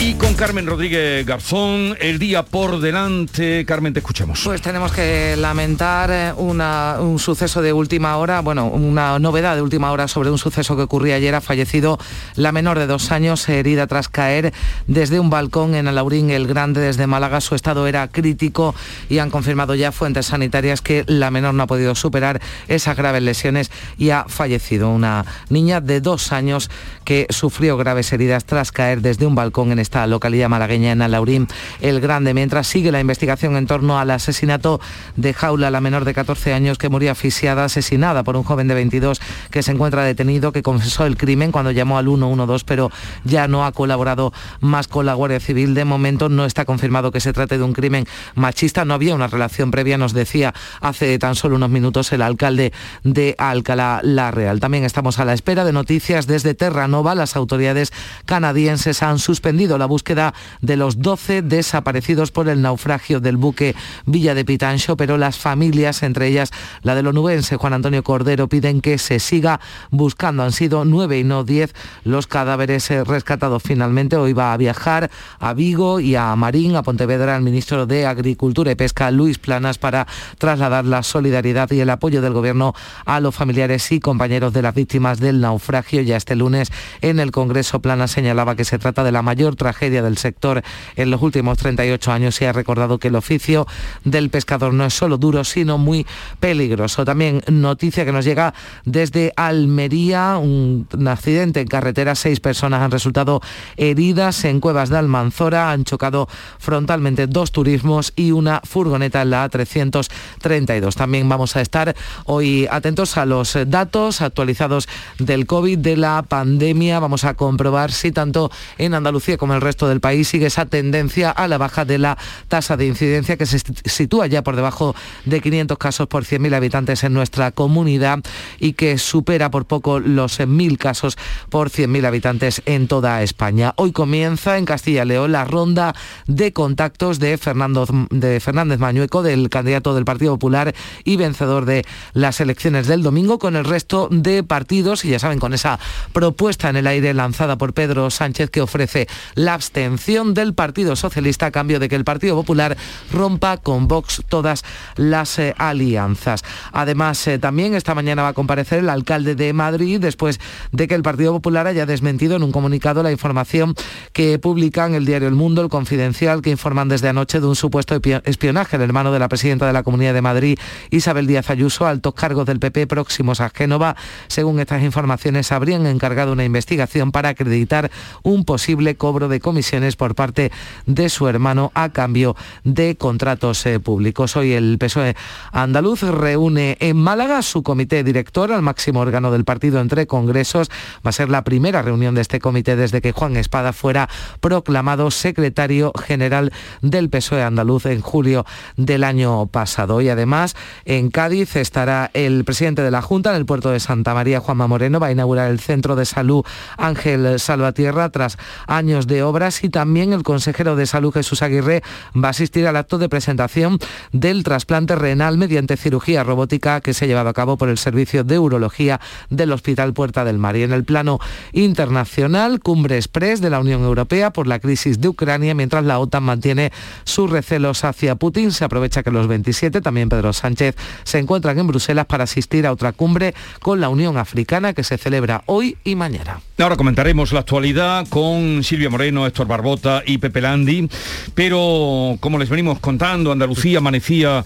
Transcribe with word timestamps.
Y 0.00 0.14
con 0.14 0.34
Carmen 0.34 0.64
Rodríguez 0.64 1.26
Garzón, 1.26 1.96
el 2.00 2.20
día 2.20 2.44
por 2.44 2.80
delante. 2.80 3.64
Carmen, 3.66 3.92
te 3.92 3.98
escuchamos. 3.98 4.42
Pues 4.44 4.62
tenemos 4.62 4.92
que 4.92 5.34
lamentar 5.36 6.10
eh, 6.12 6.32
un 6.32 7.18
suceso 7.18 7.62
de 7.62 7.72
última 7.72 8.16
hora, 8.16 8.40
bueno, 8.40 8.66
una 8.66 9.18
novedad 9.18 9.56
de 9.56 9.62
última 9.62 9.90
hora 9.90 10.06
sobre 10.06 10.30
un 10.30 10.38
suceso 10.38 10.76
que 10.76 10.82
ocurría 10.82 11.16
ayer. 11.16 11.34
Ha 11.34 11.40
fallecido 11.40 11.98
la 12.36 12.52
menor 12.52 12.78
de 12.78 12.86
dos 12.86 13.10
años, 13.10 13.48
herida 13.48 13.88
tras 13.88 14.08
caer 14.08 14.54
desde 14.86 15.18
un 15.18 15.30
balcón 15.30 15.74
en 15.74 15.88
Alaurín 15.88 16.30
el 16.30 16.46
Grande, 16.46 16.80
desde 16.80 17.08
Málaga. 17.08 17.40
Su 17.40 17.56
estado 17.56 17.88
era 17.88 18.06
crítico 18.06 18.76
y 19.08 19.18
han 19.18 19.30
confirmado 19.30 19.74
ya 19.74 19.90
fuentes 19.90 20.26
sanitarias 20.26 20.80
que 20.80 21.02
la 21.08 21.32
menor 21.32 21.54
no 21.54 21.64
ha 21.64 21.66
podido 21.66 21.96
superar 21.96 22.40
esas 22.68 22.96
graves 22.96 23.22
lesiones 23.22 23.72
y 23.98 24.10
ha 24.10 24.26
fallecido. 24.28 24.90
Una 24.90 25.26
niña 25.48 25.80
de 25.80 26.00
dos 26.00 26.30
años 26.30 26.70
que 27.04 27.26
sufrió 27.30 27.76
graves 27.76 28.12
heridas 28.12 28.44
tras 28.44 28.70
caer 28.70 29.00
desde 29.00 29.26
un 29.26 29.34
balcón 29.34 29.72
en 29.72 29.87
esta 29.88 30.06
localidad 30.06 30.50
malagueña 30.50 30.92
en 30.92 31.00
Alaurín 31.00 31.48
el 31.80 32.02
Grande, 32.02 32.34
mientras 32.34 32.66
sigue 32.66 32.92
la 32.92 33.00
investigación 33.00 33.56
en 33.56 33.66
torno 33.66 33.98
al 33.98 34.10
asesinato 34.10 34.82
de 35.16 35.32
Jaula, 35.32 35.70
la 35.70 35.80
menor 35.80 36.04
de 36.04 36.12
14 36.12 36.52
años 36.52 36.76
que 36.76 36.90
murió 36.90 37.10
asfixiada, 37.10 37.64
asesinada 37.64 38.22
por 38.22 38.36
un 38.36 38.42
joven 38.42 38.68
de 38.68 38.74
22 38.74 39.18
que 39.50 39.62
se 39.62 39.72
encuentra 39.72 40.04
detenido, 40.04 40.52
que 40.52 40.62
confesó 40.62 41.06
el 41.06 41.16
crimen 41.16 41.52
cuando 41.52 41.70
llamó 41.70 41.96
al 41.96 42.04
112, 42.04 42.66
pero 42.66 42.90
ya 43.24 43.48
no 43.48 43.64
ha 43.64 43.72
colaborado 43.72 44.34
más 44.60 44.88
con 44.88 45.06
la 45.06 45.14
Guardia 45.14 45.40
Civil. 45.40 45.72
De 45.72 45.86
momento 45.86 46.28
no 46.28 46.44
está 46.44 46.66
confirmado 46.66 47.10
que 47.10 47.20
se 47.20 47.32
trate 47.32 47.56
de 47.56 47.64
un 47.64 47.72
crimen 47.72 48.06
machista, 48.34 48.84
no 48.84 48.92
había 48.92 49.14
una 49.14 49.26
relación 49.26 49.70
previa, 49.70 49.96
nos 49.96 50.12
decía 50.12 50.52
hace 50.82 51.18
tan 51.18 51.34
solo 51.34 51.56
unos 51.56 51.70
minutos 51.70 52.12
el 52.12 52.20
alcalde 52.20 52.74
de 53.04 53.34
Alcalá 53.38 54.00
La 54.02 54.32
Real. 54.32 54.60
También 54.60 54.84
estamos 54.84 55.18
a 55.18 55.24
la 55.24 55.32
espera 55.32 55.64
de 55.64 55.72
noticias 55.72 56.26
desde 56.26 56.52
Terranova. 56.52 57.14
Las 57.14 57.36
autoridades 57.36 57.90
canadienses 58.26 59.02
han 59.02 59.18
suspendido 59.18 59.77
la 59.78 59.86
búsqueda 59.86 60.34
de 60.60 60.76
los 60.76 61.00
12 61.00 61.42
desaparecidos 61.42 62.30
por 62.30 62.48
el 62.48 62.62
naufragio 62.62 63.20
del 63.20 63.36
buque 63.36 63.74
Villa 64.06 64.34
de 64.34 64.44
Pitancho, 64.44 64.96
pero 64.96 65.16
las 65.16 65.38
familias, 65.38 66.02
entre 66.02 66.26
ellas 66.26 66.50
la 66.82 66.94
del 66.94 67.06
onubense 67.06 67.56
Juan 67.56 67.72
Antonio 67.72 68.02
Cordero, 68.02 68.48
piden 68.48 68.80
que 68.80 68.98
se 68.98 69.18
siga 69.18 69.60
buscando. 69.90 70.42
Han 70.42 70.52
sido 70.52 70.84
nueve 70.84 71.18
y 71.18 71.24
no 71.24 71.44
diez 71.44 71.74
los 72.04 72.26
cadáveres 72.26 72.90
eh, 72.90 73.04
rescatados 73.04 73.62
finalmente. 73.62 74.16
Hoy 74.16 74.32
va 74.32 74.52
a 74.52 74.56
viajar 74.56 75.10
a 75.38 75.54
Vigo 75.54 76.00
y 76.00 76.14
a 76.16 76.34
Marín, 76.36 76.76
a 76.76 76.82
Pontevedra, 76.82 77.36
el 77.36 77.42
ministro 77.42 77.86
de 77.86 78.06
Agricultura 78.06 78.72
y 78.72 78.74
Pesca, 78.74 79.10
Luis 79.10 79.38
Planas, 79.38 79.78
para 79.78 80.06
trasladar 80.38 80.84
la 80.84 81.02
solidaridad 81.02 81.70
y 81.70 81.80
el 81.80 81.90
apoyo 81.90 82.20
del 82.20 82.32
Gobierno 82.32 82.74
a 83.04 83.20
los 83.20 83.34
familiares 83.34 83.90
y 83.92 84.00
compañeros 84.00 84.52
de 84.52 84.62
las 84.62 84.74
víctimas 84.74 85.20
del 85.20 85.40
naufragio. 85.40 86.02
Ya 86.02 86.16
este 86.16 86.36
lunes 86.36 86.70
en 87.00 87.20
el 87.20 87.30
Congreso 87.30 87.80
Planas 87.80 88.10
señalaba 88.10 88.56
que 88.56 88.64
se 88.64 88.78
trata 88.78 89.04
de 89.04 89.12
la 89.12 89.22
mayor 89.22 89.56
tragedia 89.56 89.67
del 89.78 90.16
sector 90.16 90.62
en 90.96 91.10
los 91.10 91.22
últimos 91.22 91.58
38 91.58 92.10
años 92.10 92.40
y 92.40 92.44
ha 92.46 92.52
recordado 92.52 92.98
que 92.98 93.08
el 93.08 93.16
oficio 93.16 93.66
del 94.04 94.30
pescador 94.30 94.72
no 94.72 94.84
es 94.84 94.94
solo 94.94 95.18
duro, 95.18 95.44
sino 95.44 95.78
muy 95.78 96.06
peligroso. 96.40 97.04
También 97.04 97.42
noticia 97.48 98.04
que 98.04 98.12
nos 98.12 98.24
llega 98.24 98.54
desde 98.84 99.32
Almería, 99.36 100.38
un, 100.38 100.86
accidente 101.06 101.60
en 101.60 101.68
carretera, 101.68 102.14
seis 102.14 102.40
personas 102.40 102.82
han 102.82 102.90
resultado 102.90 103.40
heridas 103.76 104.44
en 104.44 104.60
Cuevas 104.60 104.88
de 104.88 104.98
Almanzora, 104.98 105.70
han 105.70 105.84
chocado 105.84 106.28
frontalmente 106.58 107.26
dos 107.26 107.52
turismos 107.52 108.12
y 108.16 108.32
una 108.32 108.60
furgoneta 108.64 109.22
en 109.22 109.30
la 109.30 109.48
A332. 109.48 110.94
También 110.94 111.28
vamos 111.28 111.56
a 111.56 111.60
estar 111.60 111.94
hoy 112.24 112.66
atentos 112.70 113.16
a 113.16 113.26
los 113.26 113.56
datos 113.66 114.22
actualizados 114.22 114.88
del 115.18 115.46
COVID, 115.46 115.78
de 115.78 115.96
la 115.96 116.22
pandemia. 116.22 117.00
Vamos 117.00 117.24
a 117.24 117.34
comprobar 117.34 117.92
si 117.92 118.12
tanto 118.12 118.50
en 118.78 118.94
Andalucía 118.94 119.36
como 119.36 119.54
en 119.54 119.57
el 119.58 119.62
resto 119.62 119.88
del 119.88 120.00
país 120.00 120.28
sigue 120.28 120.46
esa 120.46 120.66
tendencia 120.66 121.30
a 121.30 121.48
la 121.48 121.58
baja 121.58 121.84
de 121.84 121.98
la 121.98 122.16
tasa 122.48 122.76
de 122.76 122.86
incidencia 122.86 123.36
que 123.36 123.46
se 123.46 123.58
sitúa 123.84 124.26
ya 124.26 124.42
por 124.42 124.56
debajo 124.56 124.94
de 125.24 125.40
500 125.40 125.78
casos 125.78 126.06
por 126.06 126.24
100.000 126.24 126.54
habitantes 126.54 127.04
en 127.04 127.12
nuestra 127.12 127.50
comunidad 127.50 128.20
y 128.58 128.72
que 128.72 128.98
supera 128.98 129.50
por 129.50 129.66
poco 129.66 130.00
los 130.00 130.40
1.000 130.40 130.78
casos 130.78 131.18
por 131.50 131.70
100.000 131.70 132.06
habitantes 132.06 132.62
en 132.66 132.88
toda 132.88 133.22
España. 133.22 133.74
Hoy 133.76 133.92
comienza 133.92 134.58
en 134.58 134.64
Castilla 134.64 135.02
y 135.02 135.08
León 135.08 135.32
la 135.32 135.44
ronda 135.44 135.94
de 136.26 136.52
contactos 136.52 137.18
de, 137.18 137.36
Fernando, 137.36 137.86
de 138.10 138.40
Fernández 138.40 138.78
Mañueco, 138.78 139.22
del 139.22 139.50
candidato 139.50 139.94
del 139.94 140.04
Partido 140.04 140.34
Popular 140.34 140.74
y 141.04 141.16
vencedor 141.16 141.64
de 141.64 141.84
las 142.12 142.40
elecciones 142.40 142.86
del 142.86 143.02
domingo, 143.02 143.38
con 143.38 143.56
el 143.56 143.64
resto 143.64 144.08
de 144.10 144.42
partidos 144.42 145.04
y 145.04 145.10
ya 145.10 145.18
saben, 145.18 145.38
con 145.38 145.54
esa 145.54 145.78
propuesta 146.12 146.70
en 146.70 146.76
el 146.76 146.86
aire 146.86 147.12
lanzada 147.14 147.58
por 147.58 147.74
Pedro 147.74 148.10
Sánchez 148.10 148.50
que 148.50 148.60
ofrece 148.60 149.08
la 149.34 149.47
abstención 149.54 150.34
del 150.34 150.54
Partido 150.54 150.96
Socialista 150.96 151.46
a 151.46 151.50
cambio 151.50 151.78
de 151.78 151.88
que 151.88 151.96
el 151.96 152.04
Partido 152.04 152.36
Popular 152.36 152.76
rompa 153.12 153.56
con 153.56 153.88
Vox 153.88 154.22
todas 154.28 154.64
las 154.96 155.38
eh, 155.38 155.54
alianzas. 155.58 156.42
Además, 156.72 157.26
eh, 157.26 157.38
también 157.38 157.74
esta 157.74 157.94
mañana 157.94 158.22
va 158.22 158.28
a 158.28 158.32
comparecer 158.32 158.80
el 158.80 158.88
alcalde 158.88 159.34
de 159.34 159.52
Madrid 159.52 160.00
después 160.00 160.40
de 160.72 160.88
que 160.88 160.94
el 160.94 161.02
Partido 161.02 161.32
Popular 161.32 161.66
haya 161.66 161.86
desmentido 161.86 162.36
en 162.36 162.42
un 162.42 162.52
comunicado 162.52 163.02
la 163.02 163.12
información 163.12 163.74
que 164.12 164.38
publican 164.38 164.94
el 164.94 165.04
diario 165.04 165.28
El 165.28 165.34
Mundo, 165.34 165.62
el 165.62 165.68
Confidencial, 165.68 166.42
que 166.42 166.50
informan 166.50 166.88
desde 166.88 167.08
anoche 167.08 167.40
de 167.40 167.46
un 167.46 167.56
supuesto 167.56 168.00
espionaje. 168.24 168.76
El 168.76 168.82
hermano 168.82 169.12
de 169.12 169.18
la 169.18 169.28
presidenta 169.28 169.66
de 169.66 169.72
la 169.72 169.82
Comunidad 169.82 170.14
de 170.14 170.22
Madrid, 170.22 170.58
Isabel 170.90 171.26
Díaz 171.26 171.50
Ayuso, 171.50 171.86
altos 171.86 172.14
cargos 172.14 172.46
del 172.46 172.60
PP 172.60 172.86
próximos 172.86 173.40
a 173.40 173.50
Génova, 173.50 173.96
según 174.28 174.60
estas 174.60 174.82
informaciones, 174.82 175.52
habrían 175.52 175.86
encargado 175.86 176.32
una 176.32 176.44
investigación 176.44 177.12
para 177.12 177.30
acreditar 177.30 177.90
un 178.22 178.44
posible 178.44 178.96
cobro 178.96 179.28
de 179.28 179.37
comisiones 179.40 179.96
por 179.96 180.14
parte 180.14 180.50
de 180.86 181.08
su 181.08 181.28
hermano 181.28 181.70
a 181.74 181.90
cambio 181.90 182.36
de 182.64 182.96
contratos 182.96 183.64
eh, 183.66 183.80
públicos. 183.80 184.36
Hoy 184.36 184.52
el 184.52 184.78
PSOE 184.78 185.16
andaluz 185.52 186.02
reúne 186.02 186.76
en 186.80 186.96
Málaga 186.96 187.42
su 187.42 187.62
comité 187.62 188.04
director, 188.04 188.52
al 188.52 188.62
máximo 188.62 189.00
órgano 189.00 189.30
del 189.30 189.44
partido 189.44 189.80
entre 189.80 190.06
congresos. 190.06 190.70
Va 191.04 191.10
a 191.10 191.12
ser 191.12 191.28
la 191.28 191.44
primera 191.44 191.82
reunión 191.82 192.14
de 192.14 192.20
este 192.20 192.40
comité 192.40 192.76
desde 192.76 193.00
que 193.00 193.12
Juan 193.12 193.36
Espada 193.36 193.72
fuera 193.72 194.08
proclamado 194.40 195.10
secretario 195.10 195.92
general 195.98 196.52
del 196.82 197.10
PSOE 197.10 197.42
andaluz 197.42 197.86
en 197.86 198.00
julio 198.00 198.44
del 198.76 199.04
año 199.04 199.46
pasado. 199.46 200.00
Y 200.00 200.08
además 200.08 200.56
en 200.84 201.10
Cádiz 201.10 201.56
estará 201.56 202.10
el 202.14 202.44
presidente 202.44 202.82
de 202.82 202.90
la 202.90 203.02
Junta 203.02 203.30
en 203.30 203.36
el 203.36 203.46
puerto 203.46 203.70
de 203.70 203.80
Santa 203.80 204.14
María, 204.14 204.40
Juanma 204.40 204.66
Moreno, 204.66 205.00
va 205.00 205.08
a 205.08 205.12
inaugurar 205.12 205.50
el 205.50 205.60
centro 205.60 205.96
de 205.96 206.04
salud 206.04 206.44
Ángel 206.76 207.38
Salvatierra 207.38 208.08
tras 208.10 208.38
años 208.66 209.06
de 209.06 209.22
obras 209.28 209.62
y 209.62 209.68
también 209.68 210.12
el 210.12 210.22
consejero 210.22 210.76
de 210.76 210.86
Salud 210.86 211.12
Jesús 211.12 211.42
Aguirre 211.42 211.82
va 212.16 212.28
a 212.28 212.30
asistir 212.30 212.66
al 212.66 212.76
acto 212.76 212.98
de 212.98 213.08
presentación 213.08 213.78
del 214.12 214.42
trasplante 214.42 214.96
renal 214.96 215.38
mediante 215.38 215.76
cirugía 215.76 216.24
robótica 216.24 216.80
que 216.80 216.94
se 216.94 217.04
ha 217.04 217.08
llevado 217.08 217.28
a 217.28 217.34
cabo 217.34 217.56
por 217.56 217.68
el 217.68 217.78
Servicio 217.78 218.24
de 218.24 218.38
Urología 218.38 219.00
del 219.30 219.52
Hospital 219.52 219.92
Puerta 219.92 220.24
del 220.24 220.38
Mar. 220.38 220.56
Y 220.56 220.62
en 220.62 220.72
el 220.72 220.84
plano 220.84 221.18
internacional, 221.52 222.60
cumbre 222.60 222.96
express 222.96 223.40
de 223.40 223.50
la 223.50 223.60
Unión 223.60 223.82
Europea 223.82 224.32
por 224.32 224.46
la 224.46 224.58
crisis 224.58 225.00
de 225.00 225.08
Ucrania, 225.08 225.54
mientras 225.54 225.84
la 225.84 225.98
OTAN 225.98 226.22
mantiene 226.22 226.72
sus 227.04 227.30
recelos 227.30 227.84
hacia 227.84 228.14
Putin. 228.16 228.52
Se 228.52 228.64
aprovecha 228.64 229.02
que 229.02 229.10
los 229.10 229.28
27, 229.28 229.80
también 229.80 230.08
Pedro 230.08 230.32
Sánchez, 230.32 230.76
se 231.04 231.18
encuentran 231.18 231.58
en 231.58 231.66
Bruselas 231.66 232.06
para 232.06 232.24
asistir 232.24 232.66
a 232.66 232.72
otra 232.72 232.92
cumbre 232.92 233.34
con 233.60 233.80
la 233.80 233.88
Unión 233.88 234.16
Africana 234.16 234.72
que 234.72 234.84
se 234.84 234.98
celebra 234.98 235.42
hoy 235.46 235.76
y 235.84 235.94
mañana. 235.94 236.40
Ahora 236.58 236.76
comentaremos 236.76 237.32
la 237.32 237.40
actualidad 237.40 238.06
con 238.08 238.64
Silvia 238.64 238.90
Moreno, 238.90 239.07
Héctor 239.08 239.46
Barbota 239.46 240.02
y 240.06 240.18
Pepe 240.18 240.40
Landi, 240.40 240.88
pero 241.34 242.16
como 242.20 242.38
les 242.38 242.48
venimos 242.48 242.78
contando, 242.80 243.32
Andalucía 243.32 243.78
amanecía 243.78 244.44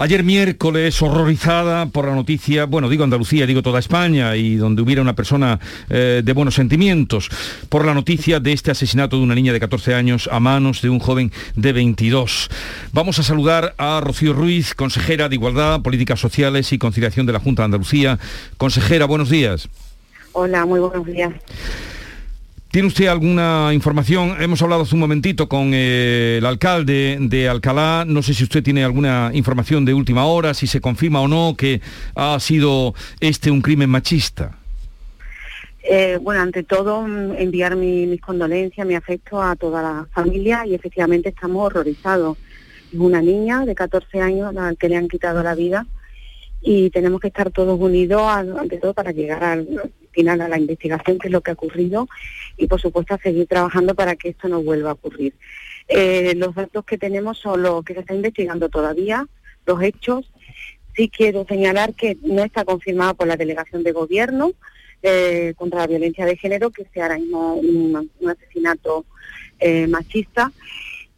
Ayer 0.00 0.22
miércoles, 0.22 1.02
horrorizada 1.02 1.86
por 1.86 2.06
la 2.06 2.14
noticia, 2.14 2.66
bueno, 2.66 2.88
digo 2.88 3.02
Andalucía, 3.02 3.46
digo 3.46 3.62
toda 3.62 3.80
España, 3.80 4.36
y 4.36 4.54
donde 4.54 4.80
hubiera 4.80 5.02
una 5.02 5.16
persona 5.16 5.58
eh, 5.90 6.22
de 6.24 6.32
buenos 6.34 6.54
sentimientos, 6.54 7.28
por 7.68 7.84
la 7.84 7.94
noticia 7.94 8.38
de 8.38 8.52
este 8.52 8.70
asesinato 8.70 9.16
de 9.16 9.24
una 9.24 9.34
niña 9.34 9.52
de 9.52 9.58
14 9.58 9.96
años 9.96 10.28
a 10.30 10.38
manos 10.38 10.82
de 10.82 10.88
un 10.88 11.00
joven 11.00 11.32
de 11.56 11.72
22. 11.72 12.48
Vamos 12.92 13.18
a 13.18 13.24
saludar 13.24 13.74
a 13.76 14.00
Rocío 14.00 14.34
Ruiz, 14.34 14.72
consejera 14.72 15.28
de 15.28 15.34
Igualdad, 15.34 15.82
Políticas 15.82 16.20
Sociales 16.20 16.72
y 16.72 16.78
Conciliación 16.78 17.26
de 17.26 17.32
la 17.32 17.40
Junta 17.40 17.62
de 17.62 17.64
Andalucía. 17.64 18.20
Consejera, 18.56 19.04
buenos 19.06 19.30
días. 19.30 19.68
Hola, 20.30 20.64
muy 20.64 20.78
buenos 20.78 21.04
días. 21.06 21.32
¿Tiene 22.70 22.88
usted 22.88 23.06
alguna 23.06 23.70
información? 23.72 24.36
Hemos 24.42 24.60
hablado 24.60 24.82
hace 24.82 24.94
un 24.94 25.00
momentito 25.00 25.48
con 25.48 25.70
eh, 25.72 26.36
el 26.36 26.44
alcalde 26.44 27.16
de 27.18 27.48
Alcalá. 27.48 28.04
No 28.06 28.22
sé 28.22 28.34
si 28.34 28.44
usted 28.44 28.62
tiene 28.62 28.84
alguna 28.84 29.30
información 29.32 29.86
de 29.86 29.94
última 29.94 30.26
hora, 30.26 30.52
si 30.52 30.66
se 30.66 30.78
confirma 30.78 31.22
o 31.22 31.28
no 31.28 31.54
que 31.56 31.80
ha 32.14 32.38
sido 32.40 32.92
este 33.20 33.50
un 33.50 33.62
crimen 33.62 33.88
machista. 33.88 34.58
Eh, 35.82 36.18
bueno, 36.20 36.42
ante 36.42 36.62
todo, 36.62 37.00
mm, 37.00 37.36
enviar 37.38 37.74
mis 37.74 38.20
condolencias, 38.20 38.86
mi 38.86 38.96
afecto 38.96 39.40
a 39.42 39.56
toda 39.56 39.80
la 39.80 40.06
familia 40.12 40.66
y 40.66 40.74
efectivamente 40.74 41.30
estamos 41.30 41.64
horrorizados. 41.64 42.36
Es 42.92 42.98
una 42.98 43.22
niña 43.22 43.64
de 43.64 43.74
14 43.74 44.20
años 44.20 44.50
a 44.50 44.52
la 44.52 44.74
que 44.74 44.90
le 44.90 44.96
han 44.96 45.08
quitado 45.08 45.42
la 45.42 45.54
vida 45.54 45.86
y 46.60 46.90
tenemos 46.90 47.20
que 47.20 47.28
estar 47.28 47.50
todos 47.50 47.80
unidos 47.80 48.22
ante 48.22 48.76
todo 48.78 48.92
para 48.92 49.12
llegar 49.12 49.42
al 49.42 49.66
final 50.10 50.40
a 50.40 50.48
la 50.48 50.58
investigación, 50.58 51.18
que 51.18 51.28
es 51.28 51.32
lo 51.32 51.40
que 51.40 51.52
ha 51.52 51.54
ocurrido, 51.54 52.08
y 52.58 52.66
por 52.66 52.80
supuesto 52.80 53.14
a 53.14 53.18
seguir 53.18 53.46
trabajando 53.46 53.94
para 53.94 54.16
que 54.16 54.30
esto 54.30 54.48
no 54.48 54.62
vuelva 54.62 54.90
a 54.90 54.94
ocurrir. 54.94 55.34
Eh, 55.86 56.34
los 56.36 56.54
datos 56.54 56.84
que 56.84 56.98
tenemos 56.98 57.38
son 57.38 57.62
los 57.62 57.84
que 57.84 57.94
se 57.94 58.00
está 58.00 58.14
investigando 58.14 58.68
todavía, 58.68 59.26
los 59.64 59.80
hechos. 59.80 60.30
Sí 60.94 61.08
quiero 61.08 61.46
señalar 61.48 61.94
que 61.94 62.18
no 62.22 62.42
está 62.42 62.64
confirmado 62.64 63.14
por 63.14 63.28
la 63.28 63.36
delegación 63.36 63.84
de 63.84 63.92
gobierno 63.92 64.52
eh, 65.02 65.54
contra 65.56 65.80
la 65.80 65.86
violencia 65.86 66.26
de 66.26 66.36
género 66.36 66.70
que 66.70 66.84
sea 66.92 67.04
ahora 67.04 67.18
mismo 67.18 67.54
un, 67.54 68.10
asesinato 68.28 69.06
eh, 69.60 69.86
machista 69.86 70.52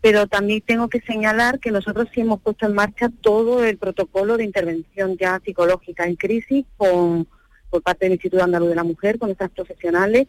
pero 0.02 0.26
también 0.26 0.62
tengo 0.62 0.88
que 0.88 1.00
señalar 1.00 1.60
que 1.60 1.70
nosotros 1.70 2.08
sí 2.14 2.22
hemos 2.22 2.40
puesto 2.40 2.66
en 2.66 2.74
marcha 2.74 3.10
todo 3.20 3.64
el 3.64 3.76
protocolo 3.76 4.36
de 4.36 4.44
intervención 4.44 5.16
ya 5.18 5.40
psicológica 5.44 6.04
en 6.06 6.16
crisis 6.16 6.64
con, 6.76 7.26
por 7.70 7.82
parte 7.82 8.06
del 8.06 8.12
Instituto 8.12 8.42
Andaluz 8.42 8.68
de 8.68 8.74
la 8.74 8.84
Mujer, 8.84 9.18
con 9.18 9.28
nuestras 9.28 9.50
profesionales, 9.50 10.26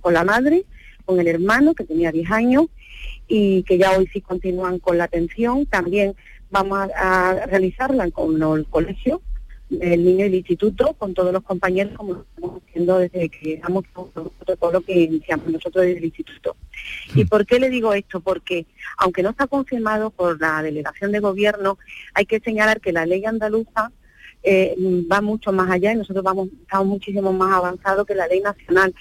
con 0.00 0.14
la 0.14 0.24
madre, 0.24 0.64
con 1.04 1.20
el 1.20 1.28
hermano 1.28 1.74
que 1.74 1.84
tenía 1.84 2.10
10 2.10 2.30
años 2.30 2.66
y 3.28 3.62
que 3.64 3.78
ya 3.78 3.96
hoy 3.96 4.08
sí 4.12 4.20
continúan 4.20 4.78
con 4.78 4.98
la 4.98 5.04
atención. 5.04 5.66
También 5.66 6.14
vamos 6.50 6.88
a, 6.96 7.46
realizarla 7.46 8.10
con 8.10 8.40
el 8.42 8.66
colegio 8.66 9.20
del 9.68 10.04
niño 10.04 10.24
y 10.24 10.28
el 10.28 10.34
instituto, 10.34 10.94
con 10.94 11.14
todos 11.14 11.32
los 11.32 11.42
compañeros, 11.42 11.94
como 11.96 12.14
lo 12.14 12.20
estamos 12.22 12.62
haciendo 12.62 12.98
desde 12.98 13.28
que 13.28 13.58
damos 13.62 13.84
el 13.96 14.30
protocolo 14.38 14.80
que 14.82 15.00
iniciamos 15.00 15.48
nosotros 15.48 15.84
desde 15.84 15.98
el 15.98 16.04
instituto. 16.04 16.56
¿Y 17.14 17.24
por 17.24 17.46
qué 17.46 17.58
le 17.58 17.70
digo 17.70 17.92
esto? 17.92 18.20
Porque, 18.20 18.66
aunque 18.98 19.22
no 19.22 19.30
está 19.30 19.46
confirmado 19.46 20.10
por 20.10 20.40
la 20.40 20.62
delegación 20.62 21.12
de 21.12 21.20
gobierno, 21.20 21.78
hay 22.12 22.26
que 22.26 22.40
señalar 22.40 22.80
que 22.80 22.92
la 22.92 23.06
ley 23.06 23.24
andaluza 23.24 23.90
eh, 24.44 24.76
va 25.10 25.20
mucho 25.20 25.52
más 25.52 25.70
allá 25.70 25.92
y 25.92 25.96
nosotros 25.96 26.22
vamos, 26.22 26.48
estamos 26.62 26.86
muchísimo 26.86 27.32
más 27.32 27.52
avanzados 27.52 28.06
que 28.06 28.14
la 28.14 28.28
ley 28.28 28.40
nacional. 28.40 28.94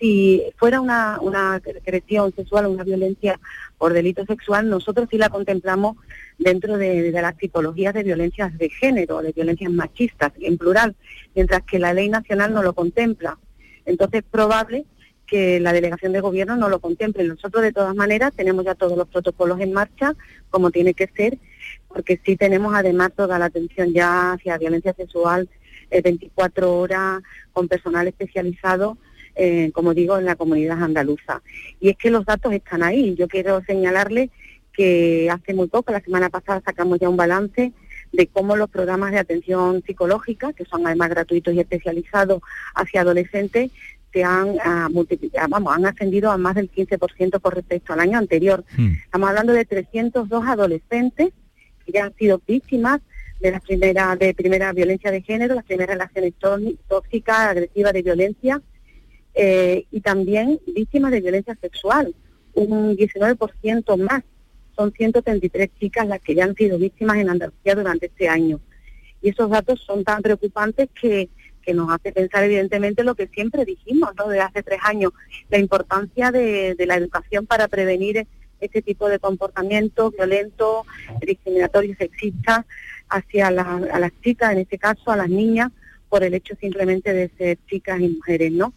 Si 0.00 0.42
fuera 0.56 0.80
una, 0.80 1.18
una 1.20 1.54
agresión 1.54 2.34
sexual 2.34 2.66
una 2.66 2.84
violencia 2.84 3.38
por 3.78 3.92
delito 3.92 4.24
sexual, 4.26 4.68
nosotros 4.68 5.08
sí 5.10 5.18
la 5.18 5.28
contemplamos 5.28 5.96
dentro 6.38 6.76
de, 6.76 7.12
de, 7.12 7.22
las 7.22 7.36
tipologías 7.36 7.94
de 7.94 8.02
violencias 8.02 8.56
de 8.58 8.68
género, 8.68 9.22
de 9.22 9.32
violencias 9.32 9.70
machistas, 9.70 10.32
en 10.40 10.58
plural, 10.58 10.96
mientras 11.34 11.62
que 11.62 11.78
la 11.78 11.94
ley 11.94 12.08
nacional 12.08 12.52
no 12.52 12.62
lo 12.62 12.74
contempla. 12.74 13.38
Entonces 13.86 14.22
es 14.22 14.30
probable 14.30 14.84
que 15.26 15.60
la 15.60 15.72
delegación 15.72 16.12
de 16.12 16.20
gobierno 16.20 16.56
no 16.56 16.68
lo 16.68 16.80
contemple. 16.80 17.24
Nosotros, 17.24 17.62
de 17.62 17.72
todas 17.72 17.94
maneras, 17.94 18.32
tenemos 18.34 18.64
ya 18.64 18.74
todos 18.74 18.96
los 18.96 19.08
protocolos 19.08 19.60
en 19.60 19.72
marcha, 19.72 20.14
como 20.50 20.70
tiene 20.70 20.94
que 20.94 21.08
ser, 21.08 21.38
porque 21.88 22.20
sí 22.24 22.36
tenemos 22.36 22.74
además 22.74 23.12
toda 23.16 23.38
la 23.38 23.46
atención 23.46 23.92
ya 23.92 24.32
hacia 24.32 24.58
violencia 24.58 24.92
sexual 24.94 25.48
24 25.90 26.66
eh, 26.66 26.70
horas 26.70 27.22
con 27.52 27.68
personal 27.68 28.08
especializado, 28.08 28.98
eh, 29.34 29.70
como 29.72 29.94
digo, 29.94 30.18
en 30.18 30.24
la 30.24 30.36
comunidad 30.36 30.82
andaluza. 30.82 31.42
Y 31.80 31.90
es 31.90 31.96
que 31.96 32.10
los 32.10 32.24
datos 32.24 32.52
están 32.52 32.82
ahí. 32.82 33.14
Yo 33.14 33.28
quiero 33.28 33.62
señalarle 33.64 34.30
que 34.72 35.30
hace 35.30 35.54
muy 35.54 35.68
poco, 35.68 35.92
la 35.92 36.00
semana 36.00 36.28
pasada, 36.28 36.62
sacamos 36.64 36.98
ya 36.98 37.08
un 37.08 37.16
balance 37.16 37.72
de 38.12 38.26
cómo 38.28 38.56
los 38.56 38.70
programas 38.70 39.12
de 39.12 39.18
atención 39.18 39.82
psicológica, 39.86 40.52
que 40.52 40.64
son 40.64 40.86
además 40.86 41.10
gratuitos 41.10 41.54
y 41.54 41.60
especializados 41.60 42.42
hacia 42.74 43.00
adolescentes, 43.00 43.70
se 44.12 44.24
han 44.24 44.56
ah, 44.64 44.88
multiplicado, 44.90 45.48
vamos, 45.48 45.74
han 45.74 45.84
ascendido 45.86 46.30
a 46.30 46.38
más 46.38 46.54
del 46.54 46.70
15% 46.70 47.40
con 47.40 47.52
respecto 47.52 47.92
al 47.92 48.00
año 48.00 48.16
anterior. 48.18 48.64
Hmm. 48.76 48.92
Estamos 49.04 49.28
hablando 49.28 49.52
de 49.52 49.64
302 49.64 50.46
adolescentes 50.46 51.32
que 51.86 51.92
ya 51.92 52.04
han 52.04 52.14
sido 52.16 52.40
víctimas 52.46 53.00
de 53.40 53.50
la 53.52 53.60
primera 53.60 54.16
de 54.16 54.34
primera 54.34 54.72
violencia 54.72 55.10
de 55.10 55.22
género, 55.22 55.54
las 55.54 55.64
primeras 55.64 55.94
relaciones 55.94 56.34
tóxicas, 56.88 57.38
agresivas 57.38 57.92
de 57.92 58.02
violencia 58.02 58.62
eh, 59.34 59.86
y 59.90 60.00
también 60.00 60.60
víctimas 60.66 61.12
de 61.12 61.20
violencia 61.20 61.56
sexual, 61.60 62.14
un 62.54 62.96
19% 62.96 63.96
más. 63.98 64.24
Son 64.74 64.92
133 64.92 65.70
chicas 65.80 66.06
las 66.06 66.20
que 66.20 66.34
ya 66.34 66.44
han 66.44 66.54
sido 66.54 66.78
víctimas 66.78 67.16
en 67.16 67.30
Andalucía 67.30 67.74
durante 67.74 68.06
este 68.06 68.28
año. 68.28 68.60
Y 69.22 69.30
esos 69.30 69.48
datos 69.48 69.80
son 69.86 70.04
tan 70.04 70.20
preocupantes 70.20 70.88
que 71.00 71.30
que 71.66 71.74
nos 71.74 71.90
hace 71.90 72.12
pensar 72.12 72.44
evidentemente 72.44 73.02
lo 73.02 73.16
que 73.16 73.26
siempre 73.26 73.64
dijimos, 73.64 74.10
¿no? 74.16 74.28
Desde 74.28 74.42
hace 74.42 74.62
tres 74.62 74.78
años, 74.84 75.12
la 75.50 75.58
importancia 75.58 76.30
de, 76.30 76.76
la 76.86 76.94
educación 76.94 77.44
para 77.44 77.66
prevenir 77.66 78.26
este 78.60 78.82
tipo 78.82 79.08
de 79.08 79.18
comportamientos 79.18 80.12
violentos, 80.12 80.86
discriminatorios, 81.20 81.98
sexistas 81.98 82.64
hacia 83.08 83.50
las 83.50 84.12
chicas, 84.22 84.52
en 84.52 84.58
este 84.58 84.78
caso 84.78 85.10
a 85.10 85.16
las 85.16 85.28
niñas, 85.28 85.70
por 86.08 86.24
el 86.24 86.34
hecho 86.34 86.54
simplemente 86.60 87.12
de 87.12 87.30
ser 87.36 87.58
chicas 87.66 88.00
y 88.00 88.08
mujeres, 88.08 88.52
¿no? 88.52 88.72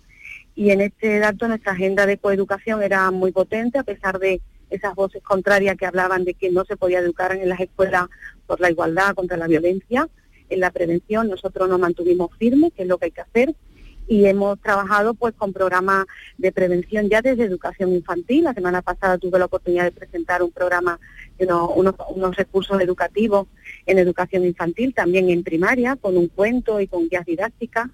Y 0.55 0.71
en 0.71 0.81
este 0.81 1.19
dato 1.19 1.47
nuestra 1.47 1.71
agenda 1.71 2.05
de 2.05 2.17
coeducación 2.17 2.83
era 2.83 3.09
muy 3.11 3.31
potente, 3.31 3.79
a 3.79 3.83
pesar 3.83 4.19
de 4.19 4.41
esas 4.69 4.93
voces 4.93 5.23
contrarias 5.23 5.77
que 5.77 5.85
hablaban 5.85 6.25
de 6.25 6.33
que 6.33 6.51
no 6.51 6.65
se 6.65 6.77
podía 6.77 6.99
educar 6.99 7.31
en 7.35 7.47
las 7.47 7.59
escuelas 7.59 8.07
por 8.45 8.59
la 8.59 8.69
igualdad, 8.69 9.15
contra 9.15 9.37
la 9.37 9.47
violencia 9.47 10.09
en 10.49 10.59
la 10.59 10.71
prevención. 10.71 11.29
Nosotros 11.29 11.69
nos 11.69 11.79
mantuvimos 11.79 12.29
firmes, 12.37 12.73
que 12.73 12.83
es 12.83 12.87
lo 12.87 12.97
que 12.97 13.05
hay 13.05 13.11
que 13.11 13.21
hacer, 13.21 13.55
y 14.09 14.25
hemos 14.25 14.59
trabajado 14.59 15.13
pues 15.13 15.35
con 15.35 15.53
programas 15.53 16.05
de 16.39 16.51
prevención 16.51 17.07
ya 17.09 17.21
desde 17.21 17.43
educación 17.43 17.93
infantil. 17.93 18.43
La 18.43 18.55
semana 18.55 18.81
pasada 18.81 19.19
tuve 19.19 19.37
la 19.37 19.45
oportunidad 19.45 19.83
de 19.83 19.91
presentar 19.91 20.41
un 20.41 20.51
programa, 20.51 20.99
unos, 21.37 21.95
unos, 22.09 22.35
recursos 22.35 22.81
educativos 22.81 23.47
en 23.85 23.99
educación 23.99 24.45
infantil, 24.45 24.95
también 24.95 25.29
en 25.29 25.43
primaria, 25.43 25.95
con 25.95 26.17
un 26.17 26.27
cuento 26.27 26.81
y 26.81 26.87
con 26.87 27.07
guías 27.07 27.25
didácticas, 27.25 27.89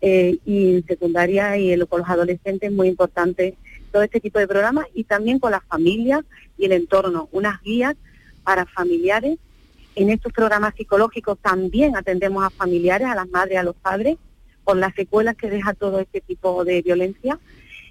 eh, 0.00 0.38
y 0.46 0.76
en 0.76 0.86
secundaria 0.86 1.58
y 1.58 1.78
con 1.86 2.00
los 2.00 2.08
adolescentes 2.08 2.72
muy 2.72 2.88
importante 2.88 3.54
todo 3.92 4.02
este 4.02 4.18
tipo 4.18 4.38
de 4.38 4.48
programas 4.48 4.86
y 4.94 5.04
también 5.04 5.38
con 5.38 5.50
las 5.50 5.62
familias 5.64 6.22
y 6.56 6.64
el 6.64 6.72
entorno, 6.72 7.28
unas 7.32 7.60
guías 7.60 7.96
para 8.44 8.64
familiares 8.64 9.38
en 9.96 10.10
estos 10.10 10.32
programas 10.32 10.74
psicológicos 10.76 11.38
también 11.38 11.96
atendemos 11.96 12.44
a 12.44 12.50
familiares, 12.50 13.08
a 13.08 13.14
las 13.14 13.28
madres, 13.28 13.58
a 13.58 13.62
los 13.62 13.74
padres, 13.76 14.16
por 14.70 14.76
las 14.76 14.94
secuelas 14.94 15.34
que 15.34 15.50
deja 15.50 15.74
todo 15.74 15.98
este 15.98 16.20
tipo 16.20 16.64
de 16.64 16.80
violencia 16.80 17.40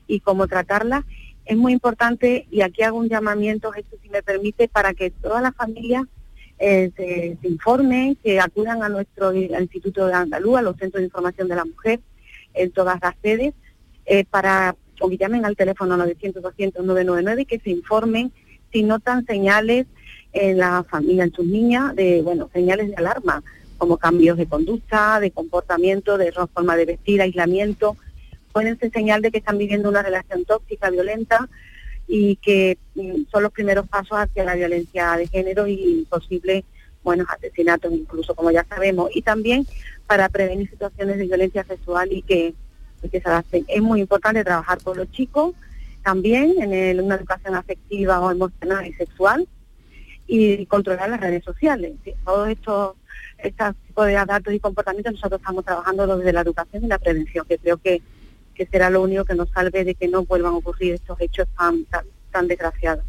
y 0.08 0.22
cómo 0.22 0.48
tratarlas. 0.48 1.04
Es 1.44 1.58
muy 1.58 1.74
importante, 1.74 2.48
y 2.50 2.62
aquí 2.62 2.84
hago 2.84 2.98
un 2.98 3.10
llamamiento, 3.10 3.74
esto 3.74 3.98
si 4.02 4.08
me 4.08 4.24
permite, 4.24 4.70
para 4.70 4.94
que 4.94 5.10
todas 5.10 5.44
las 5.44 5.54
familias 5.54 6.06
eh, 6.58 6.90
se, 6.96 7.38
informen, 7.46 8.16
que 8.16 8.40
acudan 8.40 8.82
a 8.82 8.88
nuestro 8.88 9.34
Instituto 9.34 10.08
de 10.08 10.14
Andaluz, 10.14 10.58
a 10.58 10.62
los 10.62 10.78
Centros 10.78 11.02
de 11.02 11.08
Información 11.08 11.50
de 11.50 11.56
la 11.58 11.66
Mujer, 11.66 12.00
en 12.54 12.72
todas 12.72 12.98
las 13.02 13.16
sedes, 13.22 13.54
eh, 14.06 14.24
para, 14.24 14.74
o 15.02 15.10
que 15.10 15.18
llamen 15.18 15.44
al 15.44 15.58
teléfono 15.58 15.98
900-200-999 15.98 17.42
y 17.42 17.46
que 17.46 17.60
se 17.60 17.72
informen 17.72 18.32
si 18.72 18.84
notan 18.84 19.26
señales 19.26 19.86
en 20.32 20.60
la 20.60 20.86
familia, 20.90 21.26
en 21.26 21.34
sus 21.34 21.46
niñas, 21.46 21.94
de 21.94 22.22
bueno, 22.22 22.50
señales 22.54 22.88
de 22.88 22.96
alarma, 22.96 23.44
como 23.80 23.98
cambios 23.98 24.38
de 24.38 24.46
conducta, 24.46 25.20
de 25.20 25.32
comportamiento, 25.32 26.20
de 26.20 26.32
forma 26.54 26.76
de 26.76 26.86
vestir, 26.86 27.22
aislamiento, 27.22 27.98
pueden 28.52 28.78
ser 28.78 28.92
señal 28.92 29.24
de 29.24 29.32
que 29.32 29.40
están 29.40 29.58
viviendo 29.58 29.90
una 29.90 30.04
relación 30.04 30.46
tóxica, 30.46 30.92
violenta, 30.92 31.50
y 32.08 32.36
que 32.38 32.78
mm, 32.96 33.24
son 33.32 33.44
los 33.44 33.52
primeros 33.52 33.88
pasos 33.88 34.18
hacia 34.18 34.44
la 34.44 34.56
violencia 34.56 35.16
de 35.16 35.28
género 35.28 35.68
y 35.68 36.06
posibles 36.10 36.66
buenos 37.04 37.28
asesinatos 37.30 37.94
incluso, 37.94 38.36
como 38.36 38.52
ya 38.52 38.66
sabemos, 38.66 39.10
y 39.14 39.22
también 39.22 39.66
para 40.06 40.28
prevenir 40.28 40.70
situaciones 40.70 41.18
de 41.18 41.26
violencia 41.26 41.64
sexual 41.64 42.12
y 42.12 42.22
que, 42.22 42.54
se 43.10 43.22
adapten. 43.24 43.64
Es 43.70 43.82
muy 43.82 44.02
importante 44.02 44.44
trabajar 44.44 44.84
con 44.84 44.98
los 44.98 45.10
chicos, 45.12 45.54
también 46.04 46.56
en 46.62 47.00
una 47.02 47.16
educación 47.16 47.56
afectiva 47.56 48.20
o 48.20 48.30
emocional 48.30 48.86
y 48.86 48.94
sexual, 48.94 49.48
y 50.28 50.66
controlar 50.66 51.10
las 51.10 51.22
redes 51.22 51.44
sociales. 51.44 51.94
Todos 52.26 52.50
estos 52.50 52.96
estos 53.44 53.76
tipos 53.88 54.08
de 54.08 54.14
datos 54.14 54.54
y 54.54 54.60
comportamientos 54.60 55.14
nosotros 55.14 55.40
estamos 55.42 55.66
trabajando 55.66 56.18
desde 56.18 56.34
la 56.34 56.42
educación 56.42 56.84
y 56.84 56.88
la 56.88 57.00
prevención, 57.00 57.46
que 57.48 57.58
creo 57.58 57.78
que, 57.78 58.02
que 58.54 58.66
será 58.66 58.90
lo 58.90 59.02
único 59.02 59.26
que 59.26 59.36
nos 59.36 59.50
salve 59.50 59.84
de 59.84 59.96
que 59.96 60.08
no 60.08 60.26
vuelvan 60.26 60.54
a 60.54 60.58
ocurrir 60.58 60.96
estos 60.96 61.20
hechos 61.22 61.48
tan, 61.58 61.86
tan 62.32 62.48
desgraciados. 62.48 63.06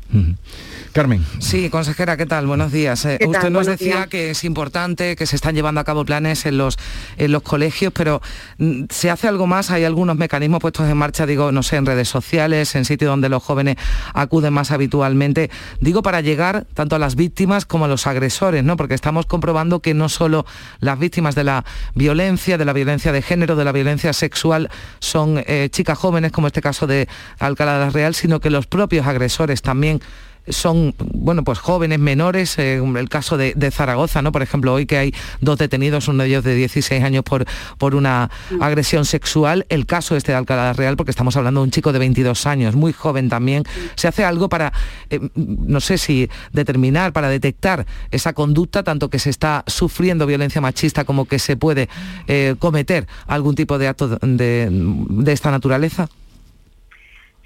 Carmen. 0.93 1.25
Sí, 1.39 1.71
consejera, 1.71 2.17
¿qué 2.17 2.27
tal? 2.27 2.47
Buenos 2.47 2.73
días. 2.73 3.05
Eh, 3.05 3.19
usted 3.25 3.51
nos 3.51 3.67
decía 3.67 4.09
que 4.09 4.31
es 4.31 4.43
importante 4.43 5.15
que 5.15 5.25
se 5.25 5.37
están 5.37 5.55
llevando 5.55 5.81
a 5.81 5.85
cabo 5.85 6.05
planes 6.05 6.47
en 6.47 6.59
los, 6.59 6.79
en 7.17 7.31
los 7.31 7.43
colegios, 7.43 7.93
pero 7.93 8.21
mm, 8.59 8.85
¿se 8.91 9.09
hace 9.09 9.29
algo 9.29 9.47
más? 9.47 9.71
¿Hay 9.71 9.85
algunos 9.85 10.17
mecanismos 10.17 10.61
puestos 10.61 10.89
en 10.89 10.97
marcha, 10.97 11.27
digo, 11.27 11.53
no 11.53 11.63
sé, 11.63 11.77
en 11.77 11.87
redes 11.87 12.09
sociales, 12.09 12.75
en 12.75 12.85
sitios 12.85 13.09
donde 13.09 13.29
los 13.29 13.43
jóvenes 13.43 13.77
acuden 14.15 14.53
más 14.53 14.73
habitualmente? 14.73 15.51
Digo, 15.81 16.03
para 16.03 16.21
llegar 16.23 16.67
tanto 16.75 16.97
a 16.97 16.99
las 16.99 17.15
víctimas 17.15 17.67
como 17.67 17.85
a 17.85 17.89
los 17.89 18.09
agresores, 18.09 18.65
¿no? 18.65 18.77
Porque 18.77 18.95
estamos 18.95 19.27
comprobando 19.27 19.81
que 19.81 19.95
no 19.95 20.09
solo 20.09 20.45
las 20.81 20.99
víctimas 20.99 21.37
de 21.37 21.45
la 21.45 21.65
violencia, 21.95 22.59
de 22.59 22.65
la 22.65 22.73
violencia 22.73 23.13
de 23.13 23.23
género, 23.23 23.55
de 23.55 23.65
la 23.65 23.73
violencia 23.73 24.13
sexual, 24.13 24.71
son 24.99 25.43
eh, 25.47 25.69
chicas 25.71 25.97
jóvenes, 25.97 26.33
como 26.33 26.49
este 26.49 26.61
caso 26.61 26.89
de 26.89 27.09
Alcalá 27.39 27.75
de 27.75 27.85
la 27.87 27.91
Real, 27.91 28.15
sino 28.15 28.41
que 28.41 28.51
los 28.51 28.67
propios 28.67 29.07
agresores 29.07 29.63
también 29.63 30.01
son, 30.49 30.95
bueno, 30.99 31.45
pues 31.45 31.59
jóvenes 31.59 31.99
menores, 31.99 32.59
eh, 32.59 32.77
el 32.77 33.09
caso 33.09 33.37
de, 33.37 33.71
Zaragoza, 33.71 34.23
¿no? 34.23 34.33
Por 34.33 34.43
ejemplo, 34.43 34.75
hoy 34.75 34.87
que 34.87 34.99
hay 34.99 35.15
dos 35.41 35.59
detenidos, 35.59 36.09
uno 36.09 36.23
de 36.23 36.29
ellos 36.29 36.45
de 36.45 36.55
16 36.55 37.03
años 37.03 37.23
por, 37.25 37.45
por 37.79 37.95
una 37.95 38.31
agresión 38.61 39.05
sexual, 39.05 39.67
el 39.69 39.87
caso 39.87 40.17
este 40.17 40.33
de 40.33 40.39
Alcalá 40.39 40.73
Real, 40.73 40.97
porque 40.97 41.11
estamos 41.11 41.37
hablando 41.37 41.61
de 41.61 41.65
un 41.65 41.71
chico 41.71 41.93
de 41.93 41.99
22 41.99 42.47
años, 42.47 42.75
muy 42.75 42.93
joven 42.93 43.29
también, 43.29 43.65
¿se 43.95 44.09
hace 44.09 44.25
algo 44.25 44.49
para, 44.49 44.73
eh, 45.11 45.21
no 45.35 45.81
sé 45.81 45.99
si 45.99 46.29
determinar, 46.53 47.13
para 47.13 47.29
detectar 47.29 47.87
esa 48.11 48.33
conducta, 48.33 48.83
tanto 48.83 49.09
que 49.11 49.19
se 49.19 49.31
está 49.31 49.65
sufriendo 49.67 50.27
violencia 50.27 50.61
machista 50.61 51.05
como 51.05 51.27
que 51.27 51.39
se 51.39 51.57
puede 51.57 51.89
eh, 52.27 52.57
cometer 52.59 53.07
algún 53.27 53.55
tipo 53.55 53.79
de 53.79 53.89
acto 53.89 54.09
de, 54.09 54.69
de 54.71 55.33
esta 55.33 55.51
naturaleza? 55.51 56.09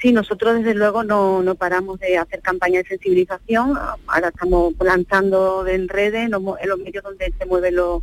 Sí, 0.05 0.13
nosotros 0.13 0.57
desde 0.57 0.75
luego 0.75 1.03
no, 1.03 1.43
no 1.43 1.55
paramos 1.55 1.99
de 1.99 2.19
hacer 2.19 2.43
campaña 2.43 2.83
de 2.83 2.89
sensibilización. 2.89 3.73
Ahora 4.07 4.29
estamos 4.29 4.75
lanzando 4.79 5.67
en 5.67 5.89
redes, 5.89 6.27
en 6.27 6.33
los, 6.33 6.43
medios 6.43 7.03
donde 7.03 7.33
se 7.39 7.47
mueven 7.47 7.77
los, 7.77 8.03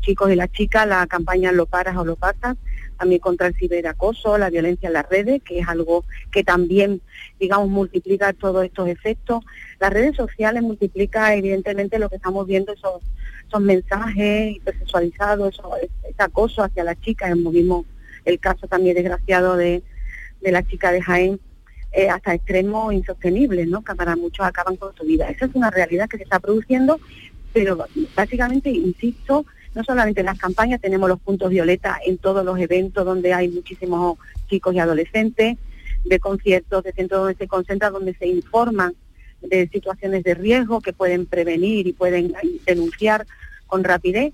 chicos 0.00 0.32
y 0.32 0.36
las 0.36 0.50
chicas, 0.52 0.88
la 0.88 1.06
campaña 1.06 1.52
Lo 1.52 1.66
paras 1.66 1.98
o 1.98 2.04
lo 2.06 2.16
pasas, 2.16 2.56
también 2.98 3.20
contra 3.20 3.48
el 3.48 3.54
ciberacoso, 3.56 4.38
la 4.38 4.48
violencia 4.48 4.86
en 4.86 4.94
las 4.94 5.06
redes, 5.06 5.42
que 5.42 5.58
es 5.58 5.68
algo 5.68 6.06
que 6.32 6.44
también, 6.44 7.02
digamos, 7.38 7.68
multiplica 7.68 8.32
todos 8.32 8.64
estos 8.64 8.88
efectos. 8.88 9.44
Las 9.80 9.92
redes 9.92 10.16
sociales 10.16 10.62
multiplica 10.62 11.34
evidentemente 11.34 11.98
lo 11.98 12.08
que 12.08 12.16
estamos 12.16 12.46
viendo, 12.46 12.72
esos, 12.72 13.02
esos 13.46 13.60
mensajes 13.60 14.56
hipersexualizados, 14.56 15.60
ese 16.08 16.22
acoso 16.22 16.62
hacia 16.62 16.84
las 16.84 16.98
chicas. 17.02 17.34
Vimos 17.36 17.84
el 18.24 18.40
caso 18.40 18.66
también 18.66 18.94
desgraciado 18.94 19.58
de 19.58 19.82
de 20.44 20.52
la 20.52 20.62
chica 20.62 20.92
de 20.92 21.02
Jaén 21.02 21.40
eh, 21.92 22.08
hasta 22.08 22.34
extremos 22.34 22.92
insostenibles, 22.92 23.66
¿no? 23.66 23.82
que 23.82 23.94
para 23.94 24.14
muchos 24.14 24.44
acaban 24.46 24.76
con 24.76 24.94
su 24.94 25.04
vida. 25.04 25.28
Esa 25.28 25.46
es 25.46 25.54
una 25.54 25.70
realidad 25.70 26.08
que 26.08 26.18
se 26.18 26.24
está 26.24 26.38
produciendo, 26.38 27.00
pero 27.52 27.86
básicamente, 28.14 28.70
insisto, 28.70 29.46
no 29.74 29.82
solamente 29.82 30.20
en 30.20 30.26
las 30.26 30.38
campañas, 30.38 30.80
tenemos 30.80 31.08
los 31.08 31.20
puntos 31.20 31.50
violeta 31.50 31.98
en 32.06 32.18
todos 32.18 32.44
los 32.44 32.58
eventos 32.58 33.04
donde 33.04 33.32
hay 33.32 33.48
muchísimos 33.48 34.18
chicos 34.48 34.74
y 34.74 34.78
adolescentes, 34.78 35.56
de 36.04 36.18
conciertos, 36.20 36.84
de 36.84 36.92
centros 36.92 37.22
donde 37.22 37.36
se 37.36 37.48
concentra, 37.48 37.90
donde 37.90 38.14
se 38.14 38.26
informan 38.26 38.94
de 39.40 39.68
situaciones 39.68 40.22
de 40.24 40.34
riesgo 40.34 40.80
que 40.80 40.92
pueden 40.92 41.26
prevenir 41.26 41.86
y 41.86 41.92
pueden 41.92 42.34
denunciar 42.66 43.26
con 43.66 43.84
rapidez. 43.84 44.32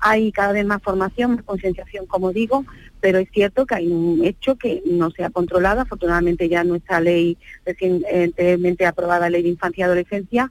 Hay 0.00 0.32
cada 0.32 0.52
vez 0.52 0.64
más 0.64 0.82
formación, 0.82 1.36
más 1.36 1.44
concienciación, 1.44 2.06
como 2.06 2.32
digo, 2.32 2.64
pero 3.00 3.18
es 3.18 3.28
cierto 3.30 3.66
que 3.66 3.74
hay 3.74 3.88
un 3.88 4.24
hecho 4.24 4.56
que 4.56 4.82
no 4.86 5.10
se 5.10 5.24
ha 5.24 5.30
controlado. 5.30 5.80
Afortunadamente 5.80 6.48
ya 6.48 6.64
nuestra 6.64 7.00
ley 7.00 7.36
recientemente 7.64 8.86
aprobada, 8.86 9.30
Ley 9.30 9.42
de 9.42 9.48
Infancia 9.50 9.82
y 9.82 9.84
Adolescencia, 9.84 10.50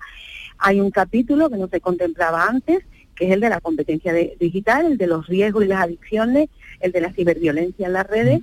hay 0.58 0.82
un 0.82 0.91
capítulo 0.91 1.50
que 1.50 1.58
no 1.58 1.68
se 1.68 1.82
contemplaba 1.82 2.46
antes, 2.46 2.79
que 3.15 3.25
es 3.25 3.32
el 3.32 3.39
de 3.39 3.50
la 3.50 3.60
competencia 3.62 4.13
digital, 4.13 4.86
el 4.86 4.98
de 4.98 5.08
los 5.08 5.27
riesgos 5.27 5.65
y 5.65 5.68
las 5.68 5.84
adicciones, 5.84 6.50
el 6.79 6.91
de 6.91 7.01
la 7.01 7.12
ciberviolencia 7.13 7.88
en 7.88 7.94
las 7.94 8.08
redes 8.08 8.41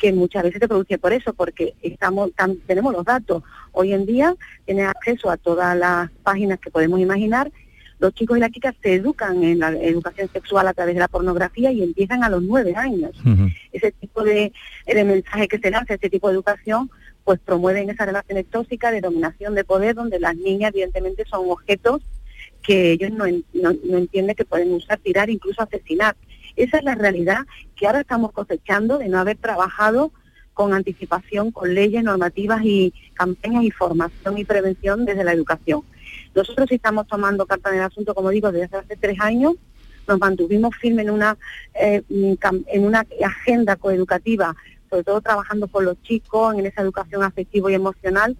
que 0.00 0.12
muchas 0.12 0.42
veces 0.42 0.60
se 0.60 0.68
produce 0.68 0.98
por 0.98 1.12
eso, 1.12 1.32
porque 1.32 1.74
estamos 1.82 2.30
tenemos 2.66 2.92
los 2.92 3.04
datos. 3.04 3.42
Hoy 3.72 3.92
en 3.92 4.06
día 4.06 4.34
tiene 4.64 4.82
acceso 4.82 5.30
a 5.30 5.36
todas 5.36 5.76
las 5.76 6.10
páginas 6.22 6.58
que 6.58 6.70
podemos 6.70 7.00
imaginar 7.00 7.52
los 7.98 8.14
chicos 8.14 8.36
y 8.36 8.40
las 8.40 8.50
chicas 8.50 8.74
se 8.82 8.94
educan 8.94 9.42
en 9.42 9.58
la 9.58 9.72
educación 9.72 10.28
sexual 10.32 10.68
a 10.68 10.74
través 10.74 10.94
de 10.94 11.00
la 11.00 11.08
pornografía 11.08 11.72
y 11.72 11.82
empiezan 11.82 12.22
a 12.24 12.28
los 12.28 12.42
nueve 12.42 12.74
años. 12.76 13.12
Ese 13.72 13.92
tipo 13.92 14.22
de, 14.22 14.52
mensaje 14.86 15.48
que 15.48 15.58
se 15.58 15.68
hace, 15.68 15.94
ese 15.94 16.10
tipo 16.10 16.28
de 16.28 16.34
educación, 16.34 16.90
pues 17.24 17.40
promueven 17.40 17.90
esas 17.90 18.06
relaciones 18.06 18.46
tóxicas 18.46 18.92
de 18.92 19.00
dominación 19.00 19.54
de 19.54 19.64
poder, 19.64 19.94
donde 19.94 20.20
las 20.20 20.36
niñas 20.36 20.70
evidentemente 20.74 21.24
son 21.24 21.50
objetos 21.50 22.02
que 22.62 22.92
ellos 22.92 23.12
no, 23.12 23.24
no 23.54 23.98
entienden 23.98 24.36
que 24.36 24.44
pueden 24.44 24.72
usar, 24.72 24.98
tirar, 24.98 25.30
incluso 25.30 25.62
asesinar. 25.62 26.16
Esa 26.56 26.78
es 26.78 26.84
la 26.84 26.94
realidad 26.94 27.46
que 27.76 27.86
ahora 27.86 28.00
estamos 28.00 28.32
cosechando 28.32 28.98
de 28.98 29.08
no 29.08 29.18
haber 29.18 29.36
trabajado 29.36 30.12
con 30.56 30.72
anticipación, 30.72 31.50
con 31.50 31.74
leyes, 31.74 32.02
normativas 32.02 32.64
y 32.64 32.94
campañas 33.12 33.62
y 33.62 33.70
formación 33.70 34.38
y 34.38 34.44
prevención 34.44 35.04
desde 35.04 35.22
la 35.22 35.32
educación. 35.32 35.82
Nosotros 36.36 36.70
estamos 36.70 37.06
tomando 37.06 37.46
carta 37.46 37.70
en 37.70 37.76
el 37.76 37.84
asunto, 37.84 38.14
como 38.14 38.28
digo, 38.28 38.52
desde 38.52 38.76
hace 38.76 38.94
tres 38.96 39.18
años. 39.20 39.54
Nos 40.06 40.20
mantuvimos 40.20 40.76
firmes 40.76 41.06
en 41.06 41.10
una, 41.10 41.38
eh, 41.74 42.02
en 42.10 42.84
una 42.84 43.06
agenda 43.24 43.76
coeducativa, 43.76 44.54
sobre 44.90 45.02
todo 45.02 45.22
trabajando 45.22 45.66
con 45.66 45.86
los 45.86 46.00
chicos 46.02 46.54
en 46.54 46.66
esa 46.66 46.82
educación 46.82 47.22
afectiva 47.22 47.72
y 47.72 47.74
emocional 47.74 48.36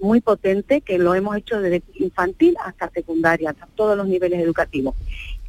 muy 0.00 0.20
potente, 0.20 0.80
que 0.80 0.98
lo 0.98 1.14
hemos 1.14 1.36
hecho 1.36 1.60
desde 1.60 1.84
infantil 1.94 2.56
hasta 2.62 2.90
secundaria, 2.90 3.50
hasta 3.50 3.66
todos 3.76 3.96
los 3.96 4.08
niveles 4.08 4.40
educativos. 4.40 4.96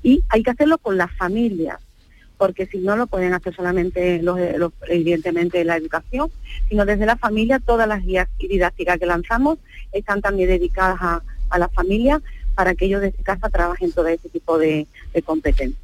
Y 0.04 0.24
hay 0.30 0.44
que 0.44 0.52
hacerlo 0.52 0.78
con 0.78 0.98
las 0.98 1.12
familias, 1.18 1.80
porque 2.38 2.68
si 2.68 2.78
no 2.78 2.96
lo 2.96 3.08
pueden 3.08 3.34
hacer 3.34 3.56
solamente 3.56 4.22
los, 4.22 4.40
los, 4.58 4.72
evidentemente 4.88 5.66
la 5.66 5.76
educación, 5.76 6.32
sino 6.70 6.86
desde 6.86 7.08
la 7.08 7.18
familia 7.18 7.60
todas 7.60 7.88
las 7.88 8.06
guías 8.06 8.30
didácticas 8.38 9.00
que 9.00 9.08
lanzamos 9.08 9.58
están 9.92 10.22
también 10.22 10.48
dedicadas 10.48 10.98
a, 11.02 11.24
a 11.50 11.60
la 11.60 11.70
familia 11.70 12.22
para 12.56 12.74
que 12.74 12.86
ellos 12.86 13.02
desde 13.02 13.22
casa 13.24 13.50
trabajen 13.50 13.92
todo 13.92 14.08
ese 14.08 14.30
tipo 14.30 14.58
de, 14.58 14.88
competencias. 15.26 15.80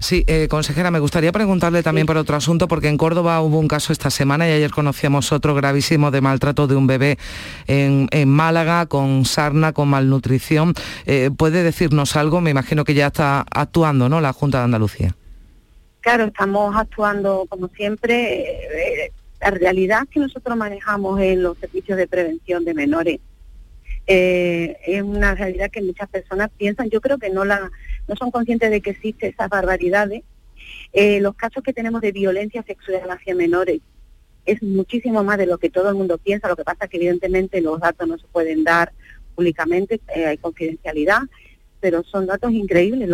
Sí, 0.00 0.24
eh, 0.28 0.46
consejera, 0.48 0.90
me 0.90 1.00
gustaría 1.00 1.32
preguntarle 1.32 1.82
también 1.82 2.06
por 2.06 2.16
otro 2.16 2.36
asunto, 2.36 2.68
porque 2.68 2.88
en 2.88 2.96
Córdoba 2.96 3.40
hubo 3.40 3.58
un 3.58 3.66
caso 3.66 3.92
esta 3.92 4.10
semana 4.10 4.48
y 4.48 4.52
ayer 4.52 4.70
conocíamos 4.70 5.32
otro 5.32 5.54
gravísimo 5.54 6.10
de 6.12 6.20
maltrato 6.20 6.68
de 6.68 6.76
un 6.76 6.86
bebé 6.86 7.18
en, 7.66 8.28
Málaga 8.28 8.86
con 8.86 9.24
sarna, 9.24 9.72
con 9.72 9.88
malnutrición. 9.88 10.72
Eh, 11.04 11.30
¿Puede 11.36 11.64
decirnos 11.64 12.16
algo? 12.16 12.40
Me 12.40 12.50
imagino 12.50 12.84
que 12.84 12.94
ya 12.94 13.08
está 13.08 13.44
actuando, 13.50 14.08
¿no? 14.08 14.20
La 14.20 14.32
Junta 14.32 14.58
de 14.58 14.64
Andalucía. 14.64 15.16
Claro, 16.00 16.26
estamos 16.26 16.76
actuando 16.76 17.46
como 17.48 17.68
siempre. 17.68 18.40
Eh, 18.42 19.12
la 19.40 19.50
realidad 19.50 20.06
que 20.10 20.20
nosotros 20.20 20.56
manejamos 20.56 21.20
en 21.20 21.42
los 21.42 21.58
servicios 21.58 21.98
de 21.98 22.06
prevención 22.06 22.64
de 22.64 22.74
menores 22.74 23.20
eh, 24.06 24.76
es 24.86 25.02
una 25.02 25.34
realidad 25.34 25.70
que 25.70 25.82
muchas 25.82 26.08
personas 26.08 26.50
piensan, 26.56 26.90
yo 26.90 27.00
creo 27.00 27.18
que 27.18 27.30
no 27.30 27.44
la 27.44 27.70
no 28.06 28.16
son 28.16 28.30
conscientes 28.30 28.70
de 28.70 28.80
que 28.80 28.90
existen 28.90 29.30
esas 29.30 29.48
barbaridades. 29.48 30.22
Eh, 30.92 31.20
los 31.20 31.34
casos 31.34 31.62
que 31.62 31.72
tenemos 31.72 32.00
de 32.00 32.12
violencia 32.12 32.62
sexual 32.62 33.10
hacia 33.10 33.34
menores 33.34 33.80
es 34.44 34.62
muchísimo 34.62 35.24
más 35.24 35.38
de 35.38 35.46
lo 35.46 35.58
que 35.58 35.70
todo 35.70 35.88
el 35.88 35.96
mundo 35.96 36.18
piensa, 36.18 36.48
lo 36.48 36.56
que 36.56 36.64
pasa 36.64 36.84
es 36.84 36.90
que 36.90 36.98
evidentemente 36.98 37.60
los 37.60 37.80
datos 37.80 38.06
no 38.06 38.16
se 38.16 38.26
pueden 38.28 38.62
dar 38.62 38.92
públicamente, 39.34 40.00
eh, 40.14 40.26
hay 40.26 40.38
confidencialidad, 40.38 41.22
pero 41.80 42.04
son 42.04 42.26
datos 42.26 42.52
increíbles. 42.52 43.08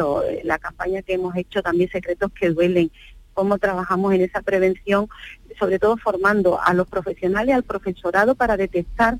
la 0.45 0.59
campaña 0.59 1.03
que 1.03 1.15
hemos 1.15 1.35
hecho 1.37 1.63
también, 1.63 1.91
secretos 1.91 2.31
que 2.39 2.51
duelen, 2.51 2.91
cómo 3.33 3.59
trabajamos 3.59 4.15
en 4.15 4.21
esa 4.21 4.43
prevención, 4.43 5.09
sobre 5.59 5.79
todo 5.79 5.97
formando 5.97 6.61
a 6.61 6.75
los 6.75 6.87
profesionales, 6.87 7.55
al 7.55 7.65
profesorado 7.65 8.35
para 8.35 8.59
detectar 8.59 9.19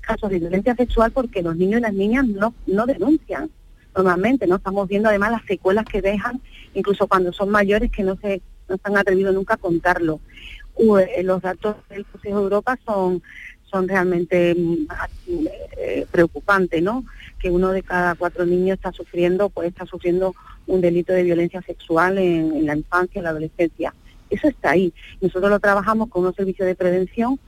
casos 0.00 0.30
de 0.30 0.38
violencia 0.38 0.74
sexual 0.74 1.12
porque 1.12 1.42
los 1.42 1.56
niños 1.56 1.78
y 1.80 1.82
las 1.82 1.94
niñas 1.94 2.26
no, 2.26 2.54
no 2.66 2.86
denuncian 2.86 3.50
normalmente, 3.94 4.46
¿no? 4.46 4.56
Estamos 4.56 4.88
viendo 4.88 5.08
además 5.08 5.32
las 5.32 5.44
secuelas 5.44 5.84
que 5.84 6.02
dejan, 6.02 6.40
incluso 6.74 7.06
cuando 7.06 7.32
son 7.32 7.50
mayores 7.50 7.90
que 7.90 8.02
no 8.02 8.16
se, 8.16 8.42
no 8.68 8.76
se 8.76 8.82
han 8.84 8.96
atrevido 8.96 9.32
nunca 9.32 9.54
a 9.54 9.58
contarlo. 9.58 10.20
Eh, 10.76 11.22
los 11.22 11.40
datos 11.40 11.76
del 11.88 12.04
Consejo 12.04 12.38
de 12.38 12.42
Europa 12.42 12.78
son, 12.84 13.22
son 13.70 13.86
realmente 13.88 14.54
mm, 14.54 14.86
eh, 15.76 16.06
preocupantes, 16.10 16.82
¿no? 16.82 17.04
Que 17.38 17.50
uno 17.50 17.70
de 17.70 17.82
cada 17.82 18.16
cuatro 18.16 18.44
niños 18.44 18.76
está 18.76 18.90
sufriendo, 18.90 19.48
pues 19.50 19.68
está 19.68 19.86
sufriendo 19.86 20.34
un 20.66 20.80
delito 20.80 21.12
de 21.12 21.22
violencia 21.22 21.62
sexual 21.62 22.18
en, 22.18 22.56
en 22.56 22.66
la 22.66 22.76
infancia, 22.76 23.20
en 23.20 23.24
la 23.24 23.30
adolescencia. 23.30 23.94
Eso 24.30 24.48
está 24.48 24.70
ahí. 24.70 24.92
Nosotros 25.20 25.50
lo 25.50 25.60
trabajamos 25.60 26.08
con 26.08 26.24
un 26.24 26.34
servicio 26.34 26.64
de 26.64 26.74
prevención, 26.74 27.38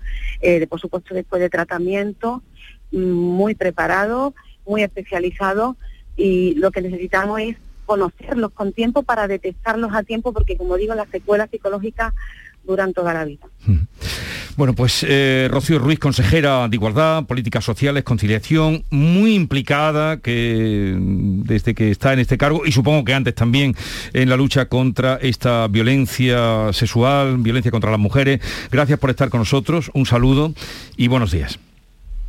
eh, 0.41 0.67
por 0.67 0.81
supuesto 0.81 1.15
después 1.15 1.41
de 1.41 1.49
tratamiento, 1.49 2.43
mm, 2.93 2.99
muy 2.99 3.55
preparado, 3.55 4.35
muy 4.67 4.83
especializado 4.83 5.77
y 6.17 6.55
lo 6.55 6.71
que 6.71 6.83
necesitamos 6.83 7.41
es 7.41 7.57
conocerlos 7.87 8.51
con 8.53 8.73
tiempo 8.73 9.05
para 9.05 9.29
detectarlos 9.29 9.95
a 9.95 10.03
tiempo 10.03 10.33
porque 10.33 10.57
como 10.57 10.77
digo 10.77 10.95
las 10.95 11.09
secuelas 11.09 11.49
psicológicas 11.51 12.13
duran 12.67 12.93
toda 12.93 13.15
la 13.15 13.25
vida. 13.25 13.47
Bueno, 14.57 14.73
pues 14.75 15.05
eh, 15.07 15.49
Rocío 15.51 15.79
Ruiz, 15.79 15.99
consejera 15.99 16.67
de 16.67 16.77
Igualdad, 16.77 17.25
Políticas 17.27 17.63
Sociales, 17.63 18.05
Conciliación, 18.05 18.85
muy 18.91 19.35
implicada 19.35 20.17
que 20.19 20.97
desde 20.99 21.75
que 21.75 21.91
está 21.91 22.15
en 22.15 22.21
este 22.21 22.39
cargo 22.39 22.65
y 22.65 22.73
supongo 22.73 23.05
que 23.05 23.13
antes 23.13 23.35
también 23.35 23.77
en 24.15 24.31
la 24.31 24.37
lucha 24.37 24.67
contra 24.67 25.19
esta 25.21 25.69
violencia 25.69 26.73
sexual, 26.73 27.37
violencia 27.39 27.71
contra 27.71 27.91
las 27.91 28.01
mujeres. 28.01 28.41
Gracias 28.71 28.99
por 28.99 29.11
estar 29.11 29.29
con 29.29 29.41
nosotros, 29.41 29.91
un 29.93 30.07
saludo 30.07 30.55
y 30.97 31.09
buenos 31.09 31.33
días. 31.33 31.59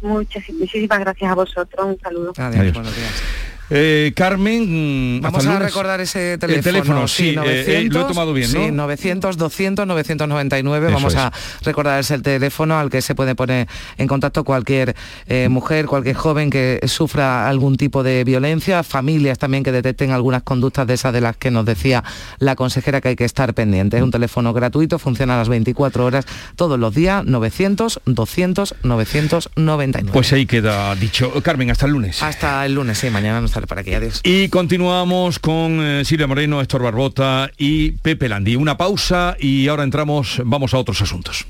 Muchas, 0.01 0.43
muchísimas 0.49 0.99
gracias 0.99 1.31
a 1.31 1.35
vosotros, 1.35 1.85
un 1.85 1.99
saludo. 1.99 2.33
Adiós. 2.37 2.73
Buenos 2.73 2.95
días. 2.95 3.23
Eh, 3.69 4.13
Carmen, 4.15 5.17
mm, 5.17 5.21
vamos 5.21 5.45
a 5.45 5.59
recordar 5.59 5.99
ese 5.99 6.37
teléfono. 6.37 6.57
El 6.57 6.63
teléfono, 6.63 7.07
sí, 7.07 7.35
900, 7.35 7.67
eh, 7.67 7.89
lo 7.91 8.01
he 8.01 8.05
tomado 8.05 8.33
bien, 8.33 8.53
¿no? 8.53 8.65
Sí, 8.65 8.71
900, 8.71 9.37
200, 9.37 9.87
999. 9.87 10.91
vamos 10.93 11.15
a 11.15 11.33
recordar 11.63 11.99
ese 11.99 12.17
teléfono 12.19 12.79
al 12.79 12.89
que 12.89 13.01
se 13.01 13.13
puede 13.13 13.35
poner 13.35 13.67
en 13.97 14.07
contacto 14.07 14.45
cualquier 14.45 14.95
eh, 15.27 15.49
mujer, 15.49 15.85
cualquier 15.85 16.15
joven 16.15 16.49
que 16.49 16.79
sufra 16.87 17.49
algún 17.49 17.75
tipo 17.75 18.03
de 18.03 18.23
violencia, 18.23 18.83
familias 18.83 19.37
también 19.37 19.63
que 19.63 19.73
detecten 19.73 20.11
algunas 20.11 20.43
conductas 20.43 20.87
de 20.87 20.93
esas 20.93 21.11
de 21.11 21.21
las 21.21 21.35
que 21.35 21.51
nos 21.51 21.65
decía 21.65 22.03
la 22.39 22.55
consejera 22.55 23.01
que 23.01 23.09
hay 23.09 23.15
que 23.17 23.25
estar 23.25 23.53
pendiente. 23.53 23.97
Es 23.97 24.03
un 24.03 24.11
teléfono 24.11 24.53
gratuito, 24.53 24.97
funciona 24.97 25.35
a 25.35 25.37
las 25.39 25.49
24 25.49 26.05
horas 26.05 26.25
todos 26.55 26.79
los 26.79 26.95
días, 26.95 27.25
900, 27.25 28.01
200, 28.05 28.75
999. 28.83 30.11
Pues 30.13 30.31
ahí 30.31 30.45
queda 30.45 30.95
dicho. 30.95 31.33
Carmen, 31.43 31.69
hasta 31.69 31.85
el 31.85 31.91
lunes. 31.91 32.23
Hasta 32.23 32.65
el 32.65 32.73
lunes, 32.73 32.97
sí, 32.97 33.09
mañana 33.09 33.41
nos 33.41 33.56
para. 33.65 33.83
Y 34.23 34.49
continuamos 34.49 35.39
con 35.39 35.79
eh, 35.81 36.03
Silvia 36.03 36.27
Moreno, 36.27 36.61
Héctor 36.61 36.83
Barbota 36.83 37.49
y 37.57 37.91
Pepe 37.91 38.27
Landi. 38.27 38.55
Una 38.55 38.77
pausa 38.77 39.37
y 39.39 39.67
ahora 39.67 39.83
entramos, 39.83 40.41
vamos 40.43 40.73
a 40.73 40.77
otros 40.77 41.01
asuntos. 41.01 41.45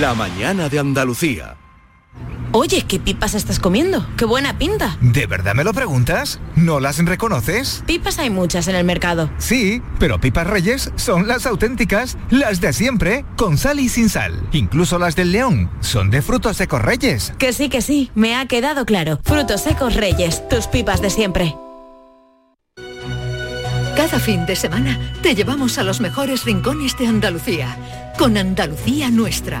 La 0.00 0.14
mañana 0.14 0.68
de 0.68 0.78
Andalucía. 0.78 1.56
Oye, 2.56 2.84
¿qué 2.86 3.00
pipas 3.00 3.34
estás 3.34 3.58
comiendo? 3.58 4.06
¡Qué 4.16 4.24
buena 4.24 4.56
pinta! 4.56 4.96
¿De 5.00 5.26
verdad 5.26 5.56
me 5.56 5.64
lo 5.64 5.74
preguntas? 5.74 6.38
¿No 6.54 6.78
las 6.78 7.04
reconoces? 7.04 7.82
Pipas 7.84 8.20
hay 8.20 8.30
muchas 8.30 8.68
en 8.68 8.76
el 8.76 8.84
mercado. 8.84 9.28
Sí, 9.38 9.82
pero 9.98 10.20
pipas 10.20 10.46
reyes 10.46 10.92
son 10.94 11.26
las 11.26 11.46
auténticas, 11.46 12.16
las 12.30 12.60
de 12.60 12.72
siempre, 12.72 13.24
con 13.36 13.58
sal 13.58 13.80
y 13.80 13.88
sin 13.88 14.08
sal. 14.08 14.40
Incluso 14.52 15.00
las 15.00 15.16
del 15.16 15.32
león 15.32 15.68
son 15.80 16.10
de 16.10 16.22
frutos 16.22 16.56
secos 16.56 16.80
reyes. 16.80 17.32
Que 17.38 17.52
sí, 17.52 17.68
que 17.68 17.82
sí, 17.82 18.12
me 18.14 18.36
ha 18.36 18.46
quedado 18.46 18.86
claro. 18.86 19.18
Frutos 19.24 19.62
secos 19.62 19.94
reyes, 19.94 20.48
tus 20.48 20.68
pipas 20.68 21.02
de 21.02 21.10
siempre. 21.10 21.56
Cada 23.96 24.20
fin 24.20 24.46
de 24.46 24.54
semana 24.54 25.14
te 25.22 25.34
llevamos 25.34 25.78
a 25.78 25.82
los 25.82 26.00
mejores 26.00 26.44
rincones 26.44 26.96
de 26.96 27.08
Andalucía, 27.08 27.76
con 28.16 28.36
Andalucía 28.36 29.10
Nuestra 29.10 29.60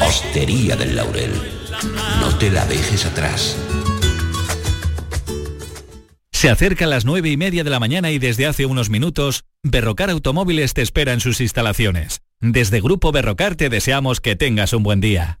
Hostería 0.00 0.76
del 0.76 0.96
Laurel. 0.96 1.32
No 2.20 2.36
te 2.38 2.50
la 2.50 2.66
dejes 2.66 3.06
atrás. 3.06 3.56
Se 6.32 6.50
acercan 6.50 6.90
las 6.90 7.04
nueve 7.04 7.30
y 7.30 7.36
media 7.36 7.64
de 7.64 7.70
la 7.70 7.80
mañana 7.80 8.10
y 8.10 8.18
desde 8.18 8.46
hace 8.46 8.66
unos 8.66 8.90
minutos, 8.90 9.44
Berrocar 9.62 10.10
Automóviles 10.10 10.74
te 10.74 10.82
espera 10.82 11.12
en 11.12 11.20
sus 11.20 11.40
instalaciones. 11.40 12.20
Desde 12.40 12.80
Grupo 12.80 13.10
Berrocar 13.10 13.56
te 13.56 13.70
deseamos 13.70 14.20
que 14.20 14.36
tengas 14.36 14.72
un 14.74 14.82
buen 14.82 15.00
día. 15.00 15.40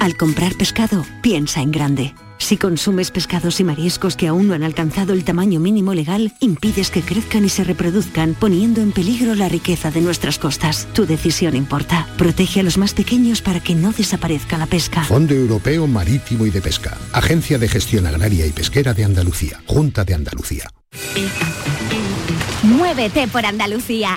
Al 0.00 0.16
comprar 0.16 0.54
pescado, 0.54 1.04
piensa 1.22 1.60
en 1.60 1.72
grande. 1.72 2.14
Si 2.38 2.56
consumes 2.56 3.10
pescados 3.10 3.58
y 3.58 3.64
mariscos 3.64 4.16
que 4.16 4.28
aún 4.28 4.46
no 4.46 4.54
han 4.54 4.62
alcanzado 4.62 5.12
el 5.12 5.24
tamaño 5.24 5.58
mínimo 5.58 5.92
legal, 5.92 6.32
impides 6.38 6.90
que 6.90 7.02
crezcan 7.02 7.44
y 7.44 7.48
se 7.48 7.64
reproduzcan, 7.64 8.34
poniendo 8.34 8.80
en 8.80 8.92
peligro 8.92 9.34
la 9.34 9.48
riqueza 9.48 9.90
de 9.90 10.00
nuestras 10.00 10.38
costas. 10.38 10.86
Tu 10.94 11.04
decisión 11.04 11.56
importa. 11.56 12.06
Protege 12.16 12.60
a 12.60 12.62
los 12.62 12.78
más 12.78 12.94
pequeños 12.94 13.42
para 13.42 13.60
que 13.60 13.74
no 13.74 13.92
desaparezca 13.92 14.56
la 14.56 14.66
pesca. 14.66 15.02
Fondo 15.02 15.34
Europeo 15.34 15.88
Marítimo 15.88 16.46
y 16.46 16.50
de 16.50 16.62
Pesca. 16.62 16.96
Agencia 17.12 17.58
de 17.58 17.68
Gestión 17.68 18.06
Agraria 18.06 18.46
y 18.46 18.50
Pesquera 18.50 18.94
de 18.94 19.04
Andalucía. 19.04 19.60
Junta 19.66 20.04
de 20.04 20.14
Andalucía. 20.14 20.70
Muévete 22.62 23.26
por 23.26 23.44
Andalucía. 23.44 24.16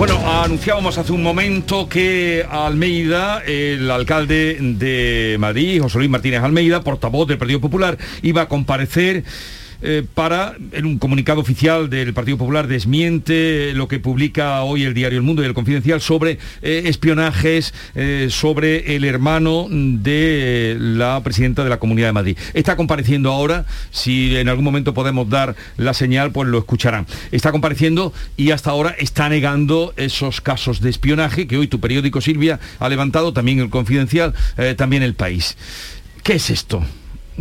Bueno, 0.00 0.16
anunciábamos 0.42 0.96
hace 0.96 1.12
un 1.12 1.22
momento 1.22 1.86
que 1.86 2.42
Almeida, 2.50 3.42
el 3.44 3.90
alcalde 3.90 4.56
de 4.58 5.36
Madrid, 5.38 5.82
José 5.82 5.98
Luis 5.98 6.08
Martínez 6.08 6.42
Almeida, 6.42 6.80
portavoz 6.80 7.28
del 7.28 7.36
Partido 7.36 7.60
Popular, 7.60 7.98
iba 8.22 8.40
a 8.40 8.48
comparecer 8.48 9.24
eh, 9.82 10.04
para, 10.14 10.56
en 10.72 10.84
un 10.84 10.98
comunicado 10.98 11.40
oficial 11.40 11.88
del 11.88 12.12
Partido 12.12 12.36
Popular, 12.36 12.66
desmiente 12.66 13.72
lo 13.74 13.88
que 13.88 13.98
publica 13.98 14.62
hoy 14.62 14.84
el 14.84 14.94
diario 14.94 15.18
El 15.18 15.24
Mundo 15.24 15.42
y 15.42 15.46
el 15.46 15.54
Confidencial 15.54 16.00
sobre 16.00 16.38
eh, 16.62 16.82
espionajes 16.86 17.72
eh, 17.94 18.28
sobre 18.30 18.96
el 18.96 19.04
hermano 19.04 19.66
de 19.70 20.76
la 20.78 21.22
presidenta 21.22 21.64
de 21.64 21.70
la 21.70 21.78
Comunidad 21.78 22.08
de 22.08 22.12
Madrid. 22.12 22.38
Está 22.52 22.76
compareciendo 22.76 23.30
ahora, 23.30 23.64
si 23.90 24.36
en 24.36 24.48
algún 24.48 24.64
momento 24.64 24.92
podemos 24.92 25.28
dar 25.28 25.56
la 25.76 25.94
señal, 25.94 26.30
pues 26.30 26.48
lo 26.48 26.58
escucharán. 26.58 27.06
Está 27.32 27.50
compareciendo 27.52 28.12
y 28.36 28.50
hasta 28.50 28.70
ahora 28.70 28.94
está 28.98 29.28
negando 29.28 29.94
esos 29.96 30.40
casos 30.40 30.80
de 30.80 30.90
espionaje 30.90 31.46
que 31.46 31.56
hoy 31.56 31.68
tu 31.68 31.80
periódico 31.80 32.20
Silvia 32.20 32.60
ha 32.78 32.88
levantado, 32.88 33.32
también 33.32 33.60
el 33.60 33.70
Confidencial, 33.70 34.34
también 34.76 35.02
el 35.02 35.14
País. 35.14 35.56
¿Qué 36.22 36.34
es 36.34 36.50
esto? 36.50 36.84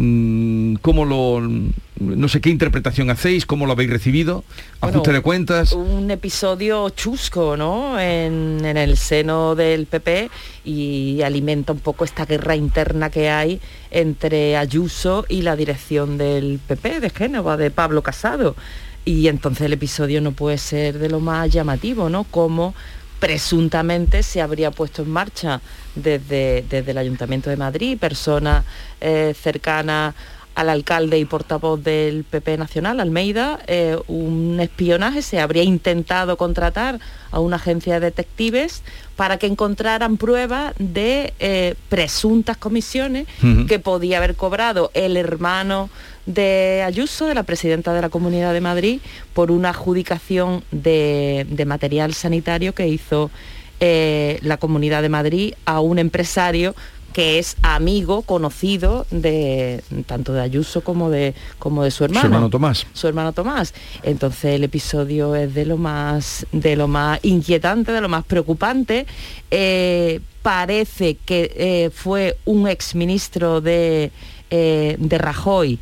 Mm, 0.01 0.75
¿Cómo 0.75 1.03
lo, 1.03 1.41
no 1.41 2.29
sé 2.29 2.39
qué 2.39 2.49
interpretación 2.49 3.09
hacéis, 3.09 3.45
cómo 3.45 3.65
lo 3.65 3.73
habéis 3.73 3.89
recibido? 3.89 4.45
Ajuste 4.79 5.11
de 5.11 5.19
cuentas. 5.19 5.73
Un 5.73 6.09
episodio 6.09 6.89
chusco, 6.91 7.57
¿no? 7.57 7.99
En, 7.99 8.65
el 8.65 8.95
seno 8.95 9.55
del 9.55 9.87
PP 9.87 10.29
y 10.63 11.21
alimenta 11.21 11.73
un 11.73 11.79
poco 11.79 12.05
esta 12.05 12.25
guerra 12.25 12.55
interna 12.55 13.09
que 13.09 13.29
hay 13.29 13.59
entre 13.91 14.55
Ayuso 14.55 15.25
y 15.27 15.41
la 15.41 15.57
dirección 15.57 16.17
del 16.17 16.61
PP 16.65 17.01
de 17.01 17.09
Génova, 17.09 17.57
de 17.57 17.69
Pablo 17.69 18.01
Casado. 18.01 18.55
Y 19.03 19.27
entonces 19.27 19.65
el 19.65 19.73
episodio 19.73 20.21
no 20.21 20.31
puede 20.31 20.57
ser 20.59 20.97
de 20.97 21.09
lo 21.09 21.19
más 21.19 21.49
llamativo, 21.49 22.09
¿no? 22.09 22.23
Como 22.23 22.73
presuntamente 23.19 24.23
se 24.23 24.41
habría 24.41 24.71
puesto 24.71 25.03
en 25.03 25.09
marcha 25.09 25.61
desde, 25.95 26.65
desde 26.69 26.91
el 26.91 26.97
Ayuntamiento 26.97 27.49
de 27.49 27.57
Madrid, 27.57 27.97
personas 27.97 28.63
eh, 29.01 29.35
cercanas 29.39 30.15
al 30.59 30.67
alcalde 30.67 31.17
y 31.17 31.23
portavoz 31.23 31.81
del 31.81 32.25
PP 32.25 32.57
Nacional, 32.57 32.99
Almeida, 32.99 33.59
eh, 33.67 33.97
un 34.07 34.59
espionaje, 34.59 35.21
se 35.21 35.39
habría 35.39 35.63
intentado 35.63 36.35
contratar 36.35 36.99
a 37.31 37.39
una 37.39 37.55
agencia 37.55 37.93
de 37.93 38.07
detectives 38.07 38.83
para 39.15 39.37
que 39.37 39.47
encontraran 39.47 40.17
pruebas 40.17 40.73
de 40.77 41.33
eh, 41.39 41.75
presuntas 41.87 42.57
comisiones 42.57 43.25
que 43.69 43.79
podía 43.79 44.17
haber 44.17 44.35
cobrado 44.35 44.91
el 44.93 45.15
hermano 45.15 45.89
de 46.25 46.83
Ayuso, 46.85 47.27
de 47.27 47.35
la 47.35 47.43
presidenta 47.43 47.93
de 47.93 48.01
la 48.01 48.09
Comunidad 48.09 48.51
de 48.51 48.59
Madrid, 48.59 48.99
por 49.33 49.51
una 49.51 49.69
adjudicación 49.69 50.65
de, 50.71 51.47
material 51.65 52.13
sanitario 52.13 52.75
que 52.75 52.89
hizo 52.89 53.31
eh, 53.79 54.39
la 54.41 54.57
Comunidad 54.57 55.01
de 55.03 55.09
Madrid 55.09 55.53
a 55.63 55.79
un 55.79 55.99
empresario 55.99 56.75
que 57.13 57.39
es 57.39 57.57
amigo, 57.61 58.21
conocido 58.21 59.05
de 59.11 59.83
tanto 60.05 60.33
de 60.33 60.41
Ayuso 60.41 60.81
como 60.81 61.09
de 61.09 61.33
como 61.57 61.83
de 61.83 61.91
su 61.91 62.03
hermano. 62.03 62.21
Su 62.21 62.27
hermano 62.27 62.49
Tomás. 62.49 62.87
Su 62.93 63.07
hermano 63.07 63.33
Tomás. 63.33 63.73
Entonces 64.03 64.55
el 64.55 64.63
episodio 64.63 65.35
es 65.35 65.53
de 65.53 65.65
lo 65.65 65.77
más 65.77 66.45
de 66.51 66.75
lo 66.75 66.87
más 66.87 67.19
inquietante, 67.23 67.91
de 67.91 68.01
lo 68.01 68.09
más 68.09 68.25
preocupante. 68.25 69.05
Eh, 69.51 70.19
parece 70.41 71.15
que 71.15 71.51
eh, 71.55 71.89
fue 71.93 72.37
un 72.45 72.67
exministro 72.67 73.61
de, 73.61 74.11
eh, 74.49 74.95
de 74.99 75.17
Rajoy 75.17 75.79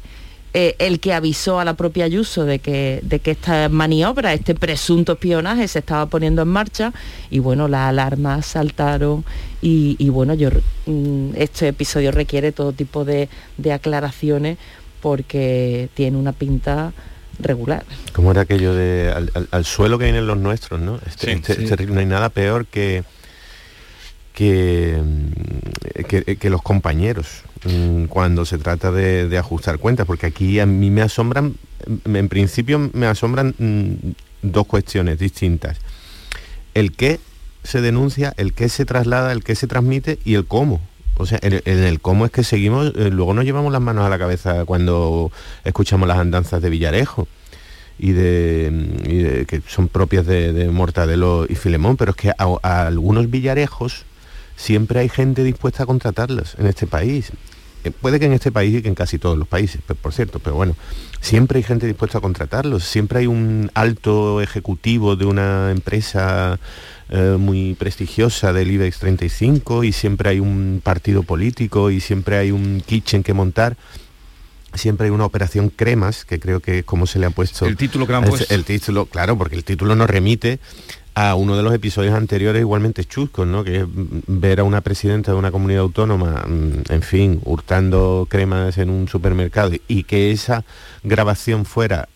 eh, 0.60 0.76
el 0.80 1.00
que 1.00 1.14
avisó 1.14 1.60
a 1.60 1.66
la 1.66 1.76
propia 1.76 2.06
Ayuso 2.06 2.44
de 2.44 2.58
que, 2.58 3.00
de 3.04 3.20
que 3.20 3.30
esta 3.30 3.70
maniobra, 3.70 4.34
este 4.34 4.56
presunto 4.56 5.12
espionaje 5.12 5.68
se 5.68 5.78
estaba 5.78 6.08
poniendo 6.08 6.42
en 6.42 6.48
marcha 6.48 6.94
y 7.30 7.38
bueno, 7.38 7.68
las 7.68 7.90
alarmas 7.90 8.48
saltaron 8.48 9.24
y, 9.62 10.10
bueno, 10.10 10.34
yo, 10.34 10.50
mm, 10.88 11.36
este 11.36 11.68
episodio 11.68 12.12
requiere 12.12 12.52
todo 12.54 12.72
tipo 12.72 13.06
de, 13.06 13.30
aclaraciones 13.72 14.58
porque 15.00 15.90
tiene 15.94 16.18
una 16.18 16.34
pinta 16.34 16.92
regular. 17.38 17.86
Como 18.12 18.32
era 18.32 18.42
aquello 18.42 18.74
de 18.74 19.14
al, 19.52 19.64
suelo 19.64 20.00
que 20.00 20.06
vienen 20.06 20.26
los 20.26 20.40
nuestros, 20.40 20.80
¿no? 20.80 21.00
Este, 21.06 21.34
este 21.34 21.86
no 21.86 22.00
hay 22.00 22.08
nada 22.08 22.30
peor 22.30 22.66
que, 22.66 23.04
que, 24.38 25.02
que 26.40 26.50
los 26.50 26.62
compañeros 26.62 27.44
Mm, 27.66 28.06
cuando 28.06 28.46
se 28.46 28.58
trata 28.58 28.92
de, 28.92 29.36
ajustar 29.38 29.80
cuentas, 29.80 30.06
porque 30.06 30.28
aquí 30.28 30.60
a 30.60 30.66
mí 30.66 30.92
me 30.92 31.02
asombran, 31.02 31.56
en 32.06 32.30
principio 32.30 32.90
me 32.94 33.08
asombran 33.08 33.56
mm, 33.58 34.12
dos 34.44 34.68
cuestiones 34.68 35.18
distintas. 35.20 35.78
El 36.74 36.92
qué 36.92 37.20
se 37.64 37.82
denuncia, 37.82 38.34
el 38.38 38.54
qué 38.54 38.70
se 38.70 38.86
traslada, 38.86 39.32
el 39.32 39.44
qué 39.44 39.56
se 39.56 39.68
transmite 39.68 40.20
y 40.24 40.36
el 40.36 40.46
cómo. 40.46 40.80
O 41.18 41.26
sea, 41.26 41.40
en, 41.42 41.62
el 41.66 42.00
cómo 42.00 42.26
es 42.26 42.32
que 42.32 42.44
seguimos, 42.44 42.94
eh, 42.96 43.10
luego 43.12 43.34
nos 43.34 43.44
llevamos 43.44 43.72
las 43.74 43.82
manos 43.82 44.06
a 44.06 44.10
la 44.10 44.20
cabeza 44.20 44.66
cuando 44.66 45.32
escuchamos 45.64 46.08
las 46.08 46.20
andanzas 46.20 46.62
de 46.62 46.70
Villarejo 46.70 47.28
y 47.98 48.12
de, 48.12 49.46
que 49.48 49.62
son 49.68 49.88
propias 49.88 50.28
de, 50.28 50.70
Mortadelo 50.72 51.48
y 51.50 51.56
Filemón, 51.56 51.98
pero 51.98 52.12
es 52.12 52.18
que 52.18 52.32
a 52.38 52.86
algunos 52.86 53.32
villarejos 53.32 54.06
siempre 54.58 55.00
hay 55.00 55.08
gente 55.08 55.46
dispuesta 55.46 55.84
a 55.84 55.86
contratarlas 55.86 56.56
en 56.60 56.68
este 56.68 56.88
país. 56.88 57.32
Eh, 57.84 57.92
puede 57.92 58.20
que 58.20 58.26
en 58.26 58.34
este 58.34 58.52
país 58.52 58.76
y 58.76 58.82
que 58.82 58.90
en 58.90 58.96
casi 58.96 59.18
todos 59.18 59.38
los 59.38 59.48
países, 59.48 59.80
por 60.02 60.12
cierto, 60.12 60.40
pero 60.40 60.56
bueno, 60.58 60.76
siempre 61.22 61.60
hay 61.60 61.64
gente 61.64 61.88
dispuesta 61.88 62.18
a 62.18 62.22
contratarlos, 62.22 62.84
siempre 62.84 63.20
hay 63.20 63.28
un 63.28 63.72
alto 63.76 64.42
ejecutivo 64.42 65.16
de 65.16 65.26
una 65.26 65.72
empresa 65.72 66.60
eh, 67.10 67.38
muy 67.40 67.76
prestigiosa 67.76 68.52
del 68.52 68.72
IBEX 68.72 69.00
35 69.00 69.84
y 69.86 69.94
siempre 69.94 70.32
hay 70.32 70.40
un 70.40 70.82
partido 70.84 71.24
político 71.24 71.92
y 71.92 72.02
siempre 72.02 72.38
hay 72.38 72.52
un 72.52 72.82
kitchen 72.86 73.24
que 73.24 73.34
montar 73.34 73.78
siempre 74.74 75.06
hay 75.06 75.12
una 75.12 75.26
operación 75.26 75.70
cremas, 75.70 76.26
que 76.26 76.40
creo 76.40 76.60
que 76.60 76.80
es 76.80 76.86
como 76.86 77.08
se 77.08 77.20
le 77.20 77.26
ha 77.26 77.30
puesto. 77.30 77.66
El 77.66 77.78
título 77.78 78.08
que 78.08 78.14
El 78.50 78.64
título, 78.64 79.06
claro, 79.06 79.38
porque 79.38 79.56
el 79.56 79.64
título 79.64 79.96
nos 79.96 80.10
remite 80.10 80.60
a 81.20 81.34
uno 81.34 81.58
de 81.58 81.64
los 81.64 81.74
episodios 81.74 82.14
anteriores 82.14 82.62
igualmente 82.62 83.04
chuscos, 83.04 83.48
¿no? 83.48 83.64
que 83.64 83.78
es 83.78 83.86
ver 83.88 84.60
a 84.60 84.64
una 84.64 84.82
presidenta 84.82 85.32
de 85.32 85.38
una 85.40 85.50
comunidad 85.50 85.82
autónoma, 85.82 86.46
mm, 86.48 86.92
en 86.94 87.02
fin, 87.02 87.42
hurtando 87.44 88.28
cremas 88.30 88.78
en 88.78 88.92
un 88.92 89.08
supermercado 89.08 89.72
y 89.88 90.04
que 90.04 90.30
esa 90.30 90.64
grabación 91.02 91.66
fuera 91.66 92.08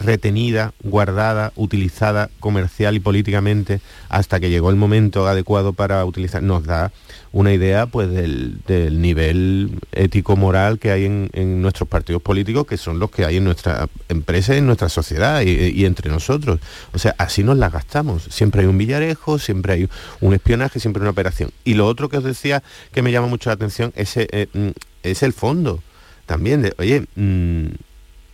retenida, 0.00 0.72
guardada, 0.82 1.52
utilizada 1.54 2.30
comercial 2.40 2.96
y 2.96 3.00
políticamente 3.00 3.80
hasta 4.08 4.40
que 4.40 4.50
llegó 4.50 4.70
el 4.70 4.76
momento 4.76 5.28
adecuado 5.28 5.72
para 5.72 6.04
utilizar, 6.04 6.42
nos 6.42 6.64
da 6.64 6.90
una 7.32 7.52
idea 7.52 7.86
pues 7.86 8.10
del, 8.10 8.60
nivel 9.00 9.78
ético-moral 9.92 10.78
que 10.78 10.90
hay 10.90 11.04
en, 11.04 11.62
nuestros 11.62 11.88
partidos 11.88 12.22
políticos, 12.22 12.66
que 12.66 12.76
son 12.76 12.98
los 12.98 13.10
que 13.10 13.24
hay 13.24 13.36
en 13.36 13.44
nuestra 13.44 13.88
empresa 14.08 14.56
en 14.56 14.66
nuestra 14.66 14.88
sociedad 14.88 15.42
y, 15.42 15.84
entre 15.84 16.10
nosotros. 16.10 16.60
O 16.92 16.98
sea, 16.98 17.14
así 17.18 17.44
nos 17.44 17.56
las 17.56 17.72
gastamos. 17.72 18.24
Siempre 18.30 18.62
hay 18.62 18.66
un 18.66 18.78
villarejo, 18.78 19.38
siempre 19.38 19.74
hay 19.74 19.88
un 20.20 20.34
espionaje, 20.34 20.80
siempre 20.80 21.00
una 21.02 21.10
operación. 21.10 21.50
Y 21.64 21.74
lo 21.74 21.86
otro 21.86 22.08
que 22.08 22.16
os 22.16 22.24
decía 22.24 22.62
que 22.92 23.02
me 23.02 23.12
llama 23.12 23.28
mucho 23.28 23.50
la 23.50 23.54
atención 23.54 23.92
es, 23.94 24.16
eh, 24.16 24.48
mm, 24.52 24.70
es 25.04 25.22
el 25.22 25.32
fondo 25.32 25.82
también. 26.26 26.72
Oye, 26.78 27.06
mm, 27.14 27.66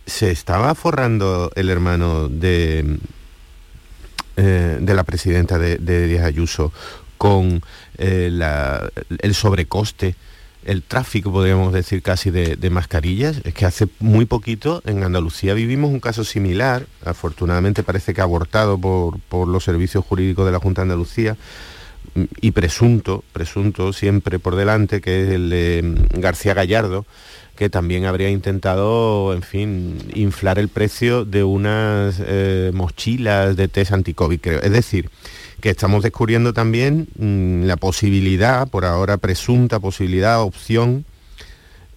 se 0.07 0.31
estaba 0.31 0.73
forrando 0.73 1.51
el 1.55 1.69
hermano 1.69 2.29
de, 2.29 2.97
eh, 4.37 4.77
de 4.79 4.93
la 4.95 5.03
presidenta 5.03 5.59
de, 5.59 5.77
de 5.77 6.19
Ayuso 6.19 6.71
con 7.17 7.61
eh, 7.97 8.31
el 9.19 9.35
sobrecoste, 9.35 10.15
el 10.67 10.83
tráfico, 10.83 11.31
podríamos 11.31 11.71
decir 11.71 12.01
casi, 12.01 12.29
de, 12.29 12.69
mascarillas. 12.69 13.41
Es 13.45 13.53
que 13.53 13.65
hace 13.65 13.87
muy 13.99 14.25
poquito 14.25 14.81
en 14.85 15.01
Andalucía 15.03 15.53
vivimos 15.53 15.89
un 15.89 16.01
caso 16.01 16.23
similar, 16.23 16.85
afortunadamente 17.05 17.83
parece 17.83 18.13
que 18.13 18.21
abortado 18.21 18.77
por, 18.77 19.47
los 19.47 19.63
servicios 19.63 20.03
jurídicos 20.05 20.45
de 20.45 20.51
la 20.51 20.59
Junta 20.59 20.81
de 20.81 20.83
Andalucía, 20.83 21.37
mm, 22.15 22.23
y 22.41 22.51
presunto, 22.51 23.23
presunto 23.31 23.93
siempre 23.93 24.39
por 24.39 24.55
delante, 24.55 24.99
que 24.99 25.23
es 25.23 25.29
el 25.29 25.49
de 25.49 25.81
mm, 25.83 26.19
García 26.19 26.53
Gallardo, 26.53 27.05
que 27.55 27.69
también 27.69 28.05
habría 28.05 28.29
intentado, 28.29 29.33
en 29.33 29.41
fin, 29.41 29.97
inflar 30.13 30.59
el 30.59 30.67
precio 30.67 31.23
de 31.25 31.43
unas 31.43 32.17
eh, 32.19 32.71
mochilas 32.73 33.55
de 33.55 33.67
test 33.69 33.93
anti-COVID, 33.93 34.39
creo. 34.39 34.61
Es 34.61 34.71
decir, 34.71 35.09
que 35.61 35.69
estamos 35.69 36.03
descubriendo 36.03 36.53
también 36.53 37.07
mm, 37.17 37.63
la 37.63 37.77
posibilidad, 37.77 38.67
por 38.67 38.85
ahora 38.85 39.17
presunta 39.17 39.79
posibilidad, 39.79 40.41
opción, 40.41 41.05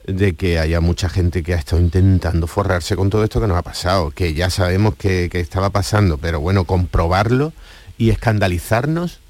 de 0.07 0.35
que 0.35 0.59
haya 0.59 0.81
mucha 0.81 1.09
gente 1.09 1.43
que 1.43 1.55
ha 1.55 1.59
estado 1.59 1.81
intentando 1.81 2.47
forrarse 2.47 2.97
con 2.97 3.11
todo 3.11 3.23
esto 3.23 3.41
que 3.41 3.47
nos 3.47 3.57
ha 3.57 3.63
pasado, 3.63 4.11
que 4.11 4.35
ya 4.35 4.51
sabemos 4.51 4.95
que, 4.97 5.29
estaba 5.33 5.71
pasando, 5.71 6.19
pero 6.19 6.41
bueno, 6.41 6.65
comprobarlo 6.65 7.53
y 7.99 8.11
escandalizarnos 8.11 9.21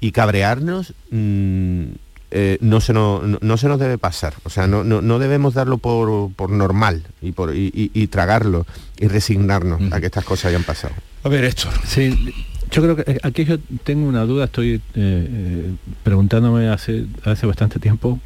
y 0.00 0.12
cabrearnos 0.12 0.94
mm, 1.10 1.84
eh, 2.32 2.58
no, 2.60 2.80
se 2.80 2.92
nos, 2.92 3.22
no, 3.42 3.56
se 3.56 3.66
nos 3.66 3.80
debe 3.80 3.98
pasar. 3.98 4.34
O 4.44 4.50
sea, 4.50 4.66
no, 4.66 4.84
no, 4.84 5.18
debemos 5.18 5.54
darlo 5.54 5.78
por, 5.78 6.50
normal 6.50 7.02
y, 7.20 7.32
por, 7.32 7.52
y, 7.54 8.06
tragarlo 8.06 8.66
y 8.98 9.08
resignarnos 9.08 9.92
a 9.92 10.00
que 10.00 10.06
estas 10.06 10.24
cosas 10.24 10.46
hayan 10.46 10.62
pasado. 10.62 10.94
A 11.24 11.28
ver, 11.28 11.44
Héctor. 11.44 11.72
Sí, 11.86 12.32
yo 12.70 12.82
creo 12.82 12.96
que 12.96 13.10
eh, 13.10 13.18
aquí 13.22 13.44
yo 13.44 13.58
tengo 13.84 14.08
una 14.08 14.24
duda, 14.24 14.44
estoy 14.44 14.74
eh, 14.74 14.80
eh, 14.94 15.70
preguntándome 16.02 16.68
hace, 16.68 17.06
hace 17.24 17.46
bastante 17.46 17.78
tiempo, 17.80 18.20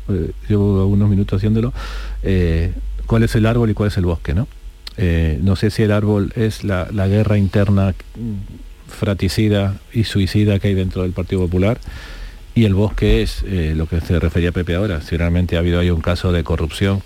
llevo 0.48 0.80
algunos 0.80 1.08
minutos 1.08 1.38
haciéndolo, 1.38 1.72
cuál 3.06 3.22
es 3.22 3.34
el 3.34 3.46
árbol 3.46 3.70
y 3.70 3.74
cuál 3.74 3.88
es 3.88 3.96
el 3.96 4.06
bosque, 4.06 4.34
¿no? 4.34 4.46
no 4.96 5.56
sé 5.56 5.70
si 5.70 5.82
el 5.82 5.90
árbol 5.90 6.32
es 6.36 6.62
la, 6.62 6.86
guerra 7.08 7.38
interna 7.38 7.94
fraticida 8.86 9.76
y 9.92 10.04
suicida 10.04 10.58
que 10.58 10.68
hay 10.68 10.74
dentro 10.74 11.02
del 11.02 11.12
Partido 11.12 11.42
Popular 11.42 11.80
y 12.54 12.64
el 12.64 12.74
bosque 12.74 13.22
es 13.22 13.42
lo 13.42 13.86
que 13.86 14.00
se 14.00 14.20
refería 14.20 14.52
Pepe 14.52 14.74
ahora, 14.74 15.00
si 15.00 15.16
realmente 15.16 15.56
ha 15.56 15.60
habido 15.60 15.80
ahí 15.80 15.90
un 15.90 16.00
caso 16.00 16.32
de 16.32 16.44
corrupción 16.44 17.02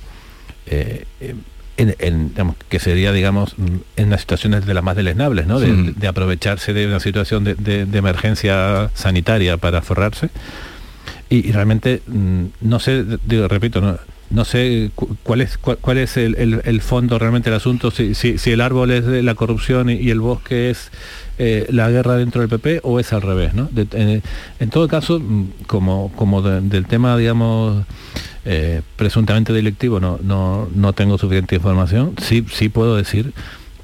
en, 1.79 2.33
que 2.69 2.79
sería, 2.81 3.13
digamos, 3.13 3.55
en 3.97 4.11
las 4.11 4.21
situaciones 4.21 4.67
de 4.67 4.75
las 4.75 4.83
más 4.83 4.97
deleznables, 4.97 5.47
¿no? 5.47 5.61
de, 5.61 6.09
aprovecharse 6.09 6.73
de 6.73 6.87
una 6.87 7.01
situación 7.01 7.45
de, 7.45 7.87
emergencia 7.93 8.91
sanitaria 8.95 9.57
para 9.57 9.81
forrarse. 9.81 10.31
Y, 11.31 11.53
realmente, 11.53 12.03
mm, 12.07 12.45
no 12.63 12.81
sé, 12.81 13.05
digo, 13.25 13.49
repito, 13.49 13.81
no, 13.81 13.99
no 14.31 14.45
sé 14.45 14.91
cuál 15.23 15.41
es 15.41 15.59
cuál, 15.59 15.99
es 15.99 16.17
el, 16.17 16.81
fondo 16.81 17.19
realmente 17.19 17.51
del 17.51 17.57
asunto, 17.57 17.91
si, 17.91 18.15
si, 18.15 18.51
el 18.51 18.61
árbol 18.61 18.91
es 18.91 19.05
la 19.05 19.35
corrupción 19.35 19.91
y, 19.91 20.11
el 20.11 20.21
bosque 20.21 20.71
es 20.71 20.91
eh, 21.39 21.67
la 21.71 21.91
guerra 21.91 22.17
dentro 22.17 22.41
del 22.41 22.51
PP 22.51 22.81
o 22.83 23.01
es 23.01 23.13
al 23.13 23.23
revés, 23.23 23.55
¿no? 23.55 23.69
en, 23.75 24.71
todo 24.71 24.89
caso, 24.89 25.21
mm, 25.21 25.65
como, 25.67 26.13
como 26.17 26.43
del 26.43 26.87
tema, 26.87 27.17
digamos, 27.17 27.85
eh, 28.45 28.83
presuntamente 28.97 29.53
delictivo 29.53 30.01
no, 30.01 30.19
no, 30.23 30.69
no 30.75 30.93
tengo 30.93 31.19
suficiente 31.19 31.57
información. 31.57 32.15
Sí, 32.23 32.45
sí 32.51 32.69
puedo 32.69 32.97
decir 32.97 33.33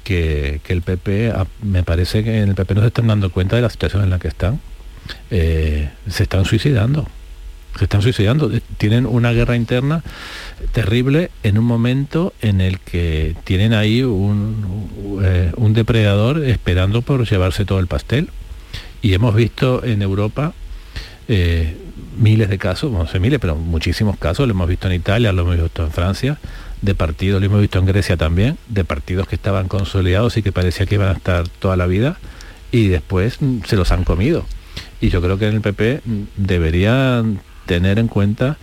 que, 0.05 0.61
el 0.67 0.81
PP, 0.81 1.33
me 1.63 1.83
parece 1.83 2.23
que 2.23 2.41
en 2.41 2.49
el 2.49 2.55
PP 2.55 2.75
no 2.75 2.81
se 2.81 2.87
están 2.87 3.07
dando 3.07 3.29
cuenta 3.31 3.57
de 3.57 3.63
la 3.63 3.69
situación 3.69 4.03
en 4.03 4.09
la 4.09 4.19
que 4.19 4.29
están. 4.29 4.61
Eh, 5.29 5.89
se 6.09 6.23
están 6.23 6.45
suicidando. 6.45 7.07
Se 7.77 7.85
están 7.85 8.01
suicidando, 8.01 8.51
tienen 8.77 9.05
una 9.05 9.31
guerra 9.31 9.55
interna 9.55 10.03
terrible 10.71 11.31
en 11.43 11.57
un 11.57 11.65
momento 11.65 12.33
en 12.41 12.61
el 12.61 12.79
que 12.79 13.35
tienen 13.43 13.73
ahí 13.73 14.03
un, 14.03 15.21
eh, 15.23 15.51
depredador 15.57 16.43
esperando 16.43 17.01
por 17.01 17.27
llevarse 17.27 17.65
todo 17.65 17.79
el 17.79 17.87
pastel. 17.87 18.29
Y 19.01 19.13
hemos 19.13 19.35
visto 19.35 19.83
en 19.83 20.01
Europa 20.01 20.53
eh, 21.27 21.75
miles 22.17 22.49
de 22.49 22.57
casos, 22.57 22.91
no 22.91 23.07
sé 23.07 23.19
miles, 23.19 23.39
pero 23.39 23.55
muchísimos 23.55 24.17
casos, 24.17 24.47
lo 24.47 24.53
hemos 24.53 24.69
visto 24.69 24.87
en 24.87 24.93
Italia, 24.93 25.33
lo 25.33 25.41
hemos 25.41 25.61
visto 25.61 25.83
en 25.83 25.91
Francia, 25.91 26.37
de 26.81 26.95
partidos, 26.95 27.41
lo 27.41 27.47
hemos 27.47 27.61
visto 27.61 27.79
en 27.79 27.85
Grecia 27.85 28.15
también, 28.15 28.57
de 28.67 28.85
partidos 28.85 29.27
que 29.27 29.35
estaban 29.35 29.67
consolidados 29.67 30.37
y 30.37 30.43
que 30.43 30.51
parecía 30.51 30.85
que 30.85 30.95
iban 30.95 31.09
a 31.09 31.13
estar 31.13 31.47
toda 31.47 31.75
la 31.75 31.87
vida 31.87 32.17
y 32.71 32.87
después 32.87 33.39
se 33.65 33.75
los 33.75 33.91
han 33.91 34.03
comido. 34.03 34.45
Y 35.01 35.09
yo 35.09 35.21
creo 35.21 35.37
que 35.37 35.47
en 35.47 35.55
el 35.55 35.61
PP 35.61 36.01
deberían 36.37 37.41
tener 37.65 37.99
en 37.99 38.07
cuenta 38.07 38.57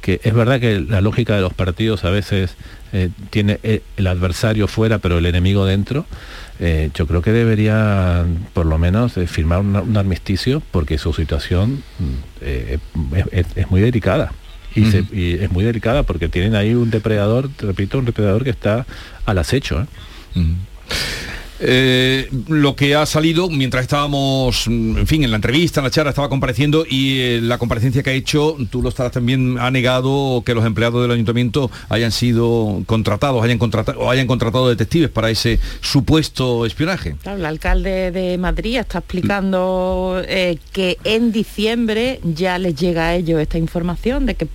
que 0.00 0.20
es 0.24 0.34
verdad 0.34 0.60
que 0.60 0.80
la 0.80 1.00
lógica 1.00 1.36
de 1.36 1.42
los 1.42 1.52
partidos 1.52 2.04
a 2.04 2.10
veces 2.10 2.56
eh, 2.92 3.10
tiene 3.30 3.60
eh, 3.62 3.82
el 3.96 4.06
adversario 4.06 4.66
fuera 4.66 4.98
pero 4.98 5.18
el 5.18 5.26
enemigo 5.26 5.66
dentro, 5.66 6.06
eh, 6.58 6.90
yo 6.94 7.06
creo 7.06 7.22
que 7.22 7.32
debería 7.32 8.24
por 8.52 8.66
lo 8.66 8.78
menos 8.78 9.12
firmar 9.26 9.60
un 9.60 9.96
armisticio 9.96 10.62
porque 10.70 10.98
su 10.98 11.12
situación 11.12 11.82
mm, 11.98 12.44
es, 13.32 13.70
muy 13.70 13.80
delicada. 13.80 14.32
Y, 14.74 14.84
es 15.34 15.50
muy 15.50 15.64
delicada 15.64 16.04
porque 16.04 16.28
tienen 16.28 16.54
ahí 16.54 16.74
un 16.74 16.90
depredador, 16.90 17.50
repito, 17.58 17.98
un 17.98 18.04
depredador 18.04 18.44
que 18.44 18.50
está 18.50 18.86
al 19.26 19.38
acecho. 19.38 19.86
Eh, 21.62 22.28
lo 22.48 22.74
que 22.74 22.94
ha 22.94 23.04
salido 23.04 23.50
mientras 23.50 23.82
estábamos, 23.82 24.66
en 24.66 25.06
fin, 25.06 25.24
en 25.24 25.30
la 25.30 25.36
entrevista, 25.36 25.80
en 25.80 25.84
la 25.84 25.90
charla, 25.90 26.10
estaba 26.10 26.30
compareciendo 26.30 26.86
y 26.88 27.20
eh, 27.20 27.40
la 27.42 27.58
comparecencia 27.58 28.02
que 28.02 28.10
ha 28.10 28.14
hecho, 28.14 28.56
tú 28.70 28.80
lo 28.82 28.88
estarás 28.88 29.12
también, 29.12 29.58
ha 29.58 29.70
negado 29.70 30.42
que 30.44 30.54
los 30.54 30.64
empleados 30.64 31.02
del 31.02 31.10
ayuntamiento 31.10 31.70
hayan 31.90 32.12
sido 32.12 32.82
contratados, 32.86 33.44
hayan 33.44 33.58
contratado 33.58 34.00
o 34.00 34.10
hayan 34.10 34.26
contratado 34.26 34.68
detectives 34.70 35.10
para 35.10 35.28
ese 35.28 35.60
supuesto 35.82 36.64
espionaje. 36.64 37.16
el 37.26 37.44
alcalde 37.44 38.10
de 38.10 38.38
Madrid 38.38 38.78
está 38.78 38.98
explicando 38.98 40.22
eh, 40.26 40.58
que 40.72 40.96
en 41.04 41.30
diciembre 41.30 42.20
ya 42.24 42.58
les 42.58 42.74
llega 42.74 43.08
a 43.08 43.14
ellos 43.16 43.38
esta 43.40 43.58
información 43.58 44.24
de 44.24 44.34
que 44.34 44.46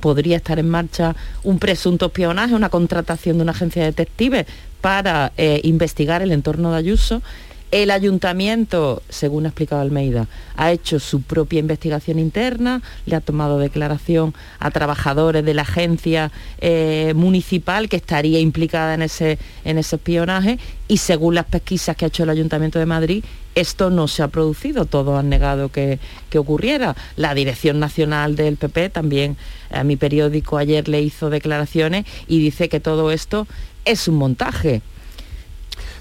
podría 0.00 0.36
estar 0.36 0.58
en 0.58 0.68
marcha 0.68 1.14
un 1.44 1.58
presunto 1.60 2.06
espionaje, 2.06 2.54
una 2.54 2.68
contratación 2.68 3.36
de 3.36 3.42
una 3.42 3.52
agencia 3.52 3.82
de 3.82 3.88
detectives 3.88 4.46
para 4.80 5.32
eh, 5.36 5.60
investigar 5.64 6.22
el 6.22 6.32
entorno 6.32 6.72
de 6.72 6.78
Ayuso. 6.78 7.22
El 7.70 7.90
ayuntamiento, 7.90 9.02
según 9.10 9.44
ha 9.44 9.48
explicado 9.50 9.82
Almeida, 9.82 10.26
ha 10.56 10.72
hecho 10.72 10.98
su 10.98 11.20
propia 11.20 11.60
investigación 11.60 12.18
interna, 12.18 12.80
le 13.04 13.14
ha 13.14 13.20
tomado 13.20 13.58
declaración 13.58 14.32
a 14.58 14.70
trabajadores 14.70 15.44
de 15.44 15.52
la 15.52 15.62
agencia 15.62 16.32
eh, 16.62 17.12
municipal 17.14 17.90
que 17.90 17.96
estaría 17.96 18.40
implicada 18.40 18.94
en 18.94 19.02
ese, 19.02 19.38
en 19.66 19.76
ese 19.76 19.96
espionaje 19.96 20.58
y 20.88 20.96
según 20.96 21.34
las 21.34 21.44
pesquisas 21.44 21.94
que 21.94 22.06
ha 22.06 22.08
hecho 22.08 22.22
el 22.22 22.30
Ayuntamiento 22.30 22.78
de 22.78 22.86
Madrid, 22.86 23.22
esto 23.54 23.90
no 23.90 24.08
se 24.08 24.22
ha 24.22 24.28
producido, 24.28 24.86
todos 24.86 25.18
han 25.18 25.28
negado 25.28 25.68
que, 25.70 25.98
que 26.30 26.38
ocurriera. 26.38 26.96
La 27.16 27.34
Dirección 27.34 27.80
Nacional 27.80 28.34
del 28.34 28.56
PP 28.56 28.88
también 28.88 29.36
a 29.70 29.84
mi 29.84 29.96
periódico 29.96 30.56
ayer 30.56 30.88
le 30.88 31.02
hizo 31.02 31.28
declaraciones 31.28 32.06
y 32.26 32.38
dice 32.38 32.70
que 32.70 32.80
todo 32.80 33.10
esto 33.10 33.46
es 33.88 34.08
un 34.08 34.16
montaje. 34.16 34.82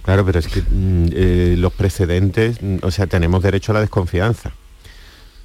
Claro, 0.03 0.25
pero 0.25 0.39
es 0.39 0.47
que 0.47 0.61
mm, 0.61 1.07
eh, 1.11 1.55
los 1.57 1.73
precedentes, 1.73 2.61
mm, 2.61 2.77
o 2.81 2.91
sea, 2.91 3.07
tenemos 3.07 3.43
derecho 3.43 3.71
a 3.71 3.75
la 3.75 3.81
desconfianza. 3.81 4.51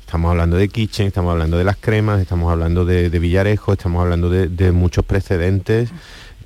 Estamos 0.00 0.31
hablando 0.31 0.57
de 0.57 0.68
Kitchen, 0.68 1.07
estamos 1.07 1.33
hablando 1.33 1.57
de 1.57 1.64
las 1.64 1.76
cremas, 1.76 2.20
estamos 2.20 2.52
hablando 2.52 2.85
de, 2.85 3.09
Villarejo, 3.09 3.72
estamos 3.72 4.02
hablando 4.02 4.28
de, 4.28 4.72
muchos 4.72 5.07
precedentes 5.07 5.88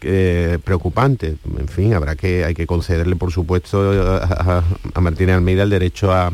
eh, 0.02 0.58
preocupantes. 0.62 1.34
En 1.58 1.66
fin, 1.66 1.92
habrá 1.94 2.14
que, 2.14 2.44
hay 2.44 2.54
que 2.54 2.66
concederle, 2.66 3.16
por 3.16 3.32
supuesto, 3.32 3.90
a, 4.22 4.62
a 4.94 5.00
Martínez 5.00 5.34
Almeida 5.34 5.64
el 5.64 5.70
derecho 5.70 6.12
a, 6.12 6.32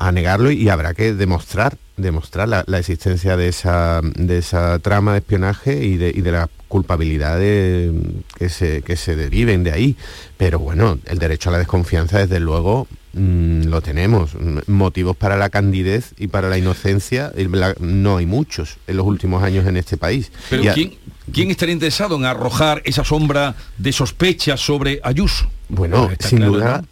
a 0.00 0.12
negarlo 0.12 0.50
y 0.50 0.68
habrá 0.70 0.94
que 0.94 1.12
demostrar 1.12 1.76
demostrar 2.00 2.48
la, 2.48 2.78
existencia 2.78 3.36
de 3.36 3.48
esa, 3.48 4.00
de 4.02 4.38
esa 4.38 4.78
trama 4.78 5.12
de 5.12 5.18
espionaje 5.18 5.84
y 5.84 5.96
de, 5.96 6.10
y 6.10 6.20
de 6.20 6.32
la 6.32 6.48
culpabilidad 6.68 7.38
que, 7.38 8.48
se, 8.48 8.82
que 8.82 8.96
se 8.96 9.16
deriven 9.16 9.64
de 9.64 9.72
ahí. 9.72 9.96
Pero 10.36 10.60
bueno, 10.60 10.98
el 11.06 11.18
derecho 11.18 11.50
a 11.50 11.52
la 11.52 11.58
desconfianza, 11.58 12.18
desde 12.18 12.38
luego, 12.40 12.86
mm, 13.12 13.64
lo 13.64 13.82
tenemos. 13.82 14.30
Motivos 14.66 15.16
para 15.16 15.36
la 15.36 15.50
candidez 15.50 16.14
y 16.16 16.28
para 16.28 16.48
la 16.48 16.58
inocencia 16.58 17.32
no 17.80 18.16
hay 18.16 18.26
muchos 18.26 18.78
en 18.86 18.96
los 18.96 19.06
últimos 19.06 19.42
años 19.42 19.66
en 19.66 19.76
este 19.76 19.96
país. 19.96 20.30
Pero 20.48 20.72
¿quién, 20.72 20.94
¿quién 21.32 21.50
estaría 21.50 21.74
interesado 21.74 22.16
en 22.16 22.24
arrojar 22.24 22.82
esa 22.84 23.04
sombra 23.04 23.56
de 23.76 23.92
sospecha 23.92 24.56
sobre 24.56 25.00
Ayuso? 25.02 25.50
Bueno, 25.68 26.10
sin 26.18 26.40
duda, 26.40 26.84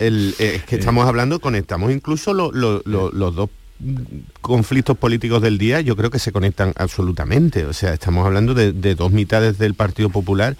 el, 0.00 0.34
eh, 0.38 0.56
es 0.56 0.64
que 0.64 0.76
estamos 0.78 1.06
hablando, 1.06 1.40
conectamos 1.40 1.92
incluso 1.92 2.32
los 2.34 3.34
dos 3.36 3.50
conflictos 4.40 4.96
políticos 4.96 5.42
del 5.42 5.58
día 5.58 5.80
yo 5.80 5.96
creo 5.96 6.10
que 6.10 6.18
se 6.18 6.32
conectan 6.32 6.72
absolutamente. 6.76 7.66
O 7.66 7.72
sea, 7.72 7.92
estamos 7.92 8.24
hablando 8.26 8.54
de, 8.54 8.72
dos 8.94 9.12
mitades 9.12 9.58
del 9.58 9.74
Partido 9.74 10.10
Popular 10.10 10.56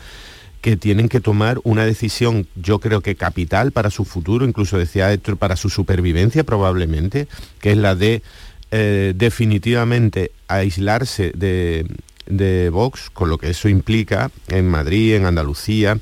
que 0.61 0.77
tienen 0.77 1.09
que 1.11 1.21
tomar 1.21 1.61
una 1.63 1.85
decisión, 1.85 2.47
yo 2.57 2.79
creo 2.79 3.03
que 3.03 3.17
capital 3.17 3.71
para 3.71 3.91
su 3.91 4.07
futuro, 4.07 4.47
incluso 4.47 4.79
decía 4.79 5.13
Héctor, 5.13 5.37
para 5.37 5.57
su 5.57 5.69
supervivencia 5.69 6.43
probablemente, 6.43 7.29
que 7.61 7.73
es 7.73 7.77
la 7.77 7.95
de 7.95 8.23
eh, 8.71 9.13
definitivamente 9.15 10.33
aislarse 10.49 11.33
de, 11.35 11.87
de 12.27 12.71
Vox, 12.71 13.11
con 13.11 13.29
lo 13.29 13.37
que 13.37 13.51
eso 13.51 13.69
implica 13.69 14.31
en 14.49 14.67
Madrid, 14.67 15.17
en 15.17 15.27
Andalucía, 15.27 15.99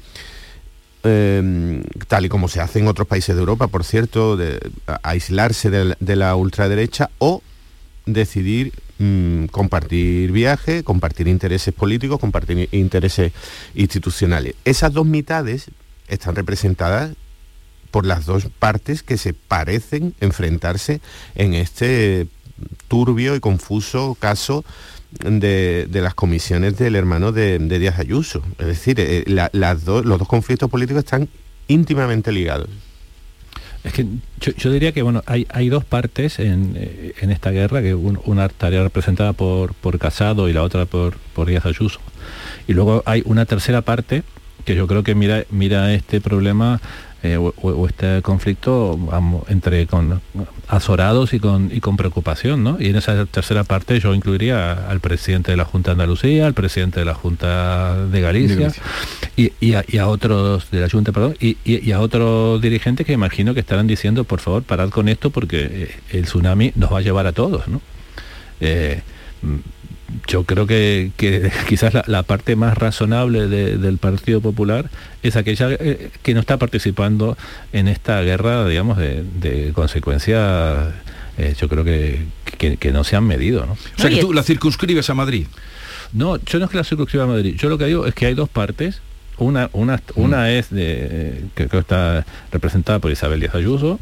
Em, 1.04 1.82
tal 2.06 2.26
y 2.26 2.28
como 2.28 2.46
se 2.46 2.60
hace 2.60 2.78
en 2.78 2.86
otros 2.86 3.08
países 3.08 3.34
de 3.34 3.40
Europa, 3.40 3.66
por 3.66 3.82
cierto, 3.82 4.36
de, 4.36 4.60
aislarse 5.02 5.68
de, 5.68 6.16
la 6.16 6.36
ultraderecha 6.36 7.10
o 7.18 7.42
decidir 8.06 8.72
mm, 8.98 9.46
compartir 9.46 10.30
viaje, 10.30 10.84
compartir 10.84 11.26
intereses 11.26 11.74
políticos, 11.74 12.20
compartir 12.20 12.68
intereses 12.70 13.32
institucionales. 13.74 14.54
Esas 14.64 14.92
dos 14.92 15.04
mitades 15.04 15.72
están 16.06 16.36
representadas 16.36 17.10
por 17.90 18.06
las 18.06 18.24
dos 18.24 18.46
partes 18.60 19.02
que 19.02 19.18
se 19.18 19.34
parecen 19.34 20.14
enfrentarse 20.20 21.00
en 21.34 21.54
este 21.54 22.28
turbio 22.86 23.34
y 23.34 23.40
confuso 23.40 24.16
caso 24.20 24.64
de, 25.20 25.88
las 25.92 26.14
comisiones 26.14 26.78
del 26.78 26.96
hermano 26.96 27.32
de, 27.32 27.58
Díaz 27.58 27.98
Ayuso. 27.98 28.42
Es 28.58 28.66
decir, 28.66 28.96
eh, 28.98 29.24
las 29.26 29.84
los 29.84 30.18
dos 30.18 30.28
conflictos 30.28 30.70
políticos 30.70 31.04
están 31.04 31.28
íntimamente 31.68 32.32
ligados. 32.32 32.68
Es 33.84 33.92
que 33.92 34.06
yo, 34.40 34.70
diría 34.70 34.92
que 34.92 35.02
bueno, 35.02 35.22
hay, 35.26 35.46
hay 35.50 35.68
dos 35.68 35.84
partes 35.84 36.38
en, 36.38 36.74
eh, 36.76 37.14
esta 37.20 37.50
guerra, 37.50 37.82
que 37.82 37.94
una 37.94 38.46
estaría 38.46 38.82
representada 38.82 39.32
por, 39.32 39.74
por 39.74 39.98
Casado 39.98 40.48
y 40.48 40.52
la 40.52 40.62
otra 40.62 40.86
por, 40.86 41.16
por 41.34 41.48
Díaz 41.48 41.66
Ayuso. 41.66 42.00
Y 42.68 42.74
luego 42.74 43.02
hay 43.06 43.22
una 43.26 43.44
tercera 43.44 43.82
parte 43.82 44.22
que 44.64 44.76
yo 44.76 44.86
creo 44.86 45.02
que 45.02 45.16
mira, 45.16 45.44
mira 45.50 45.92
este 45.92 46.20
problema 46.20 46.80
eh, 47.24 47.36
o, 47.36 47.86
este 47.86 48.20
conflicto 48.22 48.98
entre 49.48 49.86
con 49.86 50.20
azorados 50.66 51.32
y 51.34 51.38
con, 51.38 51.70
y 51.72 51.80
con 51.80 51.96
preocupación, 51.96 52.64
¿no? 52.64 52.78
Y 52.80 52.88
en 52.88 52.96
esa 52.96 53.26
tercera 53.26 53.62
parte 53.62 54.00
yo 54.00 54.12
incluiría 54.12 54.88
al 54.88 54.98
presidente 54.98 55.52
de 55.52 55.56
la 55.56 55.64
Junta 55.64 55.90
de 55.90 55.92
Andalucía, 55.92 56.46
al 56.46 56.54
presidente 56.54 56.98
de 56.98 57.06
la 57.06 57.14
Junta 57.14 58.06
de 58.06 58.20
Galicia, 58.20 58.72
Y, 59.36 59.74
a, 59.74 60.08
otros 60.08 60.70
de 60.72 60.80
la 60.80 60.90
Junta, 60.90 61.12
perdón, 61.12 61.36
y, 61.40 61.92
a 61.92 62.00
otros 62.00 62.60
dirigentes 62.60 63.06
que 63.06 63.12
imagino 63.12 63.54
que 63.54 63.60
estarán 63.60 63.86
diciendo, 63.86 64.24
por 64.24 64.40
favor, 64.40 64.64
parad 64.64 64.90
con 64.90 65.08
esto 65.08 65.30
porque 65.30 65.68
eh, 65.70 65.94
el 66.10 66.24
tsunami 66.24 66.72
nos 66.74 66.92
va 66.92 66.98
a 66.98 67.02
llevar 67.02 67.28
a 67.28 67.32
todos, 67.32 67.68
¿no? 67.68 67.80
Eh, 68.60 69.00
yo 70.26 70.44
creo 70.44 70.66
que, 70.66 71.10
quizás 71.68 72.06
la, 72.06 72.22
parte 72.22 72.56
más 72.56 72.76
razonable 72.76 73.48
del 73.48 73.98
Partido 73.98 74.40
Popular 74.40 74.90
es 75.22 75.36
aquella 75.36 75.68
eh, 75.72 76.10
que 76.22 76.34
no 76.34 76.40
está 76.40 76.56
participando 76.56 77.36
en 77.72 77.88
esta 77.88 78.20
guerra, 78.22 78.66
digamos, 78.66 78.98
de, 78.98 79.72
consecuencias, 79.74 80.92
eh, 81.38 81.54
yo 81.58 81.68
creo 81.68 81.84
que, 81.84 82.26
que, 82.78 82.92
no 82.92 83.04
se 83.04 83.16
han 83.16 83.24
medido. 83.24 83.66
¿no? 83.66 83.72
O 83.72 84.00
sea, 84.00 84.10
que 84.10 84.16
tú 84.16 84.32
la 84.32 84.42
circunscribes 84.42 85.08
a 85.10 85.14
Madrid. 85.14 85.46
No, 86.12 86.36
yo 86.36 86.58
no 86.58 86.66
es 86.66 86.70
que 86.70 86.76
la 86.76 86.84
circunscriba 86.84 87.24
a 87.24 87.28
Madrid. 87.28 87.56
Yo 87.56 87.68
lo 87.68 87.78
que 87.78 87.86
digo 87.86 88.06
es 88.06 88.14
que 88.14 88.26
hay 88.26 88.34
dos 88.34 88.48
partes. 88.48 89.00
Una, 89.38 89.70
una, 89.72 90.00
una 90.14 90.42
mm. 90.42 90.46
es 90.46 90.70
de, 90.70 91.44
que 91.54 91.66
creo 91.66 91.70
que 91.70 91.78
está 91.78 92.26
representada 92.52 92.98
por 92.98 93.10
Isabel 93.10 93.40
Díaz 93.40 93.54
Ayuso, 93.54 93.98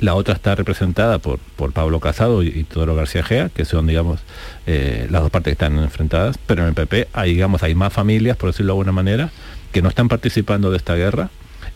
la 0.00 0.14
otra 0.14 0.34
está 0.34 0.54
representada 0.54 1.18
por, 1.18 1.38
por 1.38 1.72
Pablo 1.72 2.00
Casado 2.00 2.42
y, 2.42 2.48
y 2.48 2.64
Teodoro 2.64 2.94
García 2.94 3.22
Gea, 3.22 3.48
que 3.50 3.64
son, 3.64 3.86
digamos, 3.86 4.20
eh, 4.66 5.06
las 5.10 5.22
dos 5.22 5.30
partes 5.30 5.50
que 5.50 5.64
están 5.64 5.78
enfrentadas, 5.78 6.38
pero 6.46 6.62
en 6.62 6.68
el 6.68 6.74
PP 6.74 7.08
hay, 7.12 7.34
digamos, 7.34 7.62
hay 7.62 7.74
más 7.74 7.92
familias, 7.92 8.36
por 8.36 8.50
decirlo 8.50 8.72
de 8.72 8.78
alguna 8.78 8.92
manera, 8.92 9.30
que 9.72 9.82
no 9.82 9.88
están 9.88 10.08
participando 10.08 10.70
de 10.70 10.78
esta 10.78 10.94
guerra 10.94 11.30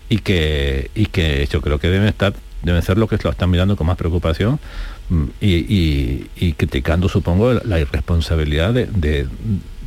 y 0.08 0.18
que, 0.18 0.90
y 0.94 1.06
que 1.06 1.46
yo 1.50 1.60
creo 1.60 1.78
que 1.78 1.88
deben 1.88 2.08
estar 2.08 2.34
deben 2.64 2.82
ser 2.82 2.98
los 2.98 3.08
que 3.08 3.18
lo 3.22 3.30
están 3.30 3.50
mirando 3.50 3.76
con 3.76 3.86
más 3.86 3.96
preocupación 3.96 4.58
mm, 5.10 5.24
y, 5.40 6.52
criticando, 6.54 7.08
supongo, 7.08 7.52
la 7.52 7.78
irresponsabilidad 7.78 8.72
de, 8.72 9.28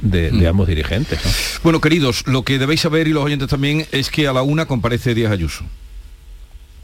mm. 0.01 0.45
ambos 0.47 0.67
dirigentes. 0.67 1.19
Bueno, 1.63 1.81
queridos, 1.81 2.25
lo 2.27 2.43
que 2.43 2.59
debéis 2.59 2.81
saber 2.81 3.07
y 3.07 3.13
los 3.13 3.23
oyentes 3.23 3.49
también 3.49 3.85
es 3.91 4.09
que 4.11 4.27
a 4.27 4.33
la 4.33 4.43
una 4.43 4.67
comparece 4.67 5.15
Díaz 5.15 5.31
Ayuso. 5.31 5.65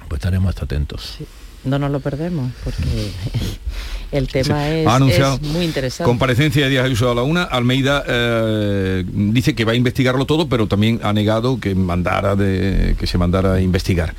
Pues 0.07 0.19
estaremos 0.19 0.59
atentos. 0.61 1.19
No 1.63 1.79
nos 1.79 1.91
lo 1.91 1.99
perdemos, 1.99 2.51
porque 2.63 3.11
el 4.11 4.27
tema 4.27 4.69
es, 4.69 5.41
muy 5.41 5.65
interesante. 5.65 6.03
Comparecencia 6.03 6.63
de 6.63 6.69
Díaz 6.69 6.85
Ayuso 6.85 7.09
a 7.09 7.15
la 7.15 7.23
una. 7.23 7.43
Almeida 7.43 8.03
eh, 8.07 9.05
dice 9.07 9.55
que 9.55 9.63
va 9.65 9.71
a 9.71 9.75
investigarlo 9.75 10.25
todo, 10.25 10.49
pero 10.49 10.67
también 10.67 10.99
ha 11.03 11.13
negado 11.13 11.59
que 11.59 11.73
mandara 11.73 12.35
de, 12.35 12.95
que 12.99 13.07
se 13.07 13.17
mandara 13.17 13.53
a 13.53 13.61
investigar. 13.61 14.13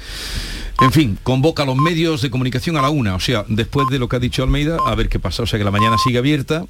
En 0.80 0.90
fin, 0.90 1.18
convoca 1.22 1.62
a 1.62 1.66
los 1.66 1.76
medios 1.76 2.22
de 2.22 2.30
comunicación 2.30 2.76
a 2.76 2.82
la 2.82 2.90
una, 2.90 3.14
o 3.14 3.20
sea, 3.20 3.44
después 3.48 3.86
de 3.90 3.98
lo 3.98 4.08
que 4.08 4.16
ha 4.16 4.18
dicho 4.18 4.42
Almeida, 4.42 4.76
a 4.84 4.94
ver 4.94 5.08
qué 5.08 5.18
pasa. 5.18 5.42
O 5.42 5.46
sea 5.46 5.58
que 5.58 5.64
la 5.64 5.70
mañana 5.70 5.96
sigue 6.02 6.18
abierta, 6.18 6.64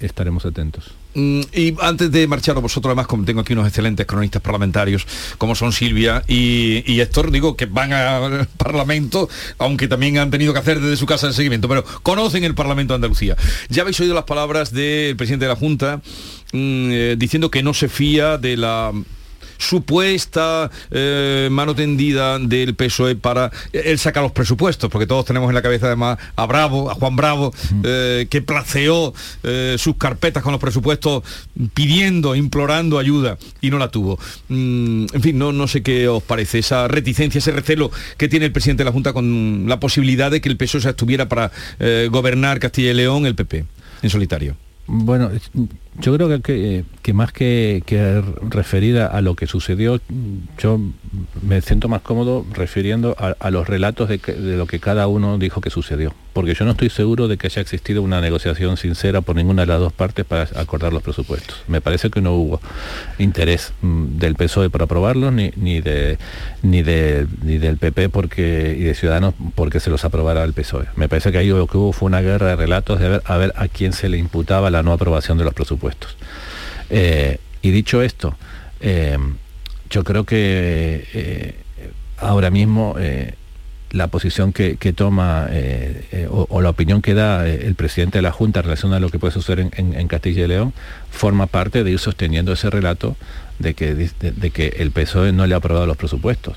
estaremos 0.00 0.44
atentos. 0.44 0.92
Mm, 1.14 1.40
y 1.54 1.74
antes 1.80 2.12
de 2.12 2.26
marchar 2.26 2.56
a 2.58 2.60
vosotros, 2.60 2.90
además, 2.90 3.06
como 3.06 3.24
tengo 3.24 3.40
aquí 3.40 3.54
unos 3.54 3.66
excelentes 3.66 4.04
cronistas 4.06 4.42
parlamentarios, 4.42 5.06
como 5.38 5.54
son 5.54 5.72
Silvia 5.72 6.22
y, 6.28 7.00
Héctor, 7.00 7.30
digo 7.30 7.56
que 7.56 7.64
van 7.64 7.92
al 7.94 8.46
Parlamento, 8.58 9.28
aunque 9.58 9.88
también 9.88 10.18
han 10.18 10.30
tenido 10.30 10.52
que 10.52 10.58
hacer 10.58 10.78
desde 10.78 10.96
su 10.96 11.06
casa 11.06 11.26
el 11.26 11.32
seguimiento, 11.32 11.68
pero 11.68 11.84
conocen 12.02 12.44
el 12.44 12.54
Parlamento 12.54 12.92
de 12.92 12.96
Andalucía. 12.96 13.36
Ya 13.70 13.82
habéis 13.82 13.98
oído 14.00 14.14
las 14.14 14.24
palabras 14.24 14.72
del 14.72 15.16
presidente 15.16 15.46
de 15.46 15.48
la 15.48 15.56
Junta 15.56 16.02
mm, 16.52 16.90
eh, 16.92 17.16
diciendo 17.18 17.50
que 17.50 17.62
no 17.62 17.72
se 17.72 17.88
fía 17.88 18.36
de 18.36 18.58
la 18.58 18.92
supuesta 19.58 20.70
eh, 20.90 21.48
mano 21.50 21.74
tendida 21.74 22.38
del 22.38 22.74
PSOE 22.74 23.16
para 23.16 23.50
él 23.72 23.98
sacar 23.98 24.22
los 24.22 24.32
presupuestos, 24.32 24.90
porque 24.90 25.06
todos 25.06 25.24
tenemos 25.24 25.48
en 25.48 25.54
la 25.54 25.62
cabeza 25.62 25.86
además 25.86 26.18
a 26.36 26.46
Bravo, 26.46 26.90
a 26.90 26.94
Juan 26.94 27.16
Bravo, 27.16 27.52
eh, 27.84 28.26
que 28.30 28.42
placeó 28.42 29.14
eh, 29.42 29.76
sus 29.78 29.96
carpetas 29.96 30.42
con 30.42 30.52
los 30.52 30.60
presupuestos 30.60 31.22
pidiendo, 31.74 32.34
implorando 32.34 32.98
ayuda 32.98 33.38
y 33.60 33.70
no 33.70 33.78
la 33.78 33.88
tuvo. 33.88 34.18
Mm, 34.48 35.06
en 35.12 35.22
fin, 35.22 35.38
no, 35.38 35.52
no 35.52 35.68
sé 35.68 35.82
qué 35.82 36.08
os 36.08 36.22
parece 36.22 36.58
esa 36.58 36.88
reticencia, 36.88 37.38
ese 37.38 37.52
recelo 37.52 37.90
que 38.16 38.28
tiene 38.28 38.46
el 38.46 38.52
presidente 38.52 38.82
de 38.82 38.90
la 38.90 38.92
Junta 38.92 39.12
con 39.12 39.64
la 39.68 39.80
posibilidad 39.80 40.30
de 40.30 40.40
que 40.40 40.48
el 40.48 40.56
PSOE 40.56 40.80
se 40.80 40.90
estuviera 40.90 41.28
para 41.28 41.50
gobernar 42.10 42.58
Castilla 42.58 42.90
y 42.90 42.94
León, 42.94 43.26
el 43.26 43.34
PP, 43.34 43.64
en 44.02 44.10
solitario. 44.10 44.56
Bueno, 44.86 45.30
yo 45.98 46.14
creo 46.14 46.42
que, 46.42 46.84
que, 47.02 47.12
más 47.12 47.32
que, 47.32 47.82
que, 47.86 48.22
referida 48.48 49.06
a 49.06 49.20
lo 49.20 49.34
que 49.34 49.46
sucedió, 49.46 50.00
yo 50.58 50.80
me 51.42 51.60
siento 51.60 51.88
más 51.88 52.02
cómodo 52.02 52.44
refiriendo 52.52 53.16
a, 53.18 53.50
los 53.50 53.68
relatos 53.68 54.08
de, 54.08 54.20
lo 54.56 54.66
que 54.66 54.80
cada 54.80 55.06
uno 55.06 55.38
dijo 55.38 55.60
que 55.60 55.70
sucedió. 55.70 56.12
Porque 56.32 56.52
yo 56.52 56.66
no 56.66 56.72
estoy 56.72 56.90
seguro 56.90 57.28
de 57.28 57.38
que 57.38 57.46
haya 57.46 57.62
existido 57.62 58.02
una 58.02 58.20
negociación 58.20 58.76
sincera 58.76 59.22
por 59.22 59.36
ninguna 59.36 59.62
de 59.62 59.68
las 59.68 59.80
dos 59.80 59.92
partes 59.92 60.26
para 60.26 60.42
acordar 60.56 60.92
los 60.92 61.02
presupuestos. 61.02 61.62
Me 61.66 61.80
parece 61.80 62.10
que 62.10 62.20
no 62.20 62.34
hubo 62.34 62.60
interés 63.18 63.72
mm, 63.80 64.18
del 64.18 64.34
PSOE 64.34 64.68
para 64.68 64.84
aprobarlos, 64.84 65.32
ni, 65.32 65.50
ni, 65.56 65.80
de, 65.80 66.18
ni, 66.62 66.82
de, 66.82 67.26
ni 67.42 67.56
del 67.56 67.78
PP 67.78 68.10
porque, 68.10 68.76
y 68.78 68.82
de 68.82 68.94
Ciudadanos 68.94 69.32
porque 69.54 69.80
se 69.80 69.88
los 69.88 70.04
aprobara 70.04 70.44
el 70.44 70.52
PSOE. 70.52 70.88
Me 70.94 71.08
parece 71.08 71.32
que 71.32 71.38
ahí 71.38 71.48
lo 71.48 71.66
que 71.66 71.78
hubo 71.78 71.92
fue 71.92 72.06
una 72.06 72.20
guerra 72.20 72.48
de 72.48 72.56
relatos 72.56 73.00
de 73.00 73.08
ver 73.08 73.22
a, 73.24 73.36
ver 73.38 73.54
a 73.56 73.68
quién 73.68 73.94
se 73.94 74.10
le 74.10 74.18
imputaba 74.18 74.70
la 74.70 74.82
no 74.82 74.92
aprobación 74.92 75.38
de 75.38 75.44
los 75.44 75.54
presupuestos 75.54 75.85
eh, 76.90 77.38
y 77.62 77.70
dicho 77.70 78.02
esto, 78.02 78.36
eh, 78.80 79.18
yo 79.90 80.04
creo 80.04 80.24
que 80.24 81.04
eh, 81.12 81.54
ahora 82.18 82.50
mismo 82.50 82.96
la 83.90 84.08
posición 84.08 84.52
que, 84.52 84.76
toma 84.94 85.48
o, 86.28 86.60
la 86.60 86.70
opinión 86.70 87.02
que 87.02 87.14
da 87.14 87.46
el 87.46 87.74
presidente 87.74 88.18
de 88.18 88.22
la 88.22 88.32
Junta 88.32 88.60
en 88.60 88.64
relación 88.64 88.92
a 88.94 89.00
lo 89.00 89.10
que 89.10 89.18
puede 89.18 89.32
suceder 89.32 89.70
en, 89.72 90.08
Castilla 90.08 90.44
y 90.44 90.48
León 90.48 90.72
forma 91.10 91.46
parte 91.46 91.84
de 91.84 91.92
ir 91.92 91.98
sosteniendo 91.98 92.52
ese 92.52 92.68
relato 92.68 93.16
de 93.58 93.74
que, 93.74 93.94
de, 93.94 94.50
que 94.50 94.76
el 94.78 94.90
PSOE 94.90 95.32
no 95.32 95.46
le 95.46 95.54
ha 95.54 95.58
aprobado 95.58 95.86
los 95.86 95.96
presupuestos. 95.96 96.56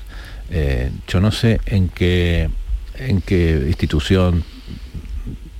yo 1.06 1.20
no 1.20 1.30
sé 1.30 1.60
en 1.66 1.88
qué, 1.88 2.50
en 2.98 3.20
qué 3.20 3.64
institución 3.68 4.44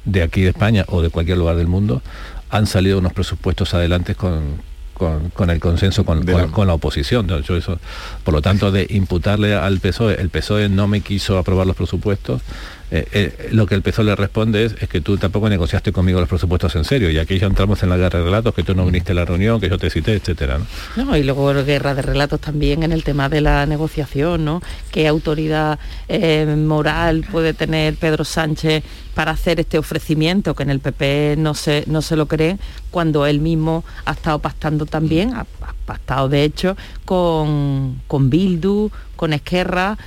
de 0.04 0.22
aquí 0.22 0.42
de 0.42 0.50
España 0.50 0.84
o 0.88 1.02
de 1.02 1.10
cualquier 1.10 1.38
lugar 1.38 1.56
del 1.56 1.66
mundo 1.66 2.02
han 2.50 2.66
salido 2.66 2.98
unos 2.98 3.12
presupuestos 3.12 3.74
adelante 3.74 4.14
con, 4.14 4.60
con, 4.94 5.50
el 5.50 5.60
consenso 5.60 6.04
con, 6.04 6.24
la... 6.26 6.74
oposición. 6.74 7.26
Yo 7.42 7.56
eso, 7.56 7.78
por 8.24 8.34
lo 8.34 8.42
tanto, 8.42 8.70
de 8.70 8.86
imputarle 8.90 9.54
al 9.54 9.80
PSOE, 9.80 10.20
el 10.20 10.28
PSOE 10.28 10.68
no 10.68 10.88
me 10.88 11.00
quiso 11.00 11.38
aprobar 11.38 11.66
los 11.66 11.76
presupuestos, 11.76 12.42
eh, 12.90 13.06
eh, 13.12 13.48
lo 13.52 13.66
que 13.66 13.74
el 13.74 13.82
PSOE 13.82 14.04
le 14.04 14.16
responde 14.16 14.64
es, 14.64 14.74
es, 14.80 14.88
que 14.88 15.00
tú 15.00 15.16
tampoco 15.16 15.48
negociaste 15.48 15.92
conmigo 15.92 16.18
los 16.18 16.28
presupuestos 16.28 16.74
en 16.76 16.84
serio, 16.84 17.10
y 17.10 17.18
aquí 17.18 17.38
ya 17.38 17.46
entramos 17.46 17.82
en 17.82 17.88
la 17.88 17.96
guerra 17.96 18.18
de 18.18 18.24
relatos, 18.24 18.54
que 18.54 18.64
tú 18.64 18.74
no 18.74 18.84
viniste 18.84 19.12
a 19.12 19.14
la 19.14 19.24
reunión, 19.24 19.60
que 19.60 19.68
yo 19.68 19.78
te 19.78 19.90
cité, 19.90 20.14
etcétera. 20.14 20.58
¿no? 20.96 21.16
y 21.16 21.22
luego 21.22 21.52
guerra 21.64 21.94
de 21.94 22.02
relatos 22.02 22.40
también 22.40 22.82
en 22.82 22.92
el 22.92 23.04
tema 23.04 23.28
de 23.28 23.40
la 23.40 23.66
negociación, 23.66 24.44
¿no? 24.44 24.62
¿Qué 24.90 25.06
autoridad 25.06 25.78
eh, 26.08 26.46
moral 26.56 27.24
puede 27.30 27.54
tener 27.54 27.94
Pedro 27.94 28.24
Sánchez 28.24 28.82
para 29.14 29.32
hacer 29.32 29.60
este 29.60 29.78
ofrecimiento 29.78 30.54
que 30.54 30.62
en 30.62 30.70
el 30.70 30.80
PP 30.80 31.36
no 31.38 31.54
se, 31.54 31.84
no 31.86 32.02
se 32.02 32.16
lo 32.16 32.26
cree 32.26 32.58
cuando 32.90 33.26
él 33.26 33.40
mismo 33.40 33.84
ha 34.04 34.12
estado 34.12 34.38
pactando 34.38 34.86
también, 34.86 35.34
ha, 35.34 35.46
pactado 35.86 36.28
de 36.28 36.44
hecho 36.44 36.76
con, 37.04 38.00
con 38.06 38.30
Bildu, 38.30 38.90
con 39.16 39.32
Esquerra 39.32 39.98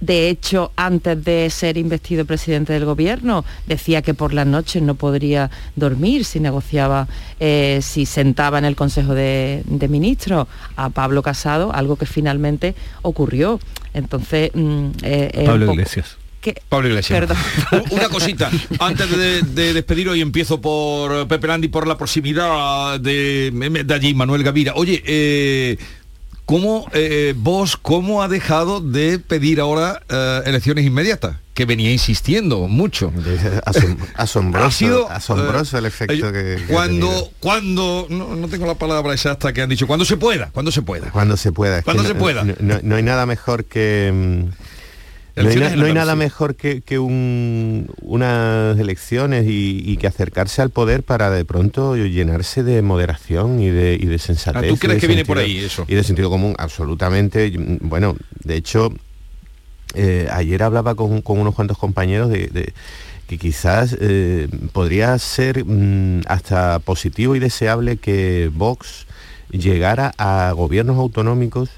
de 0.00 0.30
hecho, 0.30 0.72
antes 0.76 1.22
de 1.24 1.50
ser 1.50 1.76
investido 1.76 2.24
presidente 2.24 2.72
del 2.72 2.86
gobierno, 2.86 3.44
decía 3.66 4.00
que 4.00 4.14
por 4.14 4.32
las 4.32 4.46
noches 4.46 4.82
no 4.82 4.94
podría 4.94 5.50
dormir 5.76 6.24
si 6.24 6.40
negociaba, 6.40 7.06
eh, 7.38 7.80
si 7.82 8.06
sentaba 8.06 8.58
en 8.58 8.64
el 8.64 8.76
Consejo 8.76 9.14
de, 9.14 9.62
Ministros 9.90 10.46
a 10.76 10.88
Pablo 10.90 11.22
Casado, 11.22 11.72
algo 11.74 11.96
que 11.96 12.06
finalmente 12.06 12.74
ocurrió. 13.02 13.60
Entonces, 13.92 14.50
mm, 14.54 14.86
eh, 15.02 15.42
Pablo 15.46 15.72
Iglesias. 15.72 16.16
Pablo 16.68 16.88
Iglesias. 16.88 17.28
Una 17.90 18.08
cosita, 18.08 18.50
antes 18.78 19.10
de, 19.10 19.42
de, 19.42 19.74
despedir 19.74 20.08
y 20.14 20.22
empiezo 20.22 20.60
por 20.60 21.28
Pepe 21.28 21.46
Landi 21.46 21.68
por 21.68 21.86
la 21.86 21.98
proximidad 21.98 22.98
de, 22.98 23.50
de 23.84 23.94
allí, 23.94 24.14
Manuel 24.14 24.42
Gavira. 24.42 24.72
Oye, 24.76 25.02
eh, 25.04 25.76
¿Cómo 26.50 26.84
eh, 26.92 27.32
vos, 27.36 27.76
cómo 27.76 28.24
ha 28.24 28.28
dejado 28.28 28.80
de 28.80 29.20
pedir 29.20 29.60
ahora 29.60 30.02
eh, 30.08 30.42
elecciones 30.46 30.84
inmediatas? 30.84 31.36
Que 31.54 31.64
venía 31.64 31.92
insistiendo 31.92 32.66
mucho. 32.66 33.12
asombroso, 34.16 34.66
ha 34.66 34.70
sido, 34.72 35.08
asombroso 35.08 35.78
el 35.78 35.86
efecto 35.86 36.32
que, 36.32 36.60
Cuando, 36.66 37.30
cuando, 37.38 38.08
no, 38.10 38.48
tengo 38.48 38.66
la 38.66 38.74
palabra 38.74 39.12
exacta 39.12 39.52
que 39.52 39.62
han 39.62 39.68
dicho, 39.68 39.86
cuando 39.86 40.04
se 40.04 40.16
pueda, 40.16 40.50
cuando 40.52 40.72
se 40.72 40.82
pueda. 40.82 41.12
Cuando 41.12 41.36
se 41.36 41.52
pueda. 41.52 41.82
Cuando 41.82 42.02
se 42.02 42.16
pueda. 42.16 42.42
no, 42.42 42.96
hay 42.96 43.02
nada 43.04 43.26
mejor 43.26 43.66
que... 43.66 44.10
Mm, 44.12 44.69
no 45.36 45.86
hay, 45.86 45.92
nada 45.92 46.16
mejor 46.16 46.56
que, 46.56 46.98
unas 46.98 48.78
elecciones 48.78 49.46
y, 49.48 49.96
que 49.96 50.06
acercarse 50.06 50.62
al 50.62 50.70
poder 50.70 51.02
para 51.02 51.30
de 51.30 51.44
pronto 51.44 51.96
llenarse 51.96 52.62
de 52.62 52.82
moderación 52.82 53.60
y 53.60 53.70
de, 53.70 53.98
y 54.00 54.06
de 54.06 54.18
sensatez. 54.18 54.64
Ah, 54.64 54.68
¿Tú 54.68 54.76
crees 54.78 55.00
que 55.00 55.06
viene 55.06 55.24
por 55.24 55.38
ahí 55.38 55.58
eso? 55.58 55.84
Y 55.88 55.94
de 55.94 56.04
sentido 56.04 56.30
común, 56.30 56.54
absolutamente. 56.58 57.52
Bueno, 57.80 58.16
de 58.44 58.56
hecho, 58.56 58.92
eh, 59.94 60.28
ayer 60.32 60.62
hablaba 60.62 60.94
con, 60.94 61.22
unos 61.24 61.54
cuantos 61.54 61.78
compañeros 61.78 62.30
de, 62.30 62.72
que 63.26 63.38
quizás 63.38 63.96
eh, 64.00 64.48
podría 64.72 65.16
ser 65.18 65.64
mm, 65.64 66.22
hasta 66.26 66.78
positivo 66.80 67.36
y 67.36 67.38
deseable 67.38 67.96
que 67.96 68.50
Vox 68.52 69.06
llegara 69.50 70.12
a 70.18 70.52
gobiernos 70.52 70.96
autonómicos 70.96 71.70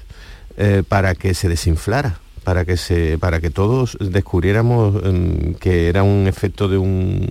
eh, 0.57 0.83
para 0.87 1.15
que 1.15 1.33
se 1.33 1.49
desinflara 1.49 2.19
para 2.43 2.65
que, 2.65 2.77
se, 2.77 3.17
para 3.17 3.39
que 3.39 3.49
todos 3.49 3.97
descubriéramos 3.99 5.03
em, 5.03 5.53
que 5.55 5.87
era 5.87 6.03
un 6.03 6.27
efecto 6.27 6.67
de 6.67 6.77
un 6.77 7.27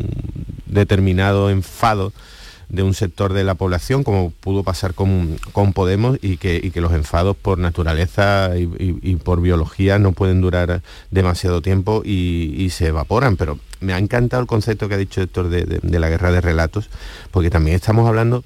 determinado 0.66 1.50
enfado 1.50 2.12
de 2.72 2.82
un 2.82 2.94
sector 2.94 3.34
de 3.34 3.44
la 3.44 3.54
población, 3.54 4.02
como 4.02 4.30
pudo 4.30 4.64
pasar 4.64 4.94
con, 4.94 5.36
Podemos, 5.74 6.18
y 6.22 6.38
que, 6.38 6.70
que, 6.72 6.80
los 6.80 6.92
enfados 6.92 7.36
por 7.36 7.58
naturaleza 7.58 8.50
y, 8.56 9.16
por 9.16 9.42
biología 9.42 9.98
no 9.98 10.12
pueden 10.12 10.40
durar 10.40 10.82
demasiado 11.10 11.60
tiempo 11.60 12.02
y, 12.02 12.68
se 12.70 12.86
evaporan. 12.88 13.36
Pero 13.36 13.58
me 13.80 13.92
ha 13.92 13.98
encantado 13.98 14.40
el 14.40 14.48
concepto 14.48 14.88
que 14.88 14.94
ha 14.94 14.98
dicho 14.98 15.20
Héctor 15.20 15.50
de, 15.50 15.64
de 15.64 15.98
la 16.00 16.08
guerra 16.08 16.32
de 16.32 16.40
relatos, 16.40 16.88
porque 17.30 17.50
también 17.50 17.76
estamos 17.76 18.08
hablando 18.08 18.42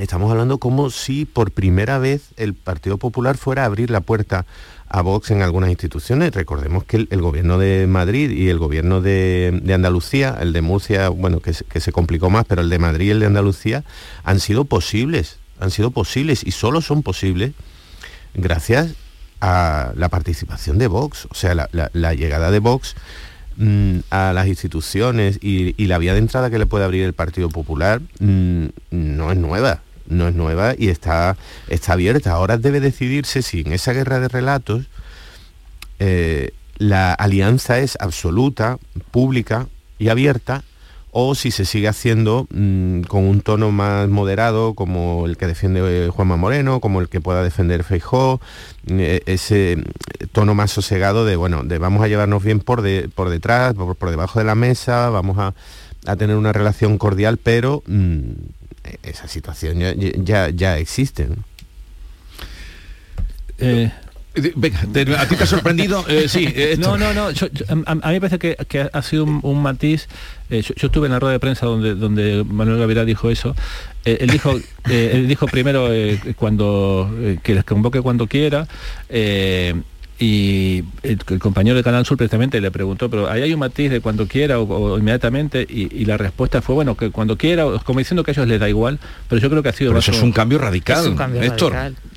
estamos 0.00 0.30
hablando 0.30 0.58
como 0.58 0.88
si 0.90 1.24
por 1.24 1.50
primera 1.50 1.98
vez 1.98 2.30
el 2.36 2.54
Partido 2.54 2.96
Popular 2.96 3.36
fuera 3.36 3.62
a 3.62 3.66
abrir 3.66 3.90
la 3.90 4.00
puerta 4.00 4.46
a 4.90 5.02
Vox 5.02 5.30
en 5.30 5.42
algunas 5.42 5.70
instituciones. 5.70 6.32
Recordemos 6.34 6.84
que 6.84 7.06
el, 7.08 7.22
gobierno 7.22 7.58
de 7.58 7.86
Madrid 7.86 8.30
y 8.30 8.48
el 8.48 8.58
gobierno 8.58 9.00
de, 9.00 9.62
Andalucía, 9.72 10.36
el 10.40 10.52
de 10.52 10.62
Murcia, 10.62 11.08
bueno, 11.08 11.40
que, 11.40 11.52
se 11.54 11.92
complicó 11.92 12.28
más, 12.28 12.44
pero 12.46 12.60
el 12.60 12.68
de 12.68 12.78
Madrid 12.78 13.06
y 13.06 13.10
el 13.10 13.20
de 13.20 13.26
Andalucía 13.26 13.84
han 14.24 14.40
sido 14.40 14.64
posibles, 14.64 15.38
han 15.60 15.70
sido 15.70 15.92
posibles 15.92 16.42
y 16.44 16.50
solo 16.50 16.80
son 16.82 17.02
posibles 17.02 17.52
gracias 18.34 18.94
a 19.40 19.92
la 19.94 20.08
participación 20.08 20.76
de 20.76 20.88
Vox, 20.88 21.26
o 21.30 21.34
sea, 21.34 21.54
la, 21.54 22.14
llegada 22.14 22.50
de 22.50 22.58
Vox 22.58 22.94
mm, 23.56 23.98
a 24.10 24.32
las 24.34 24.48
instituciones 24.48 25.38
y, 25.40 25.72
la 25.86 25.98
vía 25.98 26.14
de 26.14 26.18
entrada 26.18 26.50
que 26.50 26.58
le 26.58 26.66
puede 26.66 26.84
abrir 26.84 27.04
el 27.04 27.14
Partido 27.14 27.48
Popular 27.48 28.00
mm, 28.18 28.66
no 28.90 29.30
es 29.30 29.38
nueva, 29.38 29.82
no 30.10 30.28
es 30.28 30.34
nueva 30.34 30.74
y 30.76 30.88
está, 30.88 31.36
está 31.68 31.94
abierta. 31.94 32.32
Ahora 32.32 32.58
debe 32.58 32.80
decidirse 32.80 33.42
si 33.42 33.60
en 33.60 33.72
esa 33.72 33.92
guerra 33.92 34.20
de 34.20 34.28
relatos 34.28 34.86
eh, 35.98 36.50
la 36.78 37.12
alianza 37.12 37.78
es 37.78 37.96
absoluta, 38.00 38.78
pública 39.10 39.68
y 39.98 40.08
abierta 40.08 40.64
o 41.12 41.34
si 41.34 41.50
se 41.50 41.64
sigue 41.64 41.88
haciendo 41.88 42.46
mm, 42.50 43.02
con 43.02 43.24
un 43.24 43.40
tono 43.40 43.70
más 43.72 44.08
moderado 44.08 44.74
como 44.74 45.26
el 45.26 45.36
que 45.36 45.46
defiende 45.46 46.06
eh, 46.06 46.08
Juanma 46.08 46.36
Moreno, 46.36 46.80
como 46.80 47.00
el 47.00 47.08
que 47.08 47.20
pueda 47.20 47.42
defender 47.42 47.84
Feijó, 47.84 48.40
eh, 48.86 49.20
ese 49.26 49.82
tono 50.32 50.54
más 50.54 50.70
sosegado 50.70 51.24
de 51.24 51.36
bueno, 51.36 51.64
de 51.64 51.78
vamos 51.78 52.02
a 52.02 52.08
llevarnos 52.08 52.42
bien 52.42 52.60
por, 52.60 52.82
por 53.10 53.30
detrás, 53.30 53.74
por, 53.74 54.10
debajo 54.10 54.38
de 54.38 54.44
la 54.44 54.54
mesa, 54.54 55.10
vamos 55.10 55.36
a, 55.38 55.54
tener 56.16 56.36
una 56.36 56.52
relación 56.52 56.96
cordial, 56.96 57.36
pero 57.36 57.82
mm, 57.86 58.30
esa 59.02 59.28
situación 59.28 59.78
ya, 60.24 60.50
ya, 60.50 60.78
existe. 60.78 61.28
Eh, 63.58 63.90
venga, 64.56 64.80
¿a 65.18 65.28
ti 65.28 65.36
te 65.36 65.44
ha 65.44 65.46
sorprendido? 65.46 66.04
sí. 66.28 66.52
no, 66.78 66.96
no, 66.96 67.12
no. 67.12 67.28
a, 67.28 67.84
mí 67.94 68.14
me 68.14 68.20
parece 68.20 68.38
que, 68.38 68.90
ha 68.92 69.02
sido 69.02 69.24
un 69.24 69.62
matiz 69.62 70.08
eh, 70.50 70.62
yo, 70.62 70.86
estuve 70.88 71.06
en 71.06 71.12
la 71.12 71.20
rueda 71.20 71.34
de 71.34 71.40
prensa 71.40 71.66
donde, 71.66 71.94
donde 71.94 72.44
Manuel 72.44 72.80
Gavirá 72.80 73.04
dijo 73.04 73.30
eso. 73.30 73.54
Eh, 74.04 74.18
él, 74.20 74.30
dijo, 74.30 74.58
eh, 74.88 75.10
él 75.14 75.28
dijo 75.28 75.46
primero 75.46 75.88
cuando 76.36 77.08
que 77.42 77.54
les 77.54 77.64
convoque 77.64 78.00
cuando 78.00 78.26
quiera 78.26 78.66
y 80.20 80.84
el, 81.02 81.18
compañero 81.40 81.76
de 81.76 81.82
Canal 81.82 82.04
Sur 82.04 82.18
precisamente 82.18 82.60
le 82.60 82.70
preguntó, 82.70 83.08
pero 83.08 83.30
ahí 83.30 83.40
hay 83.40 83.54
un 83.54 83.60
matiz 83.60 83.90
de 83.90 84.02
cuando 84.02 84.28
quiera 84.28 84.60
o, 84.60 84.98
inmediatamente, 84.98 85.66
y, 85.68 86.04
la 86.04 86.18
respuesta 86.18 86.60
fue, 86.60 86.74
bueno, 86.74 86.94
que 86.94 87.10
cuando 87.10 87.38
quiera, 87.38 87.64
como 87.84 88.00
diciendo 88.00 88.22
que 88.22 88.32
a 88.32 88.34
ellos 88.34 88.46
les 88.46 88.60
da 88.60 88.68
igual, 88.68 88.98
pero 89.28 89.40
yo 89.40 89.48
creo 89.48 89.62
que 89.62 89.70
ha 89.70 89.72
sido... 89.72 89.96
eso 89.96 90.10
es 90.12 90.22
un 90.22 90.32
cambio 90.32 90.58
radical, 90.58 91.16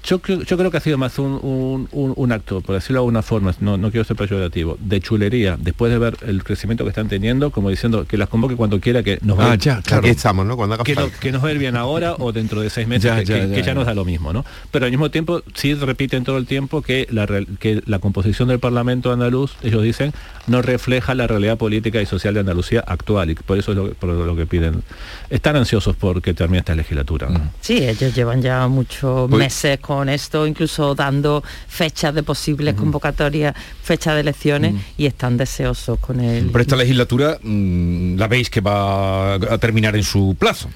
Yo, 0.03 0.19
yo, 0.21 0.57
creo 0.57 0.69
que 0.69 0.77
ha 0.77 0.81
sido 0.81 0.97
más 0.97 1.17
un, 1.17 2.31
acto, 2.31 2.59
por 2.61 2.75
decirlo 2.75 2.95
de 2.95 3.03
alguna 3.03 3.21
forma, 3.21 3.53
no, 3.61 3.77
no 3.77 3.89
quiero 3.89 4.03
ser 4.03 4.17
peyorativo, 4.17 4.77
de 4.81 4.99
chulería, 4.99 5.57
después 5.57 5.91
de 5.91 5.97
ver 5.97 6.17
el 6.27 6.43
crecimiento 6.43 6.83
que 6.83 6.89
están 6.89 7.07
teniendo, 7.07 7.51
como 7.51 7.69
diciendo 7.69 8.05
que 8.05 8.17
las 8.17 8.27
convoque 8.27 8.55
cuando 8.55 8.81
quiera, 8.81 9.01
que 9.01 9.19
nos 9.21 9.39
va 9.39 9.53
ah, 9.53 9.55
ya, 9.55 9.81
claro. 9.81 10.05
estamos, 10.07 10.45
¿no? 10.45 10.57
Cuando 10.57 10.77
que, 10.79 10.95
que, 11.21 11.31
nos 11.31 11.43
va 11.43 11.49
a 11.49 11.51
ir 11.53 11.57
bien 11.57 11.77
ahora 11.77 12.15
o 12.19 12.33
dentro 12.33 12.59
de 12.61 12.69
seis 12.69 12.85
meses, 12.85 13.11
que, 13.25 13.63
ya, 13.63 13.73
nos 13.73 13.85
da 13.85 13.93
lo 13.93 14.03
mismo, 14.03 14.33
¿no? 14.33 14.43
Pero 14.71 14.85
al 14.85 14.91
mismo 14.91 15.09
tiempo 15.09 15.41
sí 15.53 15.73
repiten 15.73 16.25
todo 16.25 16.37
el 16.37 16.47
tiempo 16.47 16.81
que 16.81 17.07
la, 17.09 17.25
que 17.59 17.81
la 17.85 17.99
composición 17.99 18.49
del 18.49 18.59
Parlamento 18.59 19.11
andaluz, 19.11 19.53
ellos 19.63 19.83
dicen, 19.83 20.13
no 20.47 20.61
refleja 20.61 21.15
la 21.15 21.27
realidad 21.27 21.57
política 21.57 22.01
y 22.01 22.05
social 22.05 22.33
de 22.33 22.41
Andalucía 22.41 22.83
actual 22.85 23.29
y 23.29 23.35
por 23.35 23.57
eso 23.57 23.71
es 23.71 23.77
lo, 23.77 23.93
por 23.93 24.09
lo 24.09 24.35
que 24.35 24.45
piden. 24.45 24.83
Están 25.29 25.55
ansiosos 25.55 25.95
porque 25.95 26.33
termine 26.33 26.59
esta 26.59 26.75
legislatura. 26.75 27.29
Mm. 27.29 27.51
Sí, 27.61 27.77
ellos 27.77 28.13
llevan 28.13 28.41
ya 28.41 28.67
muchos 28.67 29.29
pues- 29.29 29.39
meses 29.39 29.79
con 29.79 29.92
esto, 30.09 30.47
incluso 30.47 30.95
dando 30.95 31.43
fechas 31.67 32.13
de 32.13 32.23
posibles 32.23 32.73
convocatorias, 32.75 33.55
fechas 33.83 34.15
de 34.15 34.21
elecciones 34.21 34.75
y 34.97 35.05
están 35.05 35.37
deseosos 35.37 35.99
con 35.99 36.19
el... 36.19 36.47
Pero 36.47 36.61
esta 36.61 36.75
legislatura 36.75 37.39
mm, 37.41 38.17
la 38.17 38.27
veis 38.27 38.49
que 38.49 38.61
va 38.61 39.35
a 39.35 39.57
terminar 39.57 39.95
en 39.95 40.03
su 40.03 40.35
plazo. 40.37 40.69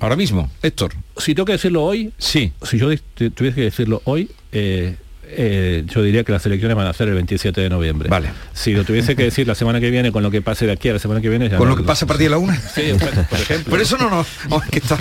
Ahora 0.00 0.16
mismo, 0.16 0.50
Héctor. 0.62 0.92
Si 1.16 1.34
tengo 1.34 1.46
que 1.46 1.52
decirlo 1.52 1.82
hoy, 1.82 2.12
sí. 2.18 2.52
Si 2.62 2.78
yo 2.78 2.88
tuviese 3.16 3.54
que 3.54 3.62
decirlo 3.62 4.02
hoy, 4.04 4.30
eh, 4.52 4.96
eh, 5.28 5.84
yo 5.86 6.02
diría 6.02 6.24
que 6.24 6.32
las 6.32 6.44
elecciones 6.46 6.76
van 6.76 6.86
a 6.86 6.92
ser 6.92 7.08
el 7.08 7.14
27 7.14 7.60
de 7.60 7.68
noviembre. 7.68 8.08
Vale. 8.08 8.30
Si 8.52 8.72
lo 8.72 8.84
tuviese 8.84 9.16
que 9.16 9.24
decir 9.24 9.46
la 9.46 9.54
semana 9.54 9.80
que 9.80 9.90
viene, 9.90 10.12
con 10.12 10.22
lo 10.22 10.30
que 10.30 10.42
pase 10.42 10.66
de 10.66 10.72
aquí 10.72 10.88
a 10.88 10.94
la 10.94 10.98
semana 10.98 11.20
que 11.20 11.28
viene... 11.28 11.50
¿Con 11.50 11.68
lo 11.68 11.76
que 11.76 11.82
pase 11.82 12.04
a 12.04 12.08
partir 12.08 12.26
de 12.26 12.30
la 12.30 12.38
una? 12.38 12.56
Sí, 12.56 12.92
por 13.30 13.38
ejemplo. 13.40 13.70
Pero 13.70 13.82
eso 13.82 13.98
no, 13.98 14.10
no, 14.10 14.60
que 14.70 14.78
está... 14.78 14.98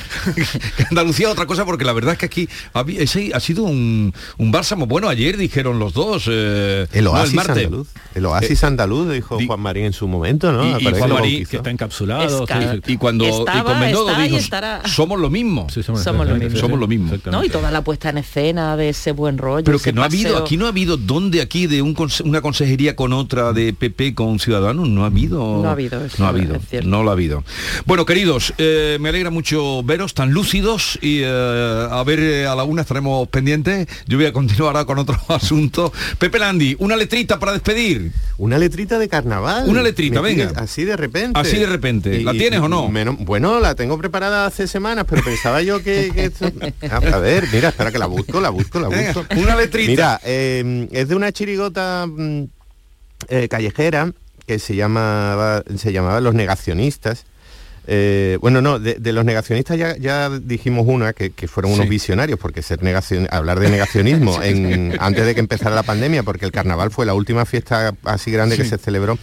Andalucía 0.89 1.30
otra 1.30 1.45
cosa, 1.45 1.65
porque 1.65 1.86
la 1.86 1.93
verdad 1.93 2.13
es 2.13 2.19
que 2.19 2.26
aquí 2.26 2.49
ha, 2.73 3.39
sido 3.39 3.63
un, 3.63 4.13
bálsamo. 4.39 4.88
Bueno, 4.88 5.09
ayer 5.09 5.38
dijeron 5.38 5.80
los 5.80 5.93
dos... 5.93 6.28
Eh, 6.32 6.88
el 6.91 7.07
oasis 7.07 7.38
andaluz. 7.38 7.88
El 8.13 8.26
oasis 8.26 8.63
eh, 8.63 8.65
andaluz, 8.65 9.11
dijo 9.11 9.38
Juan 9.45 9.59
Marín 9.59 9.86
en 9.86 9.93
su 9.93 10.07
momento, 10.07 10.51
¿no? 10.51 10.80
Y, 10.80 10.84
Juan 10.84 11.11
Marín, 11.11 11.45
que 11.45 11.57
está 11.57 11.69
encapsulado. 11.69 12.45
y 12.88 12.97
cuando 12.97 13.26
estaba, 13.26 13.89
y 14.26 14.30
dijo, 14.30 14.39
somos 14.86 15.19
lo 15.19 15.30
mismo. 15.30 15.67
somos, 15.69 16.28
lo 16.28 16.36
mismo. 16.36 16.59
Somos 16.59 16.80
lo 16.80 16.88
mismo. 16.88 17.13
¿No? 17.26 17.43
Y 17.43 17.49
toda 17.49 17.71
la 17.71 17.84
puesta 17.84 18.09
en 18.09 18.17
escena 18.19 18.76
de 18.78 18.89
ese 18.89 19.11
buen 19.11 19.38
rollo. 19.38 19.65
Pero 19.65 19.80
que 19.80 19.93
no 19.93 20.03
ha 20.03 20.09
aquí 20.38 20.57
no 20.57 20.66
ha 20.66 20.70
habido, 20.70 20.97
¿dónde 20.97 21.41
aquí 21.41 21.68
de 21.68 21.82
una 21.82 22.41
consejería 22.41 22.95
con 22.95 23.13
otra 23.13 23.53
de 23.53 23.74
PP 23.74 24.16
con 24.16 24.39
Ciudadanos? 24.39 24.88
No 24.88 25.03
ha 25.03 25.07
habido. 25.07 25.61
No 25.61 25.70
ha 25.70 25.72
habido. 25.72 25.99
no 26.18 26.26
ha 26.26 26.30
habido. 26.30 26.59
No 26.84 27.03
lo 27.03 27.09
ha 27.09 27.13
habido. 27.13 27.43
Bueno, 27.86 28.05
queridos, 28.05 28.53
eh, 28.57 28.97
me 28.99 29.09
alegra 29.09 29.30
mucho 29.30 29.84
veros 29.84 30.13
tan 30.13 30.32
lúcidos 30.32 30.97
y 31.01 31.22
eh, 31.24 31.88
a 31.91 32.03
ver, 32.03 32.20
eh, 32.20 32.47
a 32.47 32.55
la 32.55 32.63
una 32.63 32.82
estaremos 32.82 33.28
pendientes. 33.30 33.88
Yo 34.07 34.18
voy 34.18 34.28
a 34.28 34.34
continuar 34.34 34.76
ahora 34.76 34.86
con 34.86 34.99
otro 34.99 35.20
asunto. 35.30 35.91
Pepe 36.18 36.39
Landi, 36.39 36.76
una 36.80 36.95
letrita 36.95 37.39
para 37.39 37.53
despedir. 37.53 38.11
Una 38.38 38.57
letrita 38.57 38.99
de 38.99 39.07
carnaval. 39.07 39.68
Una 39.68 39.82
letrita, 39.82 40.22
venga. 40.22 40.51
Así 40.55 40.84
de 40.84 40.97
repente. 40.97 41.39
Así 41.39 41.57
de 41.57 41.68
repente. 41.68 42.22
¿La 42.22 42.34
tienes 42.34 42.59
o 42.59 42.68
no? 42.68 42.89
bueno, 43.20 43.59
la 43.59 43.76
tengo 43.76 43.97
preparada 43.97 44.45
hace 44.45 44.68
semanas, 44.68 45.05
pero 45.07 45.24
pensaba 45.24 45.61
yo 45.61 45.82
que... 45.82 46.32
a 46.91 47.20
ver, 47.20 47.47
mira, 47.51 47.70
espera 47.70 47.91
que 47.91 47.97
la 47.97 48.07
busco, 48.07 48.39
la 48.41 48.49
busco, 48.49 48.80
la 48.80 48.88
busco. 48.88 49.26
una 49.38 49.55
letrita. 49.55 49.89
Mira, 49.89 50.04
Em, 50.23 50.87
es 50.91 51.07
de 51.07 51.15
una 51.15 51.31
chirigota 51.31 52.05
mm, 52.07 52.43
eh, 53.29 53.47
callejera 53.47 54.11
que 54.45 54.59
se 54.59 54.75
llamaba, 54.75 55.63
se 55.77 55.91
llamaba 55.91 56.21
Los 56.21 56.35
Negacionistas. 56.35 57.25
Eh, 57.87 58.39
bueno, 58.41 58.61
no, 58.61 58.79
de, 58.79 59.13
los 59.13 59.25
negacionistas 59.25 59.77
ya, 59.77 60.29
dijimos 60.29 60.85
una 60.87 61.13
que, 61.13 61.31
fueron 61.47 61.73
unos 61.73 61.87
visionarios, 61.87 62.39
porque 62.39 62.63
ser 62.63 62.81
negacion, 62.81 63.27
hablar 63.29 63.59
de 63.59 63.69
negacionismo 63.69 64.39
antes 64.99 65.25
de 65.25 65.35
que 65.35 65.39
empezara 65.39 65.75
la 65.75 65.83
pandemia, 65.83 66.23
porque 66.23 66.45
el 66.45 66.51
carnaval 66.51 66.89
fue 66.89 67.05
la 67.05 67.13
última 67.13 67.45
fiesta 67.45 67.93
así 68.03 68.31
grande 68.31 68.57
que 68.57 68.65
se 68.65 68.77
celebró. 68.77 69.19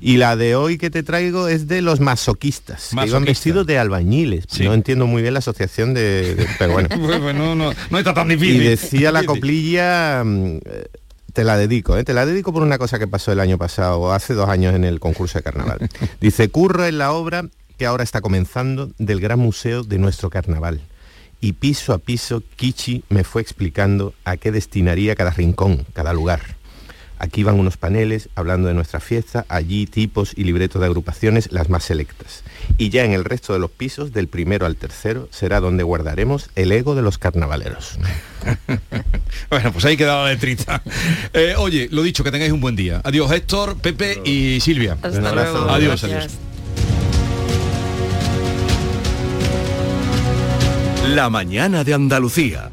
Y 0.00 0.16
la 0.16 0.36
de 0.36 0.56
hoy 0.56 0.78
que 0.78 0.90
te 0.90 1.02
traigo 1.02 1.48
es 1.48 1.68
de 1.68 1.82
los 1.82 2.00
masoquistas, 2.00 2.90
que 2.94 3.06
iban 3.06 3.24
vestidos 3.24 3.66
de 3.66 3.78
albañiles. 3.78 4.46
No 4.60 4.74
entiendo 4.74 5.06
muy 5.06 5.22
bien 5.22 5.34
la 5.34 5.38
asociación 5.38 5.94
de... 5.94 6.46
pero 6.58 6.72
bueno. 7.18 7.34
no, 7.34 7.54
no, 7.54 7.72
no, 7.90 7.98
está 7.98 8.14
tan 8.14 8.28
difícil. 8.28 8.62
Y 8.62 8.68
decía 8.68 9.12
la 9.12 9.22
coplilla... 9.24 10.22
Mm, 10.24 10.58
te 11.34 11.42
la 11.42 11.56
dedico, 11.56 11.96
¿eh? 11.96 12.04
te 12.04 12.14
la 12.14 12.24
dedico 12.24 12.52
por 12.52 12.62
una 12.62 12.78
cosa 12.78 13.00
que 13.00 13.08
pasó 13.08 13.32
el 13.32 13.40
año 13.40 13.58
pasado, 13.58 14.12
hace 14.12 14.34
dos 14.34 14.48
años 14.48 14.72
en 14.72 14.84
el 14.84 15.00
concurso 15.00 15.36
de 15.38 15.42
carnaval. 15.42 15.90
Dice, 16.20 16.48
curro 16.48 16.86
en 16.86 16.96
la 16.98 17.12
obra 17.12 17.44
que 17.76 17.86
ahora 17.86 18.04
está 18.04 18.20
comenzando 18.20 18.92
del 18.98 19.20
gran 19.20 19.40
museo 19.40 19.82
de 19.82 19.98
nuestro 19.98 20.30
carnaval. 20.30 20.80
Y 21.40 21.54
piso 21.54 21.92
a 21.92 21.98
piso, 21.98 22.42
Kichi 22.56 23.02
me 23.08 23.24
fue 23.24 23.42
explicando 23.42 24.14
a 24.24 24.36
qué 24.36 24.52
destinaría 24.52 25.16
cada 25.16 25.30
rincón, 25.30 25.84
cada 25.92 26.12
lugar. 26.12 26.40
Aquí 27.18 27.42
van 27.42 27.58
unos 27.58 27.76
paneles 27.76 28.28
hablando 28.34 28.68
de 28.68 28.74
nuestra 28.74 29.00
fiesta, 29.00 29.46
allí 29.48 29.86
tipos 29.86 30.32
y 30.36 30.44
libretos 30.44 30.80
de 30.80 30.86
agrupaciones, 30.86 31.52
las 31.52 31.68
más 31.68 31.84
selectas. 31.84 32.42
Y 32.76 32.90
ya 32.90 33.04
en 33.04 33.12
el 33.12 33.24
resto 33.24 33.52
de 33.52 33.58
los 33.58 33.70
pisos, 33.70 34.12
del 34.12 34.28
primero 34.28 34.66
al 34.66 34.76
tercero, 34.76 35.28
será 35.30 35.60
donde 35.60 35.84
guardaremos 35.84 36.50
el 36.54 36.72
ego 36.72 36.94
de 36.94 37.02
los 37.02 37.18
carnavaleros. 37.18 37.98
bueno, 39.50 39.72
pues 39.72 39.84
ahí 39.84 39.96
queda 39.96 40.22
la 40.22 40.30
letrita. 40.30 40.82
Eh, 41.32 41.54
oye, 41.58 41.88
lo 41.90 42.02
dicho, 42.02 42.22
que 42.22 42.30
tengáis 42.30 42.52
un 42.52 42.60
buen 42.60 42.76
día. 42.76 43.00
Adiós 43.02 43.30
Héctor, 43.32 43.76
Pepe 43.78 44.20
y 44.24 44.60
Silvia. 44.60 44.96
un 45.02 45.26
abrazo. 45.26 45.68
Adiós, 45.68 46.04
adiós. 46.04 46.28
La 51.08 51.28
mañana 51.28 51.84
de 51.84 51.94
Andalucía. 51.94 52.70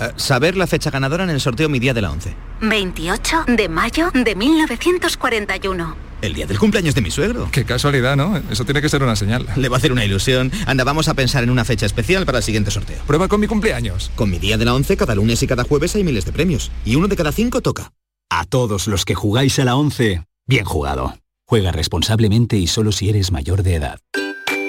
Eh, 0.00 0.12
saber 0.16 0.56
la 0.56 0.66
fecha 0.66 0.90
ganadora 0.90 1.24
en 1.24 1.30
el 1.30 1.40
sorteo 1.40 1.68
Mi 1.68 1.78
Día 1.78 1.94
de 1.94 2.02
la 2.02 2.10
11. 2.10 2.34
28 2.60 3.44
de 3.48 3.68
mayo 3.68 4.10
de 4.12 4.34
1941. 4.34 6.08
El 6.20 6.34
día 6.34 6.46
del 6.46 6.58
cumpleaños 6.58 6.94
de 6.94 7.00
mi 7.00 7.10
suegro. 7.10 7.48
Qué 7.52 7.64
casualidad, 7.64 8.16
¿no? 8.16 8.36
Eso 8.50 8.64
tiene 8.64 8.82
que 8.82 8.88
ser 8.88 9.02
una 9.02 9.14
señal. 9.14 9.46
Le 9.56 9.68
va 9.68 9.76
a 9.76 9.78
hacer 9.78 9.92
una 9.92 10.04
ilusión. 10.04 10.50
Anda, 10.66 10.82
vamos 10.82 11.06
a 11.08 11.14
pensar 11.14 11.44
en 11.44 11.50
una 11.50 11.64
fecha 11.64 11.86
especial 11.86 12.26
para 12.26 12.38
el 12.38 12.44
siguiente 12.44 12.72
sorteo. 12.72 13.00
Prueba 13.06 13.28
con 13.28 13.40
mi 13.40 13.46
cumpleaños. 13.46 14.10
Con 14.16 14.30
mi 14.30 14.38
día 14.38 14.58
de 14.58 14.64
la 14.64 14.74
11, 14.74 14.96
cada 14.96 15.14
lunes 15.14 15.42
y 15.42 15.46
cada 15.46 15.62
jueves 15.62 15.94
hay 15.94 16.02
miles 16.02 16.24
de 16.24 16.32
premios. 16.32 16.72
Y 16.84 16.96
uno 16.96 17.06
de 17.06 17.16
cada 17.16 17.30
cinco 17.30 17.60
toca. 17.60 17.92
A 18.30 18.44
todos 18.44 18.88
los 18.88 19.04
que 19.04 19.14
jugáis 19.14 19.58
a 19.60 19.64
la 19.64 19.76
11, 19.76 20.24
bien 20.46 20.64
jugado. 20.64 21.14
Juega 21.46 21.70
responsablemente 21.70 22.56
y 22.56 22.66
solo 22.66 22.90
si 22.90 23.08
eres 23.08 23.30
mayor 23.30 23.62
de 23.62 23.76
edad. 23.76 24.00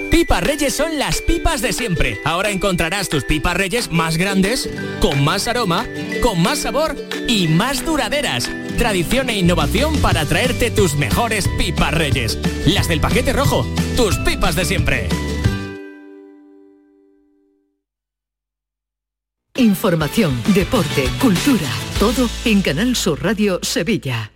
Pipas 0.09 0.43
Reyes 0.43 0.73
son 0.73 0.97
las 0.97 1.21
pipas 1.21 1.61
de 1.61 1.71
siempre. 1.71 2.19
Ahora 2.25 2.49
encontrarás 2.49 3.09
tus 3.09 3.23
pipas 3.23 3.55
Reyes 3.55 3.91
más 3.91 4.17
grandes, 4.17 4.69
con 4.99 5.23
más 5.23 5.47
aroma, 5.47 5.85
con 6.21 6.41
más 6.41 6.59
sabor 6.59 6.95
y 7.27 7.47
más 7.47 7.85
duraderas. 7.85 8.49
Tradición 8.77 9.29
e 9.29 9.37
innovación 9.37 9.95
para 9.97 10.25
traerte 10.25 10.71
tus 10.71 10.95
mejores 10.95 11.47
pipas 11.57 11.93
Reyes. 11.93 12.37
Las 12.65 12.87
del 12.87 12.99
paquete 12.99 13.33
rojo, 13.33 13.65
tus 13.95 14.17
pipas 14.17 14.55
de 14.55 14.65
siempre. 14.65 15.07
Información, 19.55 20.41
deporte, 20.53 21.09
cultura, 21.21 21.69
todo 21.99 22.29
en 22.45 22.61
Canal 22.61 22.95
Sur 22.95 23.21
Radio 23.23 23.59
Sevilla. 23.61 24.31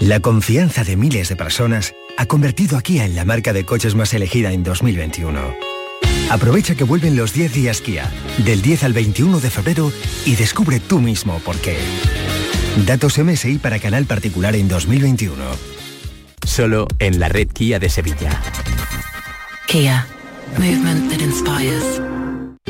La 0.00 0.20
confianza 0.20 0.84
de 0.84 0.96
miles 0.96 1.28
de 1.28 1.36
personas 1.36 1.94
ha 2.16 2.26
convertido 2.26 2.76
a 2.76 2.82
Kia 2.82 3.04
en 3.04 3.14
la 3.14 3.24
marca 3.24 3.52
de 3.52 3.64
coches 3.64 3.94
más 3.94 4.14
elegida 4.14 4.52
en 4.52 4.62
2021. 4.62 5.54
Aprovecha 6.30 6.74
que 6.74 6.84
vuelven 6.84 7.16
los 7.16 7.32
10 7.32 7.52
días 7.52 7.80
Kia, 7.80 8.10
del 8.38 8.62
10 8.62 8.84
al 8.84 8.92
21 8.92 9.40
de 9.40 9.50
febrero 9.50 9.92
y 10.24 10.36
descubre 10.36 10.80
tú 10.80 11.00
mismo 11.00 11.38
por 11.40 11.56
qué. 11.58 11.76
Datos 12.86 13.18
MSI 13.18 13.58
para 13.58 13.78
canal 13.78 14.06
particular 14.06 14.56
en 14.56 14.68
2021. 14.68 15.42
Solo 16.44 16.86
en 16.98 17.20
la 17.20 17.28
red 17.28 17.48
Kia 17.48 17.78
de 17.78 17.88
Sevilla. 17.88 18.40
Kia. 19.66 20.06
Movement 20.58 21.10
that 21.10 21.20
inspires. 21.20 22.13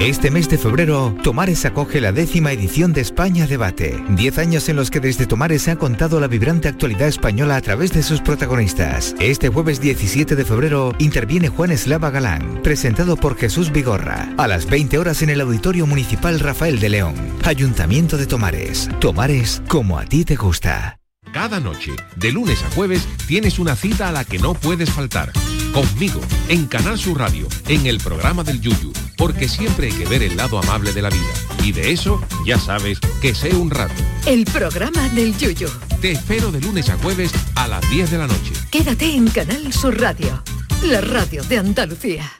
Este 0.00 0.30
mes 0.30 0.48
de 0.48 0.58
febrero, 0.58 1.16
Tomares 1.22 1.64
acoge 1.64 2.00
la 2.00 2.12
décima 2.12 2.52
edición 2.52 2.92
de 2.92 3.00
España 3.00 3.46
Debate. 3.46 4.02
Diez 4.10 4.38
años 4.38 4.68
en 4.68 4.76
los 4.76 4.90
que 4.90 5.00
desde 5.00 5.26
Tomares 5.26 5.62
se 5.62 5.70
ha 5.70 5.76
contado 5.76 6.20
la 6.20 6.26
vibrante 6.26 6.68
actualidad 6.68 7.08
española 7.08 7.56
a 7.56 7.60
través 7.60 7.92
de 7.92 8.02
sus 8.02 8.20
protagonistas. 8.20 9.14
Este 9.18 9.48
jueves 9.48 9.80
17 9.80 10.36
de 10.36 10.44
febrero 10.44 10.94
interviene 10.98 11.48
Juan 11.48 11.70
Eslava 11.70 12.10
Galán, 12.10 12.60
presentado 12.62 13.16
por 13.16 13.36
Jesús 13.36 13.72
Vigorra, 13.72 14.34
a 14.36 14.46
las 14.46 14.66
20 14.66 14.98
horas 14.98 15.22
en 15.22 15.30
el 15.30 15.40
Auditorio 15.40 15.86
Municipal 15.86 16.38
Rafael 16.40 16.80
de 16.80 16.88
León. 16.90 17.14
Ayuntamiento 17.44 18.18
de 18.18 18.26
Tomares. 18.26 18.90
Tomares 19.00 19.62
como 19.68 19.98
a 19.98 20.04
ti 20.04 20.24
te 20.24 20.36
gusta. 20.36 20.98
Cada 21.32 21.60
noche, 21.60 21.92
de 22.16 22.30
lunes 22.30 22.62
a 22.62 22.70
jueves, 22.74 23.08
tienes 23.26 23.58
una 23.58 23.74
cita 23.74 24.08
a 24.08 24.12
la 24.12 24.24
que 24.24 24.38
no 24.38 24.54
puedes 24.54 24.90
faltar. 24.90 25.32
Conmigo, 25.74 26.20
en 26.48 26.66
Canal 26.66 26.96
Sur 26.96 27.18
Radio, 27.18 27.48
en 27.66 27.86
el 27.86 27.98
programa 27.98 28.44
del 28.44 28.60
Yuyu, 28.60 28.92
porque 29.16 29.48
siempre 29.48 29.88
hay 29.88 29.92
que 29.92 30.06
ver 30.06 30.22
el 30.22 30.36
lado 30.36 30.56
amable 30.60 30.92
de 30.92 31.02
la 31.02 31.10
vida. 31.10 31.34
Y 31.64 31.72
de 31.72 31.90
eso, 31.90 32.22
ya 32.46 32.60
sabes, 32.60 33.00
que 33.20 33.34
sé 33.34 33.56
un 33.56 33.70
rato. 33.70 34.00
El 34.24 34.44
programa 34.44 35.08
del 35.08 35.36
Yuyu. 35.36 35.68
Te 36.00 36.12
espero 36.12 36.52
de 36.52 36.60
lunes 36.60 36.88
a 36.90 36.96
jueves 36.98 37.32
a 37.56 37.66
las 37.66 37.90
10 37.90 38.08
de 38.12 38.18
la 38.18 38.28
noche. 38.28 38.52
Quédate 38.70 39.16
en 39.16 39.26
Canal 39.26 39.72
Sur 39.72 40.00
Radio, 40.00 40.44
la 40.84 41.00
radio 41.00 41.42
de 41.42 41.58
Andalucía. 41.58 42.30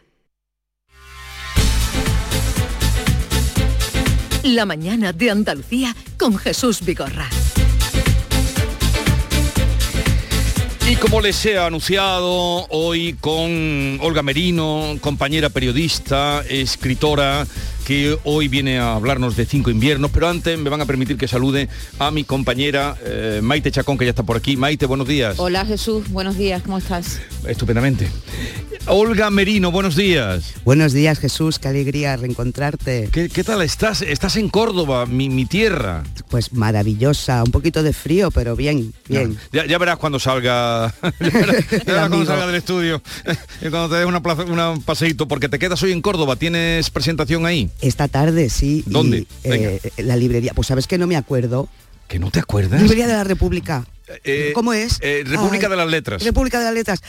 La 4.45 4.64
mañana 4.64 5.12
de 5.12 5.32
Andalucía 5.32 5.97
con 6.18 6.37
Jesús 6.39 6.82
Vigorra. 6.85 7.28
Y 10.87 10.97
como 10.97 11.22
les 11.22 11.47
he 11.47 11.59
anunciado 11.59 12.66
hoy 12.68 13.14
con 13.18 13.99
Olga 14.03 14.22
Merino, 14.22 14.99
compañera 15.01 15.49
periodista, 15.49 16.45
escritora, 16.47 17.47
que 17.87 18.18
hoy 18.24 18.49
viene 18.49 18.78
a 18.78 18.95
hablarnos 18.95 19.35
de 19.35 19.47
cinco 19.47 19.70
inviernos, 19.70 20.11
pero 20.11 20.28
antes 20.28 20.59
me 20.59 20.68
van 20.68 20.82
a 20.82 20.87
permitir 20.87 21.16
que 21.16 21.26
salude 21.26 21.70
a 21.99 22.11
mi 22.11 22.24
compañera 22.24 22.97
eh, 23.03 23.41
Maite 23.43 23.70
Chacón, 23.70 23.97
que 23.97 24.05
ya 24.05 24.11
está 24.11 24.24
por 24.24 24.37
aquí. 24.37 24.59
Maite, 24.59 24.85
buenos 24.85 25.09
días. 25.09 25.37
Hola 25.39 25.64
Jesús, 25.64 26.11
buenos 26.11 26.37
días, 26.37 26.62
¿cómo 26.62 26.76
estás? 26.76 27.18
Estupendamente. 27.47 28.07
Olga 28.87 29.30
Merino, 29.30 29.70
buenos 29.70 29.97
días. 29.97 30.53
Buenos 30.62 30.93
días 30.93 31.18
Jesús, 31.18 31.59
qué 31.59 31.68
alegría 31.68 32.16
reencontrarte. 32.16 33.09
¿Qué, 33.11 33.30
qué 33.30 33.43
tal 33.43 33.62
estás? 33.62 34.03
Estás 34.03 34.37
en 34.37 34.51
Córdoba, 34.51 35.07
mi, 35.07 35.30
mi, 35.30 35.47
tierra. 35.47 36.05
Pues 36.28 36.53
maravillosa, 36.53 37.43
un 37.43 37.51
poquito 37.51 37.82
de 37.82 37.95
frío, 37.95 38.30
pero 38.30 38.57
bien, 38.57 38.93
bien. 39.09 39.39
Ya, 39.53 39.64
ya 39.64 39.78
verás 39.78 39.97
cuando 39.97 40.18
salga, 40.18 40.95
ya 41.03 41.30
verás, 41.30 41.70
ya 41.70 41.78
verás 41.87 42.09
cuando 42.09 42.26
salga 42.26 42.47
del 42.47 42.57
estudio, 42.57 43.03
cuando 43.61 43.89
te 43.89 43.97
des 43.97 44.07
una 44.07 44.22
plaza, 44.22 44.43
un 44.43 44.82
paseíto, 44.82 45.26
porque 45.26 45.49
te 45.49 45.59
quedas 45.59 45.82
hoy 45.82 45.93
en 45.93 46.03
Córdoba, 46.03 46.37
¿tienes 46.37 46.91
presentación 46.91 47.47
ahí? 47.47 47.70
Esta 47.80 48.09
tarde, 48.09 48.51
sí. 48.51 48.85
¿Dónde? 48.87 49.20
Y, 49.20 49.26
eh, 49.45 49.80
la 49.97 50.16
librería, 50.16 50.53
pues 50.53 50.66
sabes 50.66 50.87
que 50.87 50.99
no 50.99 51.07
me 51.07 51.16
acuerdo. 51.16 51.70
¿Que 52.07 52.18
no 52.18 52.30
te 52.30 52.39
acuerdas? 52.39 52.82
Librería 52.82 53.07
de 53.07 53.14
la 53.14 53.24
República. 53.24 53.87
Eh, 54.24 54.53
¿Cómo 54.55 54.74
es? 54.74 54.99
Eh, 55.01 55.24
República 55.26 55.68
Ay, 55.68 55.70
de 55.70 55.76
las 55.76 55.89
Letras. 55.89 56.22
República 56.22 56.59
de 56.59 56.64
las 56.66 56.74
Letras. 56.74 57.03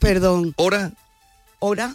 Perdón. 0.00 0.52
¿Hora? 0.56 0.92
¿Hora? 1.58 1.94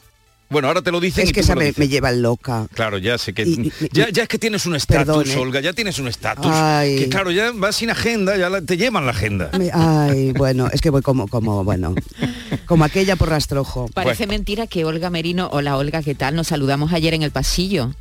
Bueno, 0.50 0.70
ahora 0.70 0.82
te 0.82 0.92
lo 0.92 1.02
dicen. 1.02 1.26
Es 1.26 1.32
y 1.32 1.34
que 1.34 1.42
tú 1.42 1.46
esa 1.46 1.56
lo 1.56 1.60
me, 1.60 1.66
dices. 1.66 1.80
me 1.80 1.88
lleva 1.90 2.10
loca. 2.14 2.68
Claro, 2.74 2.98
ya 2.98 3.18
sé 3.18 3.34
que... 3.34 3.44
Y- 3.44 3.68
y- 3.82 3.90
ya, 3.92 4.08
ya 4.10 4.24
es 4.24 4.30
que 4.30 4.40
tienes 4.40 4.66
un 4.66 4.76
estatus, 4.78 5.30
¿eh? 5.30 5.36
Olga, 5.38 5.60
ya 5.60 5.74
tienes 5.74 6.00
un 6.00 6.08
estatus. 6.08 6.46
Ay. 6.50 6.96
Que 7.00 7.10
claro, 7.10 7.32
ya 7.32 7.52
vas 7.54 7.76
sin 7.76 7.90
agenda, 7.90 8.38
ya 8.38 8.50
la- 8.50 8.62
te 8.62 8.78
llevan 8.78 9.06
la 9.06 9.12
agenda. 9.12 9.50
Me- 9.60 9.72
ay, 9.74 10.32
bueno, 10.32 10.70
es 10.72 10.80
que 10.80 10.90
voy 10.90 11.02
como, 11.02 11.28
como, 11.28 11.66
bueno, 11.66 11.94
como 12.66 12.86
aquella 12.86 13.18
por 13.18 13.28
rastrojo. 13.30 13.90
Parece 13.94 14.26
mentira 14.26 14.68
que 14.68 14.86
Olga 14.86 15.10
Merino, 15.10 15.50
hola 15.52 15.76
Olga, 15.76 16.02
¿qué 16.02 16.16
tal? 16.16 16.36
Nos 16.36 16.48
saludamos 16.48 16.94
ayer 16.94 17.14
en 17.14 17.24
el 17.24 17.32
pasillo. 17.32 17.94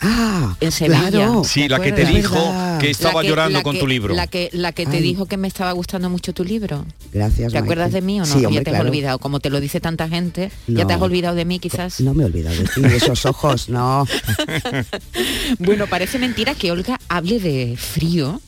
Ah, 0.00 0.54
en 0.60 0.72
Sevilla. 0.72 1.08
claro. 1.10 1.42
Sí, 1.44 1.68
la 1.68 1.80
que 1.80 1.90
te 1.92 2.04
dijo 2.04 2.36
que 2.78 2.90
estaba 2.90 3.22
llorando 3.22 3.62
con 3.62 3.74
que- 3.74 3.80
tu 3.80 3.86
libro. 3.86 4.14
La 4.14 4.26
que, 4.26 4.50
la 4.52 4.72
que 4.72 4.84
te 4.86 4.98
Ay. 4.98 5.02
dijo 5.02 5.26
que 5.26 5.36
me 5.38 5.48
estaba 5.48 5.72
gustando 5.72 6.10
mucho 6.10 6.34
tu 6.34 6.44
libro. 6.44 6.84
Gracias. 7.12 7.52
¿Te 7.52 7.58
acuerdas 7.58 7.92
de 7.92 8.02
mí 8.02 8.20
o 8.20 8.26
no? 8.26 8.32
Sí, 8.32 8.42
ya 8.50 8.62
te 8.62 8.70
has 8.76 8.80
olvidado. 8.80 9.18
Como 9.18 9.40
te 9.40 9.48
lo 9.50 9.58
dice 9.60 9.80
tanta 9.80 10.08
gente, 10.08 10.50
ya 10.66 10.86
te 10.86 10.92
has 10.92 11.00
olvidado 11.00 11.34
de 11.34 11.44
mí 11.46 11.58
quizás. 11.58 12.00
No 12.00 12.12
me 12.14 12.24
he 12.24 12.26
olvidado 12.26 12.56
de 12.56 12.64
ti, 12.64 12.80
de 12.82 12.96
esos 12.96 13.24
ojos, 13.26 13.68
no. 13.68 14.06
Bueno, 15.58 15.86
parece 15.86 16.18
mentira 16.18 16.54
que 16.54 16.70
Olga 16.70 16.98
hable 17.08 17.38
de 17.40 17.76
frío 17.76 18.40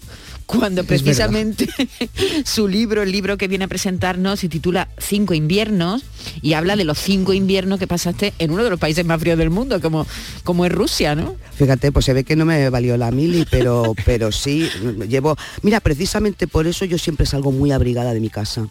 cuando 0.49 0.83
precisamente 0.87 1.69
su 2.45 2.67
libro, 2.67 3.03
el 3.03 3.13
libro 3.13 3.37
que 3.37 3.47
viene 3.49 3.67
a 3.67 3.69
presentarnos, 3.69 4.41
se 4.41 4.49
titula 4.49 4.89
Cinco 4.99 5.35
inviernos 5.35 6.03
y 6.41 6.55
habla 6.55 6.75
de 6.75 6.85
los 6.85 6.99
cinco 6.99 7.35
inviernos 7.35 7.79
que 7.79 7.87
pasaste 7.87 8.33
en 8.39 8.51
uno 8.51 8.65
de 8.65 8.71
los 8.71 8.81
países 8.81 9.05
más 9.05 9.21
fríos 9.21 9.39
del 9.39 9.51
mundo, 9.51 9.81
como, 9.81 10.07
como 10.45 10.65
es 10.65 10.73
Rusia, 10.73 11.15
¿no? 11.15 11.37
Fíjate, 11.55 11.93
pues 11.93 12.07
se 12.07 12.15
ve 12.15 12.25
que 12.25 12.35
no 12.35 12.47
me 12.47 12.71
valió 12.71 12.97
la 12.97 13.11
mili, 13.11 13.47
pero, 13.51 13.95
pero 14.07 14.33
sí, 14.33 14.69
llevo... 15.07 15.37
Mira, 15.63 15.81
precisamente 15.81 16.49
por 16.49 16.67
eso 16.67 16.87
yo 16.87 16.97
siempre 16.97 17.27
salgo 17.27 17.53
muy 17.53 17.71
abrigada 17.71 18.15
de 18.15 18.21
mi 18.21 18.31
casa. 18.31 18.69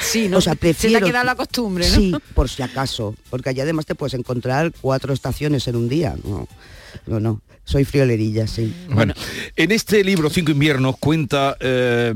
Sí, 0.00 0.28
¿no? 0.28 0.38
O 0.38 0.40
sea, 0.40 0.54
Se 0.54 0.58
te 0.58 0.70
ha 0.70 0.72
prefiero... 0.72 1.06
quedado 1.06 1.24
la 1.24 1.36
costumbre, 1.36 1.88
¿no? 1.88 1.94
Sí, 1.94 2.12
por 2.34 2.48
si 2.48 2.62
acaso, 2.62 3.14
porque 3.30 3.50
allá 3.50 3.62
además 3.62 3.86
te 3.86 3.94
puedes 3.94 4.14
encontrar 4.14 4.72
cuatro 4.80 5.12
estaciones 5.12 5.68
en 5.68 5.76
un 5.76 5.88
día. 5.88 6.16
No, 6.24 6.48
no, 7.06 7.20
no. 7.20 7.42
soy 7.64 7.84
friolerilla, 7.84 8.46
sí. 8.46 8.72
Bueno, 8.90 9.14
en 9.56 9.72
este 9.72 10.04
libro, 10.04 10.30
Cinco 10.30 10.50
inviernos, 10.50 10.96
cuenta 10.98 11.56
eh, 11.60 12.14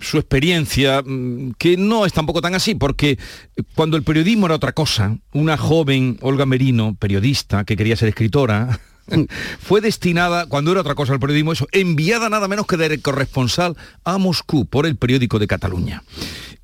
su 0.00 0.18
experiencia, 0.18 1.02
mm, 1.02 1.52
que 1.58 1.76
no 1.76 2.06
es 2.06 2.12
tampoco 2.12 2.40
tan 2.40 2.54
así, 2.54 2.74
porque 2.74 3.18
cuando 3.74 3.96
el 3.96 4.02
periodismo 4.02 4.46
era 4.46 4.56
otra 4.56 4.72
cosa, 4.72 5.16
una 5.32 5.56
joven, 5.56 6.18
Olga 6.20 6.46
Merino, 6.46 6.94
periodista, 6.98 7.64
que 7.64 7.76
quería 7.76 7.96
ser 7.96 8.08
escritora, 8.08 8.80
fue 9.60 9.80
destinada, 9.80 10.46
cuando 10.46 10.72
era 10.72 10.80
otra 10.80 10.94
cosa 10.94 11.14
el 11.14 11.20
periodismo, 11.20 11.52
eso, 11.52 11.66
enviada 11.72 12.28
nada 12.28 12.48
menos 12.48 12.66
que 12.66 12.76
de 12.76 13.00
corresponsal 13.00 13.76
a 14.04 14.18
Moscú 14.18 14.66
por 14.66 14.86
el 14.86 14.96
periódico 14.96 15.38
de 15.38 15.46
Cataluña. 15.46 16.02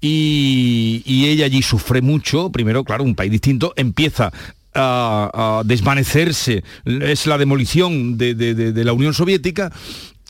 Y, 0.00 1.02
y 1.04 1.26
ella 1.26 1.46
allí 1.46 1.60
sufre 1.60 2.02
mucho, 2.02 2.52
primero, 2.52 2.84
claro, 2.84 3.02
un 3.02 3.16
país 3.16 3.32
distinto, 3.32 3.72
empieza 3.76 4.32
a, 4.74 5.62
desvanecerse, 5.64 6.62
es 6.84 7.26
la 7.26 7.38
demolición 7.38 8.16
de, 8.18 8.34
de- 8.34 8.54
de- 8.54 8.72
de 8.72 8.84
la 8.84 8.92
Unión 8.92 9.14
Soviética. 9.14 9.72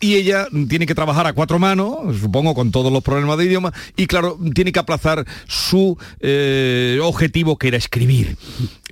Y 0.01 0.15
ella 0.15 0.47
tiene 0.69 0.87
que 0.87 0.95
trabajar 0.95 1.27
a 1.27 1.33
cuatro 1.33 1.59
manos, 1.59 2.17
supongo 2.21 2.55
con 2.55 2.71
todos 2.71 2.93
los 2.93 3.03
problemas 3.03 3.37
de 3.37 3.47
idioma, 3.47 3.73
y 3.97 4.07
claro, 4.07 4.39
tiene 4.55 4.71
que 4.71 4.79
aplazar 4.79 5.27
su 5.49 5.99
eh, 6.21 7.01
objetivo 7.03 7.57
que 7.59 7.67
era 7.69 7.79
escribir. 7.79 8.37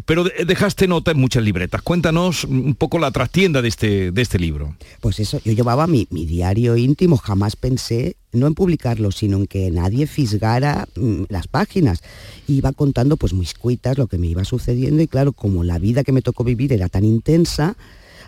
Pero 0.04 0.24
de- 0.24 0.44
dejaste 0.44 0.88
nota 0.88 1.12
en 1.12 1.18
muchas 1.20 1.44
libretas. 1.44 1.80
Cuéntanos 1.82 2.42
un 2.44 2.74
poco 2.74 2.98
la 2.98 3.12
trastienda 3.12 3.62
de 3.62 3.68
este, 3.68 4.10
de 4.10 4.20
este 4.22 4.38
libro. 4.40 4.74
Pues 5.00 5.20
eso, 5.20 5.40
yo 5.44 5.52
llevaba 5.52 5.86
mi, 5.86 6.08
mi 6.10 6.26
diario 6.26 6.76
íntimo, 6.76 7.16
jamás 7.16 7.54
pensé 7.54 8.16
no 8.32 8.48
en 8.48 8.54
publicarlo, 8.54 9.12
sino 9.12 9.36
en 9.38 9.46
que 9.46 9.70
nadie 9.70 10.06
fisgara 10.08 10.88
mm, 10.96 11.22
las 11.28 11.46
páginas. 11.46 12.00
Iba 12.48 12.72
contando 12.72 13.16
pues 13.16 13.32
mis 13.32 13.54
cuitas, 13.54 13.96
lo 13.96 14.08
que 14.08 14.18
me 14.18 14.26
iba 14.26 14.44
sucediendo 14.44 15.02
y 15.02 15.06
claro, 15.06 15.32
como 15.32 15.62
la 15.62 15.78
vida 15.78 16.02
que 16.02 16.12
me 16.12 16.20
tocó 16.20 16.42
vivir 16.44 16.72
era 16.72 16.88
tan 16.88 17.04
intensa, 17.04 17.76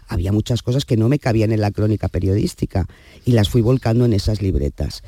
había 0.08 0.32
muchas 0.32 0.62
cosas 0.62 0.84
que 0.84 0.96
no 0.96 1.08
me 1.08 1.18
cabían 1.18 1.52
en 1.52 1.60
la 1.60 1.70
crónica 1.70 2.08
periodística 2.08 2.86
y 3.24 3.32
las 3.32 3.48
fui 3.48 3.60
volcando 3.60 4.04
en 4.04 4.12
esas 4.12 4.42
libretas. 4.42 5.02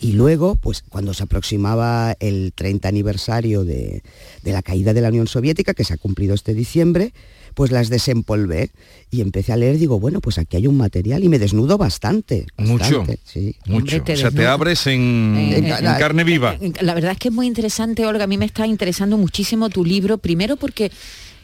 Y 0.00 0.12
luego, 0.12 0.56
pues 0.56 0.82
cuando 0.88 1.14
se 1.14 1.22
aproximaba 1.22 2.16
el 2.20 2.52
30 2.54 2.88
aniversario 2.88 3.64
de, 3.64 4.02
de 4.42 4.52
la 4.52 4.62
caída 4.62 4.92
de 4.92 5.00
la 5.00 5.08
Unión 5.08 5.26
Soviética, 5.26 5.72
que 5.72 5.84
se 5.84 5.94
ha 5.94 5.96
cumplido 5.96 6.34
este 6.34 6.52
diciembre, 6.52 7.12
pues 7.56 7.70
las 7.70 7.88
desempolvé 7.88 8.70
y 9.10 9.22
empecé 9.22 9.50
a 9.50 9.56
leer, 9.56 9.78
digo, 9.78 9.98
bueno, 9.98 10.20
pues 10.20 10.36
aquí 10.36 10.58
hay 10.58 10.66
un 10.66 10.76
material 10.76 11.24
y 11.24 11.30
me 11.30 11.38
desnudo 11.38 11.78
bastante. 11.78 12.46
Mucho, 12.58 13.06
sí. 13.24 13.56
mucho. 13.64 13.96
Hombre, 13.96 14.12
o 14.12 14.16
sea, 14.18 14.30
te 14.30 14.46
abres 14.46 14.86
en, 14.86 15.34
Eh, 15.38 15.56
en 15.56 15.64
eh, 15.64 15.96
carne 15.98 16.22
viva. 16.22 16.58
La 16.82 16.92
verdad 16.92 17.12
es 17.12 17.18
que 17.18 17.28
es 17.28 17.34
muy 17.34 17.46
interesante, 17.46 18.04
Olga. 18.04 18.24
A 18.24 18.26
mí 18.26 18.36
me 18.36 18.44
está 18.44 18.66
interesando 18.66 19.16
muchísimo 19.16 19.70
tu 19.70 19.86
libro, 19.86 20.18
primero 20.18 20.56
porque 20.56 20.92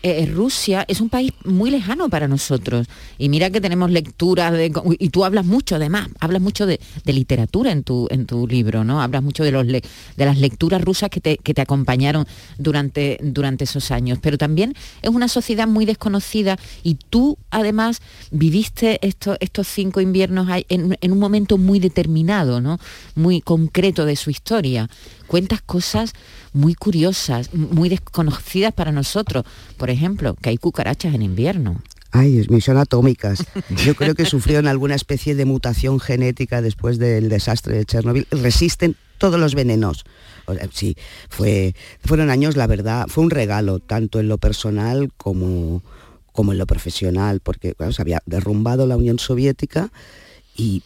eh, 0.02 0.26
Rusia 0.26 0.84
es 0.88 1.00
un 1.00 1.08
país 1.08 1.32
muy 1.44 1.70
lejano 1.70 2.08
para 2.08 2.28
nosotros. 2.28 2.86
Y 3.18 3.28
mira 3.28 3.50
que 3.50 3.60
tenemos 3.60 3.90
lecturas 3.90 4.52
y 4.98 5.08
tú 5.10 5.24
hablas 5.24 5.46
mucho 5.46 5.76
además, 5.76 6.08
hablas 6.20 6.42
mucho 6.42 6.66
de, 6.66 6.80
literatura 7.04 7.70
en 7.70 7.84
tu, 7.84 8.08
en 8.10 8.26
tu 8.26 8.46
libro, 8.46 8.84
¿no? 8.84 9.02
Hablas 9.02 9.22
mucho 9.22 9.44
de, 9.44 9.52
los 9.52 9.66
de 9.66 9.82
las 10.16 10.38
lecturas 10.38 10.82
rusas 10.82 11.10
que 11.10 11.20
te, 11.20 11.36
que 11.36 11.54
te 11.54 11.60
acompañaron 11.60 12.26
durante, 12.58 13.18
durante 13.22 13.64
esos 13.64 13.90
años. 13.90 14.18
Pero 14.20 14.38
también 14.38 14.74
es 15.02 15.10
una 15.10 15.28
sociedad 15.28 15.68
muy 15.68 15.84
desconocida 15.84 16.58
y 16.82 16.94
tú 16.94 17.38
además 17.50 18.00
viviste 18.30 18.98
estos, 19.06 19.36
estos 19.40 19.68
cinco 19.68 20.00
inviernos 20.00 20.48
en, 20.68 20.96
en 21.00 21.12
un 21.12 21.18
momento 21.18 21.58
muy 21.58 21.78
determinado, 21.78 22.60
¿no? 22.60 22.78
Muy 23.14 23.40
concreto 23.40 24.04
de 24.04 24.16
su 24.16 24.30
historia. 24.30 24.88
Cuentas 25.26 25.62
cosas 25.62 26.12
muy 26.52 26.74
curiosas, 26.74 27.52
muy 27.54 27.88
desconocidas 27.88 28.72
para 28.72 28.92
nosotros. 28.92 29.44
Por 29.76 29.90
ejemplo, 29.90 30.34
que 30.34 30.50
hay 30.50 30.58
cucarachas 30.58 31.14
en 31.14 31.22
invierno. 31.22 31.82
Ay, 32.10 32.32
Dios 32.32 32.50
mío, 32.50 32.60
son 32.60 32.76
atómicas. 32.76 33.44
Yo 33.84 33.94
creo 33.94 34.14
que 34.14 34.26
sufrieron 34.26 34.66
alguna 34.66 34.94
especie 34.94 35.34
de 35.34 35.46
mutación 35.46 35.98
genética 35.98 36.60
después 36.60 36.98
del 36.98 37.30
desastre 37.30 37.76
de 37.76 37.86
Chernobyl. 37.86 38.26
Resisten 38.30 38.96
todos 39.16 39.40
los 39.40 39.54
venenos. 39.54 40.04
Sí, 40.72 40.96
fue, 41.30 41.74
fueron 42.04 42.28
años, 42.28 42.56
la 42.56 42.66
verdad, 42.66 43.06
fue 43.08 43.24
un 43.24 43.30
regalo, 43.30 43.78
tanto 43.78 44.20
en 44.20 44.28
lo 44.28 44.36
personal 44.36 45.10
como, 45.16 45.82
como 46.32 46.52
en 46.52 46.58
lo 46.58 46.66
profesional, 46.66 47.40
porque 47.40 47.74
claro, 47.74 47.92
se 47.92 48.02
había 48.02 48.20
derrumbado 48.26 48.86
la 48.86 48.96
Unión 48.96 49.18
Soviética 49.18 49.90
y, 50.54 50.82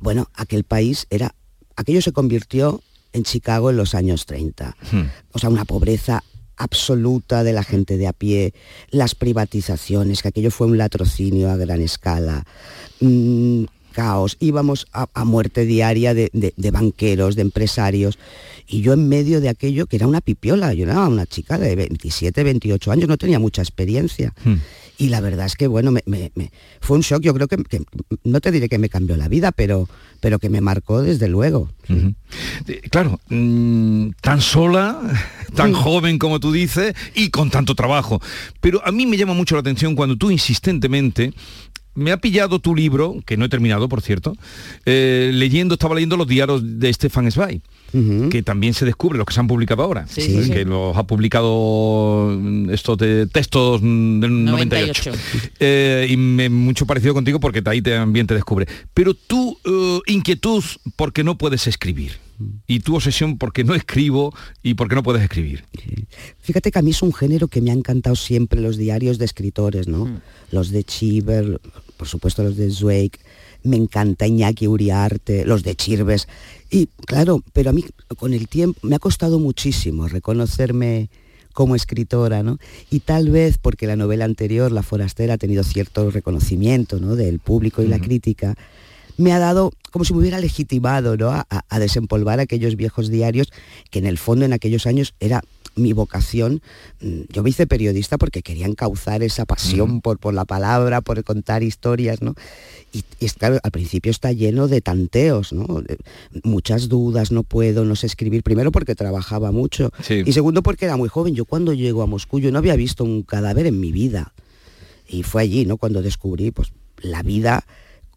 bueno, 0.00 0.30
aquel 0.34 0.64
país 0.64 1.06
era, 1.10 1.34
aquello 1.76 2.00
se 2.00 2.12
convirtió 2.12 2.80
en 3.12 3.22
Chicago 3.24 3.70
en 3.70 3.76
los 3.76 3.94
años 3.94 4.26
30 4.26 4.76
o 5.32 5.38
sea, 5.38 5.48
una 5.50 5.64
pobreza 5.64 6.22
absoluta 6.56 7.42
de 7.44 7.52
la 7.52 7.64
gente 7.64 7.96
de 7.96 8.06
a 8.06 8.12
pie, 8.12 8.54
las 8.90 9.14
privatizaciones, 9.14 10.22
que 10.22 10.28
aquello 10.28 10.50
fue 10.50 10.66
un 10.68 10.78
latrocinio 10.78 11.50
a 11.50 11.56
gran 11.56 11.80
escala, 11.80 12.44
mm, 13.00 13.64
caos, 13.92 14.36
íbamos 14.40 14.86
a, 14.92 15.06
a 15.12 15.24
muerte 15.24 15.64
diaria 15.66 16.14
de, 16.14 16.30
de- 16.32 16.54
de 16.56 16.70
banqueros, 16.70 17.36
de 17.36 17.42
empresarios, 17.42 18.18
y 18.66 18.80
yo 18.80 18.92
en 18.94 19.08
medio 19.08 19.40
de 19.40 19.48
aquello, 19.50 19.86
que 19.86 19.96
era 19.96 20.06
una 20.06 20.20
pipiola, 20.20 20.72
yo 20.72 20.84
era 20.84 21.06
una 21.08 21.26
chica 21.26 21.58
de 21.58 21.74
27, 21.76 22.42
28 22.44 22.92
años, 22.92 23.08
no 23.08 23.18
tenía 23.18 23.38
mucha 23.38 23.60
experiencia. 23.60 24.32
Y 25.02 25.08
la 25.08 25.20
verdad 25.20 25.46
es 25.46 25.56
que, 25.56 25.66
bueno, 25.66 25.90
me- 25.90 26.04
me- 26.06 26.30
me- 26.36 26.52
fue 26.80 26.96
un 26.96 27.02
shock, 27.02 27.22
yo 27.22 27.34
creo 27.34 27.48
que, 27.48 27.56
que- 27.64 27.82
no 28.22 28.40
te 28.40 28.52
diré 28.52 28.68
que 28.68 28.78
me 28.78 28.88
cambió 28.88 29.16
la 29.16 29.26
vida, 29.28 29.50
pero, 29.50 29.88
pero 30.20 30.38
que 30.38 30.48
me 30.48 30.60
marcó 30.60 31.02
desde 31.02 31.26
luego. 31.26 31.68
Eh, 32.68 32.80
Claro, 32.88 33.18
mm, 33.28 34.10
tan 34.20 34.40
sola, 34.40 35.00
tan 35.56 35.72
joven 35.72 36.18
como 36.18 36.38
tú 36.38 36.52
dices, 36.52 36.94
y 37.16 37.30
con 37.30 37.50
tanto 37.50 37.74
trabajo. 37.74 38.20
Pero 38.60 38.80
a 38.86 38.92
mí 38.92 39.06
me 39.06 39.16
llama 39.16 39.34
mucho 39.34 39.56
la 39.56 39.60
atención 39.60 39.96
cuando 39.96 40.16
tú 40.16 40.30
insistentemente 40.30 41.32
me 41.94 42.10
ha 42.12 42.16
pillado 42.16 42.58
tu 42.58 42.74
libro, 42.74 43.16
que 43.26 43.36
no 43.36 43.44
he 43.44 43.48
terminado, 43.48 43.88
por 43.88 44.00
cierto, 44.00 44.34
eh, 44.86 45.30
leyendo, 45.34 45.74
estaba 45.74 45.94
leyendo 45.94 46.16
los 46.16 46.26
diarios 46.26 46.62
de 46.80 46.92
Stefan 46.92 47.30
Zweig, 47.30 47.60
que 48.30 48.42
también 48.42 48.72
se 48.72 48.86
descubre, 48.86 49.18
los 49.18 49.26
que 49.26 49.34
se 49.34 49.40
han 49.40 49.46
publicado 49.46 49.82
ahora, 49.82 50.06
Sí, 50.08 50.22
sí, 50.22 50.50
que 50.50 50.60
sí. 50.60 50.64
los 50.64 50.96
ha 50.96 51.02
publicado 51.02 52.32
estos 52.70 52.96
de 52.96 53.26
textos 53.26 53.82
del 53.82 54.44
98. 54.44 55.10
98. 55.10 55.12
Eh, 55.60 56.06
y 56.08 56.16
me 56.16 56.48
mucho 56.48 56.86
parecido 56.86 57.12
contigo 57.12 57.38
porque 57.38 57.62
ahí 57.66 57.82
también 57.82 58.26
te 58.26 58.34
descubre. 58.34 58.66
Pero 58.94 59.12
tu 59.12 59.58
eh, 59.64 60.00
inquietud 60.06 60.64
porque 60.96 61.22
no 61.22 61.36
puedes 61.36 61.66
escribir. 61.66 62.12
Y 62.66 62.80
tu 62.80 62.96
obsesión 62.96 63.38
porque 63.38 63.64
no 63.64 63.74
escribo 63.74 64.34
y 64.62 64.74
porque 64.74 64.94
no 64.94 65.02
puedes 65.02 65.22
escribir. 65.22 65.64
Fíjate 66.40 66.70
que 66.70 66.78
a 66.78 66.82
mí 66.82 66.90
es 66.90 67.02
un 67.02 67.12
género 67.12 67.48
que 67.48 67.60
me 67.60 67.70
ha 67.70 67.74
encantado 67.74 68.16
siempre, 68.16 68.60
los 68.60 68.76
diarios 68.76 69.18
de 69.18 69.24
escritores, 69.24 69.88
¿no? 69.88 70.20
Los 70.50 70.70
de 70.70 70.84
Chiver, 70.84 71.60
por 71.96 72.08
supuesto 72.08 72.42
los 72.42 72.56
de 72.56 72.70
Zweig, 72.70 73.12
me 73.62 73.76
encanta 73.76 74.26
Iñaki 74.26 74.66
Uriarte, 74.66 75.44
los 75.44 75.62
de 75.62 75.74
Chirves. 75.76 76.26
Y 76.70 76.88
claro, 77.06 77.42
pero 77.52 77.70
a 77.70 77.72
mí 77.72 77.84
con 78.16 78.34
el 78.34 78.48
tiempo 78.48 78.80
me 78.82 78.96
ha 78.96 78.98
costado 78.98 79.38
muchísimo 79.38 80.08
reconocerme 80.08 81.10
como 81.52 81.76
escritora, 81.76 82.42
¿no? 82.42 82.58
Y 82.90 83.00
tal 83.00 83.30
vez 83.30 83.58
porque 83.58 83.86
la 83.86 83.96
novela 83.96 84.24
anterior, 84.24 84.72
La 84.72 84.82
Forastera, 84.82 85.34
ha 85.34 85.38
tenido 85.38 85.62
cierto 85.64 86.10
reconocimiento, 86.10 86.98
¿no? 86.98 87.14
Del 87.14 87.38
público 87.38 87.82
y 87.82 87.88
la 87.88 87.98
crítica, 87.98 88.56
me 89.16 89.32
ha 89.32 89.38
dado 89.38 89.72
como 89.90 90.04
si 90.04 90.14
me 90.14 90.20
hubiera 90.20 90.40
legitimado 90.40 91.16
¿no? 91.16 91.30
a, 91.30 91.78
desempolvar 91.78 92.40
aquellos 92.40 92.76
viejos 92.76 93.10
diarios 93.10 93.52
que 93.90 93.98
en 93.98 94.06
el 94.06 94.16
fondo 94.18 94.44
en 94.44 94.52
aquellos 94.54 94.86
años 94.86 95.14
era 95.20 95.42
mi 95.74 95.92
vocación. 95.92 96.62
Mm, 97.00 97.20
Yo 97.30 97.42
me 97.42 97.50
hice 97.50 97.66
periodista 97.66 98.18
porque 98.18 98.42
quería 98.42 98.66
encauzar 98.66 99.22
esa 99.22 99.44
pasión 99.44 100.00
por, 100.00 100.18
por 100.18 100.34
la 100.34 100.44
palabra, 100.44 101.00
por 101.00 101.22
contar 101.24 101.62
historias, 101.62 102.22
¿no? 102.22 102.34
Y, 102.92 103.02
claro, 103.38 103.58
al 103.62 103.70
principio 103.70 104.10
está 104.10 104.32
lleno 104.32 104.68
de 104.68 104.82
tanteos, 104.82 105.52
¿no? 105.54 105.82
Muchas 106.42 106.90
dudas, 106.90 107.32
no 107.32 107.42
puedo, 107.42 107.86
no 107.86 107.96
sé 107.96 108.06
escribir. 108.06 108.42
Primero 108.42 108.70
porque 108.70 108.94
trabajaba 108.94 109.50
mucho 109.50 109.92
Sí. 110.02 110.22
y 110.26 110.32
segundo 110.32 110.62
porque 110.62 110.84
era 110.84 110.98
muy 110.98 111.08
joven. 111.08 111.34
Yo 111.34 111.46
cuando 111.46 111.72
llego 111.72 112.02
a 112.02 112.06
Moscú 112.06 112.38
yo 112.38 112.52
no 112.52 112.58
había 112.58 112.76
visto 112.76 113.02
un 113.04 113.22
cadáver 113.22 113.66
en 113.66 113.80
mi 113.80 113.92
vida. 113.92 114.34
Y 115.08 115.22
fue 115.22 115.42
allí, 115.42 115.64
¿no? 115.64 115.78
Cuando 115.78 116.02
descubrí 116.02 116.50
pues, 116.50 116.72
la 117.00 117.22
vida 117.22 117.64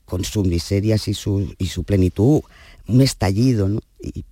con 0.06 0.24
sus 0.24 0.45
miserias 0.47 1.08
y 1.08 1.14
su, 1.14 1.53
y 1.58 1.68
su 1.68 1.84
plenitud, 1.84 2.41
un 2.88 3.01
estallido, 3.01 3.68
¿no? 3.68 3.82
Y, 4.01 4.26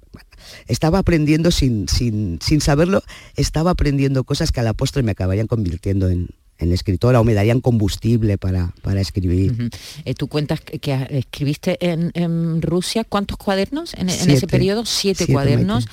estaba 0.68 1.00
aprendiendo 1.00 1.50
sin, 1.52 1.88
sin, 1.90 2.40
sin 2.42 2.62
saberlo, 2.62 3.02
estaba 3.36 3.72
aprendiendo 3.72 4.24
cosas 4.24 4.52
que 4.52 4.60
a 4.60 4.64
la 4.64 4.74
postre 4.74 5.02
me 5.02 5.12
acabarían 5.12 5.48
convirtiendo 5.48 6.10
en, 6.10 6.30
en 6.64 6.72
escritora 6.74 7.20
o 7.22 7.24
me 7.24 7.34
darían 7.34 7.62
combustible 7.62 8.38
para, 8.38 8.74
para 8.82 9.02
escribir. 9.02 9.70
Eh, 10.06 10.14
tú 10.16 10.28
cuentas 10.28 10.60
que, 10.62 11.08
escribiste 11.10 11.78
en, 11.80 12.12
en 12.14 12.62
Rusia 12.62 13.04
cuántos 13.04 13.38
cuadernos 13.38 13.94
en, 13.94 14.10
en 14.10 14.30
ese 14.32 14.48
periodo, 14.48 14.86
siete, 14.86 15.14
Siete, 15.26 15.34
cuadernos, 15.34 15.88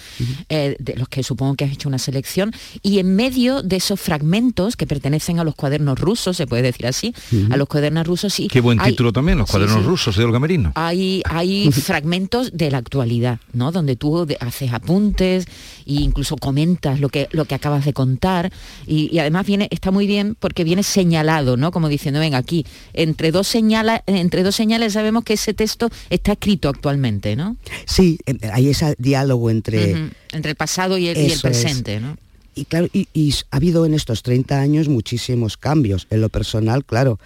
eh, 0.49 0.77
de 0.79 0.95
los 0.97 1.09
que 1.09 1.23
supongo 1.23 1.55
que 1.55 1.65
has 1.65 1.73
hecho 1.73 1.89
una 1.89 1.99
selección, 1.99 2.53
y 2.83 2.99
en 2.99 3.15
medio 3.15 3.63
de 3.63 3.77
esos 3.77 4.01
fragmentos 4.01 4.77
que 4.77 4.87
pertenecen 4.87 5.39
a 5.39 5.45
los 5.45 5.55
cuadernos 5.55 5.99
rusos, 5.99 6.37
se 6.37 6.47
puede 6.47 6.63
decir 6.63 6.87
así, 6.87 7.15
a 7.51 7.57
los 7.57 7.69
cuadernos 7.69 8.07
rusos, 8.07 8.33
sí. 8.33 8.49
Qué 8.49 8.61
buen 8.61 8.81
hay- 8.81 8.93
título 8.93 9.13
también, 9.13 9.39
Los 9.39 9.49
sí, 9.49 9.53
cuadernos 9.53 9.81
sí. 9.81 9.87
rusos 9.87 10.17
de 10.17 10.25
Olga 10.25 10.39
Merino. 10.39 10.73
Hay, 10.75 11.23
hay 11.29 11.71
fragmentos 11.73 12.53
de 12.53 12.71
la 12.71 12.79
actualidad, 12.79 13.41
¿no? 13.53 13.73
Donde 13.73 13.97
tú 13.97 14.27
de- 14.27 14.37
haces 14.41 14.73
apuntes 14.73 15.47
e 15.87 15.93
incluso 15.95 16.37
comentas 16.37 17.01
lo 17.01 17.09
que, 17.09 17.29
lo 17.33 17.45
que 17.45 17.55
acabas 17.55 17.85
de 17.85 17.93
contar. 17.93 18.53
Y, 18.87 19.09
y 19.15 19.19
además 19.19 19.47
viene, 19.47 19.69
está 19.71 19.91
muy 19.91 20.07
bien 20.07 20.37
porque 20.39 20.60
viene 20.65 20.83
señalado, 20.83 21.57
¿no? 21.57 21.71
Como 21.71 21.89
diciendo, 21.89 22.21
venga, 22.21 22.39
aquí, 22.39 22.65
entre 22.93 23.31
dos, 23.33 23.47
señala, 23.47 24.03
entre 24.07 24.43
dos 24.43 24.55
señales 24.55 24.93
sabemos 24.93 25.25
que 25.25 25.35
ese 25.35 25.55
texto 25.55 25.91
está 26.11 26.33
escrito 26.33 26.69
actualmente, 26.69 27.37
¿no? 27.37 27.57
Sí, 27.87 28.19
hay 28.53 28.69
ese 28.69 28.95
diálogo 28.99 29.51
entre... 29.51 30.11
Entre 30.33 30.51
el 30.51 30.57
pasado 30.57 30.99
y 30.99 31.09
el, 31.09 31.17
y 31.17 31.21
el 31.21 31.27
Eso 31.33 31.49
es. 31.49 31.61
presente, 31.61 32.01
¿no? 32.01 32.17
Y 32.55 32.65
claro, 32.65 32.89
y, 32.93 33.09
y 33.15 33.33
ha 33.51 33.57
habido 33.57 33.87
en 33.87 33.95
estos 33.95 34.23
30 34.23 34.61
años 34.61 34.89
muchísimos 34.89 35.57
cambios. 35.57 36.07
En 36.11 36.21
lo 36.21 36.29
personal, 36.29 36.85
claro, 36.85 37.19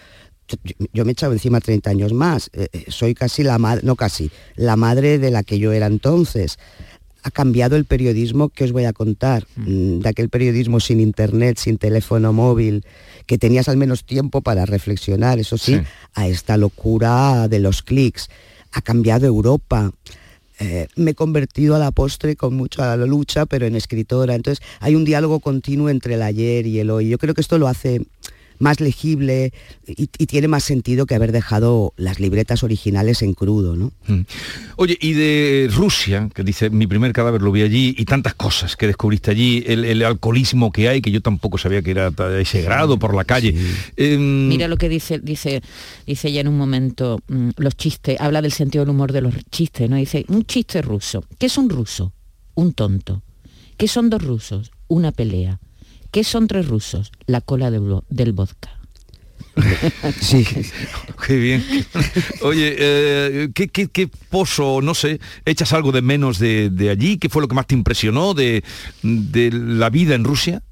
yo, 0.48 0.56
yo 0.92 1.04
me 1.04 1.10
he 1.10 1.12
echado 1.12 1.32
encima 1.32 1.60
30 1.60 1.90
años 1.90 2.12
más. 2.12 2.50
Eh, 2.52 2.68
eh, 2.72 2.84
soy 2.88 3.14
casi 3.14 3.42
la 3.42 3.58
madre, 3.58 3.82
no 3.84 3.96
casi, 3.96 4.30
la 4.56 4.76
madre 4.76 5.18
de 5.18 5.30
la 5.30 5.42
que 5.42 5.58
yo 5.58 5.72
era 5.72 5.86
entonces. 5.86 6.58
Ha 7.26 7.30
cambiado 7.30 7.74
el 7.76 7.86
periodismo 7.86 8.50
que 8.50 8.64
os 8.64 8.72
voy 8.72 8.84
a 8.84 8.92
contar. 8.92 9.46
Mm, 9.56 10.00
De 10.00 10.08
aquel 10.08 10.28
periodismo 10.28 10.78
sin 10.78 11.00
internet, 11.00 11.58
sin 11.58 11.78
teléfono 11.78 12.32
móvil, 12.32 12.84
que 13.26 13.38
tenías 13.38 13.68
al 13.68 13.76
menos 13.78 14.04
tiempo 14.04 14.42
para 14.42 14.66
reflexionar, 14.66 15.38
eso 15.38 15.56
sí, 15.58 15.76
Sí. 15.76 15.80
a 16.14 16.28
esta 16.28 16.56
locura 16.58 17.48
de 17.48 17.58
los 17.60 17.82
clics. 17.82 18.28
Ha 18.72 18.82
cambiado 18.82 19.26
Europa. 19.26 19.90
Eh, 20.60 20.86
me 20.94 21.10
he 21.12 21.14
convertido 21.14 21.74
a 21.74 21.78
la 21.80 21.90
postre 21.90 22.36
con 22.36 22.54
mucha 22.54 22.94
lucha, 22.96 23.44
pero 23.46 23.66
en 23.66 23.74
escritora. 23.74 24.34
Entonces 24.36 24.64
hay 24.78 24.94
un 24.94 25.04
diálogo 25.04 25.40
continuo 25.40 25.88
entre 25.88 26.14
el 26.14 26.22
ayer 26.22 26.66
y 26.66 26.78
el 26.78 26.90
hoy. 26.90 27.08
Yo 27.08 27.18
creo 27.18 27.34
que 27.34 27.40
esto 27.40 27.58
lo 27.58 27.66
hace 27.66 28.02
más 28.58 28.80
legible 28.80 29.52
y, 29.86 30.08
y 30.18 30.26
tiene 30.26 30.48
más 30.48 30.64
sentido 30.64 31.06
que 31.06 31.14
haber 31.14 31.32
dejado 31.32 31.92
las 31.96 32.20
libretas 32.20 32.62
originales 32.62 33.22
en 33.22 33.34
crudo, 33.34 33.76
¿no? 33.76 33.92
Mm. 34.06 34.22
Oye, 34.76 34.98
y 35.00 35.12
de 35.12 35.68
Rusia, 35.72 36.28
que 36.34 36.42
dice, 36.42 36.70
mi 36.70 36.86
primer 36.86 37.12
cadáver 37.12 37.42
lo 37.42 37.52
vi 37.52 37.62
allí, 37.62 37.94
y 37.96 38.04
tantas 38.04 38.34
cosas 38.34 38.76
que 38.76 38.86
descubriste 38.86 39.30
allí, 39.30 39.64
el, 39.66 39.84
el 39.84 40.02
alcoholismo 40.02 40.72
que 40.72 40.88
hay, 40.88 41.00
que 41.00 41.10
yo 41.10 41.20
tampoco 41.20 41.58
sabía 41.58 41.82
que 41.82 41.90
era 41.90 42.12
a 42.16 42.40
ese 42.40 42.62
grado 42.62 42.98
por 42.98 43.14
la 43.14 43.24
calle. 43.24 43.54
Em, 43.96 44.48
Mira 44.48 44.68
lo 44.68 44.76
que 44.76 44.88
dice, 44.88 45.18
dice, 45.18 45.62
dice 46.06 46.28
ella 46.28 46.40
en 46.40 46.48
un 46.48 46.56
momento, 46.56 47.20
mm, 47.28 47.50
los 47.56 47.76
chistes, 47.76 48.20
habla 48.20 48.42
del 48.42 48.52
sentido 48.52 48.84
del 48.84 48.90
humor 48.90 49.12
de 49.12 49.20
los 49.20 49.34
chistes, 49.50 49.88
¿no? 49.88 49.96
Dice, 49.96 50.24
un 50.28 50.44
chiste 50.44 50.82
ruso. 50.82 51.24
¿Qué 51.38 51.46
es 51.46 51.58
un 51.58 51.68
ruso? 51.68 52.12
Un 52.54 52.72
tonto. 52.72 53.22
¿Qué 53.76 53.88
son 53.88 54.10
dos 54.10 54.22
rusos? 54.22 54.70
Una 54.88 55.12
pelea. 55.12 55.58
¿Qué 56.14 56.22
son 56.22 56.46
tres 56.46 56.68
rusos? 56.68 57.10
La 57.26 57.40
cola 57.40 57.72
del, 57.72 57.80
vo- 57.82 58.04
del 58.08 58.32
vodka. 58.32 58.70
Sí. 60.20 60.46
Qué 61.26 61.36
bien. 61.36 61.64
Oye, 62.42 62.76
eh, 62.78 63.48
¿qué, 63.52 63.66
qué, 63.66 63.88
qué 63.88 64.06
pozo, 64.06 64.80
no 64.80 64.94
sé, 64.94 65.18
echas 65.44 65.72
algo 65.72 65.90
de 65.90 66.02
menos 66.02 66.38
de, 66.38 66.70
de 66.70 66.90
allí? 66.90 67.18
¿Qué 67.18 67.28
fue 67.28 67.42
lo 67.42 67.48
que 67.48 67.56
más 67.56 67.66
te 67.66 67.74
impresionó 67.74 68.32
de, 68.32 68.62
de 69.02 69.50
la 69.52 69.90
vida 69.90 70.14
en 70.14 70.22
Rusia? 70.22 70.62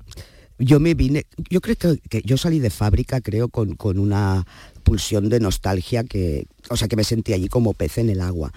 Yo 0.60 0.78
me 0.78 0.94
vine, 0.94 1.26
yo 1.50 1.60
creo 1.60 1.74
que, 1.74 1.98
que 2.08 2.22
yo 2.24 2.36
salí 2.36 2.60
de 2.60 2.70
fábrica, 2.70 3.20
creo, 3.20 3.48
con, 3.48 3.74
con 3.74 3.98
una 3.98 4.46
pulsión 4.84 5.28
de 5.28 5.40
nostalgia 5.40 6.04
que, 6.04 6.46
o 6.70 6.76
sea, 6.76 6.86
que 6.86 6.94
me 6.94 7.02
sentí 7.02 7.32
allí 7.32 7.48
como 7.48 7.74
pez 7.74 7.98
en 7.98 8.10
el 8.10 8.20
agua. 8.20 8.52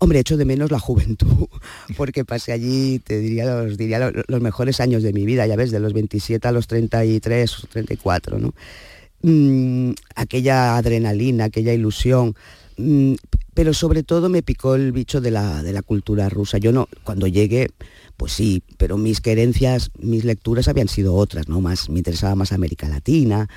Hombre, 0.00 0.20
echo 0.20 0.36
de 0.36 0.44
menos 0.44 0.70
la 0.70 0.78
juventud, 0.78 1.48
porque 1.96 2.24
pasé 2.24 2.52
allí, 2.52 3.00
te 3.00 3.18
diría, 3.18 3.44
los, 3.62 3.76
diría 3.76 3.98
lo- 3.98 4.22
los 4.26 4.40
mejores 4.40 4.80
años 4.80 5.02
de 5.02 5.12
mi 5.12 5.24
vida, 5.24 5.46
ya 5.46 5.56
ves, 5.56 5.70
de 5.72 5.80
los 5.80 5.92
27 5.92 6.46
a 6.46 6.52
los 6.52 6.66
33, 6.68 7.66
34, 7.70 8.38
¿no? 8.38 8.54
Mm, 9.22 9.92
aquella 10.14 10.76
adrenalina, 10.76 11.46
aquella 11.46 11.72
ilusión, 11.72 12.36
mm, 12.76 13.14
pero 13.54 13.74
sobre 13.74 14.04
todo 14.04 14.28
me 14.28 14.42
picó 14.44 14.76
el 14.76 14.92
bicho 14.92 15.20
de 15.20 15.32
la, 15.32 15.64
de 15.64 15.72
la 15.72 15.82
cultura 15.82 16.28
rusa. 16.28 16.58
Yo 16.58 16.70
no, 16.70 16.88
cuando 17.02 17.26
llegué, 17.26 17.70
pues 18.16 18.32
sí, 18.32 18.62
pero 18.76 18.96
mis 18.98 19.20
querencias, 19.20 19.90
mis 19.98 20.24
lecturas 20.24 20.68
habían 20.68 20.86
sido 20.86 21.16
otras, 21.16 21.48
¿no? 21.48 21.60
Más, 21.60 21.90
me 21.90 21.98
interesaba 21.98 22.36
más 22.36 22.52
América 22.52 22.88
Latina. 22.88 23.48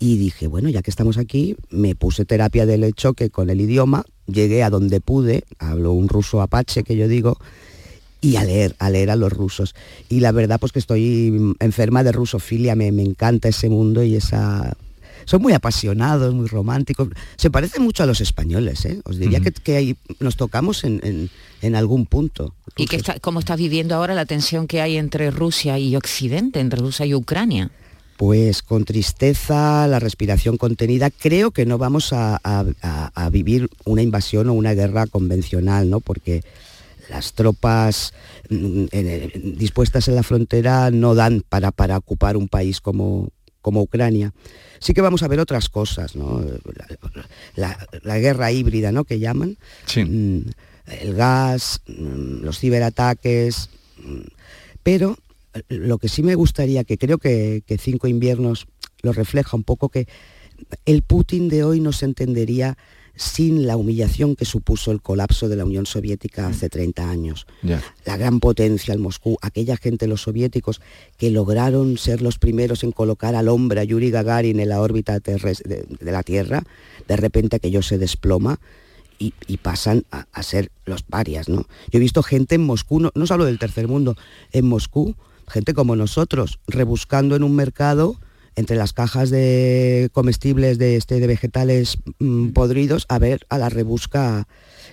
Y 0.00 0.18
dije, 0.18 0.48
bueno, 0.48 0.68
ya 0.68 0.82
que 0.82 0.90
estamos 0.90 1.16
aquí, 1.16 1.56
me 1.70 1.94
puse 1.94 2.24
terapia 2.24 2.66
del 2.66 2.82
hecho 2.84 3.14
que 3.14 3.30
con 3.30 3.48
el 3.48 3.60
idioma 3.60 4.04
llegué 4.26 4.62
a 4.62 4.70
donde 4.70 5.00
pude, 5.00 5.44
hablo 5.58 5.92
un 5.92 6.08
ruso 6.08 6.40
apache 6.42 6.82
que 6.82 6.96
yo 6.96 7.08
digo, 7.08 7.38
y 8.20 8.36
a 8.36 8.44
leer, 8.44 8.74
a 8.78 8.90
leer 8.90 9.10
a 9.10 9.16
los 9.16 9.32
rusos. 9.32 9.74
Y 10.08 10.20
la 10.20 10.32
verdad 10.32 10.58
pues 10.58 10.72
que 10.72 10.78
estoy 10.78 11.54
enferma 11.60 12.02
de 12.02 12.12
rusofilia, 12.12 12.74
me, 12.74 12.90
me 12.92 13.02
encanta 13.02 13.48
ese 13.48 13.68
mundo 13.68 14.02
y 14.02 14.16
esa... 14.16 14.76
Son 15.26 15.42
muy 15.42 15.54
apasionados, 15.54 16.34
muy 16.34 16.46
románticos. 16.46 17.08
Se 17.36 17.50
parecen 17.50 17.82
mucho 17.82 18.04
a 18.04 18.06
los 18.06 18.20
españoles, 18.20 18.84
¿eh? 18.84 19.00
Os 19.04 19.18
diría 19.18 19.40
que, 19.40 19.50
que 19.50 19.76
ahí 19.76 19.96
nos 20.20 20.36
tocamos 20.36 20.84
en, 20.84 21.00
en- 21.02 21.30
en 21.62 21.74
algún 21.74 22.06
punto. 22.06 22.54
¿Y 22.76 22.86
que 22.86 22.94
está, 22.96 23.18
cómo 23.18 23.40
estás 23.40 23.58
viviendo 23.58 23.96
ahora 23.96 24.14
la 24.14 24.24
tensión 24.26 24.68
que 24.68 24.80
hay 24.82 24.96
entre 24.98 25.32
Rusia 25.32 25.78
y 25.80 25.96
Occidente, 25.96 26.60
entre 26.60 26.78
Rusia 26.80 27.06
y 27.06 27.14
Ucrania? 27.14 27.70
Pues 28.16 28.62
con 28.62 28.84
tristeza, 28.86 29.86
la 29.86 29.98
respiración 29.98 30.56
contenida, 30.56 31.10
creo 31.10 31.50
que 31.50 31.66
no 31.66 31.76
vamos 31.76 32.12
a, 32.14 32.40
a- 32.42 32.64
a- 32.82 33.10
a 33.14 33.30
vivir 33.30 33.68
una 33.84 34.00
invasión 34.02 34.48
o 34.48 34.54
una 34.54 34.72
guerra 34.72 35.06
convencional, 35.06 35.90
¿no? 35.90 36.00
Porque 36.00 36.42
las 37.10 37.34
tropas 37.34 38.14
mm, 38.48 38.86
dispuestas 39.58 40.08
en 40.08 40.14
la 40.14 40.22
frontera 40.22 40.90
no 40.90 41.14
dan 41.14 41.42
para, 41.46 41.72
para 41.72 41.98
ocupar 41.98 42.36
un 42.38 42.48
país 42.48 42.80
como, 42.80 43.28
como 43.60 43.82
Ucrania. 43.82 44.32
Sí 44.80 44.94
que 44.94 45.02
vamos 45.02 45.22
a 45.22 45.28
ver 45.28 45.38
otras 45.40 45.68
cosas, 45.68 46.16
¿no? 46.16 46.42
La, 46.74 46.86
la- 47.54 47.86
la 48.02 48.18
guerra 48.18 48.50
híbrida, 48.50 48.92
¿no? 48.92 49.04
Que 49.04 49.18
llaman. 49.18 49.58
Mm, 50.04 50.38
El 51.02 51.14
gas, 51.14 51.82
mm, 51.86 52.44
los 52.44 52.58
ciberataques, 52.60 53.68
pero 54.82 55.18
lo 55.68 55.98
que 55.98 56.08
sí 56.08 56.22
me 56.22 56.34
gustaría, 56.34 56.84
que 56.84 56.98
creo 56.98 57.18
que, 57.18 57.62
que 57.66 57.78
Cinco 57.78 58.08
Inviernos 58.08 58.66
lo 59.02 59.12
refleja 59.12 59.56
un 59.56 59.64
poco, 59.64 59.88
que 59.88 60.06
el 60.84 61.02
Putin 61.02 61.48
de 61.48 61.64
hoy 61.64 61.80
no 61.80 61.92
se 61.92 62.06
entendería 62.06 62.76
sin 63.16 63.66
la 63.66 63.76
humillación 63.76 64.36
que 64.36 64.44
supuso 64.44 64.92
el 64.92 65.00
colapso 65.00 65.48
de 65.48 65.56
la 65.56 65.64
Unión 65.64 65.86
Soviética 65.86 66.48
hace 66.48 66.68
30 66.68 67.08
años. 67.08 67.46
La 68.04 68.16
gran 68.18 68.40
potencia, 68.40 68.92
el 68.92 69.00
Moscú, 69.00 69.38
aquella 69.40 69.76
gente, 69.78 70.06
los 70.06 70.22
soviéticos, 70.22 70.82
que 71.16 71.30
lograron 71.30 71.96
ser 71.96 72.20
los 72.20 72.38
primeros 72.38 72.84
en 72.84 72.92
colocar 72.92 73.34
al 73.34 73.48
hombre, 73.48 73.80
a 73.80 73.84
Yuri 73.84 74.10
Gagarin, 74.10 74.60
en 74.60 74.68
la 74.68 74.82
órbita 74.82 75.18
de, 75.18 75.86
de 75.98 76.12
la 76.12 76.22
Tierra, 76.22 76.62
de 77.08 77.16
repente 77.16 77.56
aquello 77.56 77.82
se 77.82 77.96
desploma 77.96 78.60
y, 79.18 79.32
y 79.46 79.56
pasan 79.56 80.04
a, 80.10 80.26
a 80.30 80.42
ser 80.42 80.70
los 80.84 81.02
parias, 81.02 81.48
¿no? 81.48 81.66
Yo 81.90 81.98
he 81.98 82.00
visto 82.00 82.22
gente 82.22 82.56
en 82.56 82.64
Moscú, 82.64 83.00
no, 83.00 83.10
no 83.14 83.24
os 83.24 83.30
hablo 83.30 83.46
del 83.46 83.58
tercer 83.58 83.88
mundo, 83.88 84.14
en 84.52 84.66
Moscú, 84.66 85.16
gente 85.48 85.74
como 85.74 85.96
nosotros, 85.96 86.60
rebuscando 86.66 87.36
en 87.36 87.42
un 87.42 87.54
mercado 87.54 88.18
entre 88.56 88.76
las 88.76 88.92
cajas 88.92 89.30
de 89.30 90.08
comestibles 90.12 90.78
de, 90.78 90.96
este, 90.96 91.20
de 91.20 91.26
vegetales 91.26 91.98
mm, 92.18 92.48
podridos 92.48 93.04
a 93.08 93.18
ver 93.18 93.46
a 93.50 93.58
la 93.58 93.68
rebusca 93.68 94.48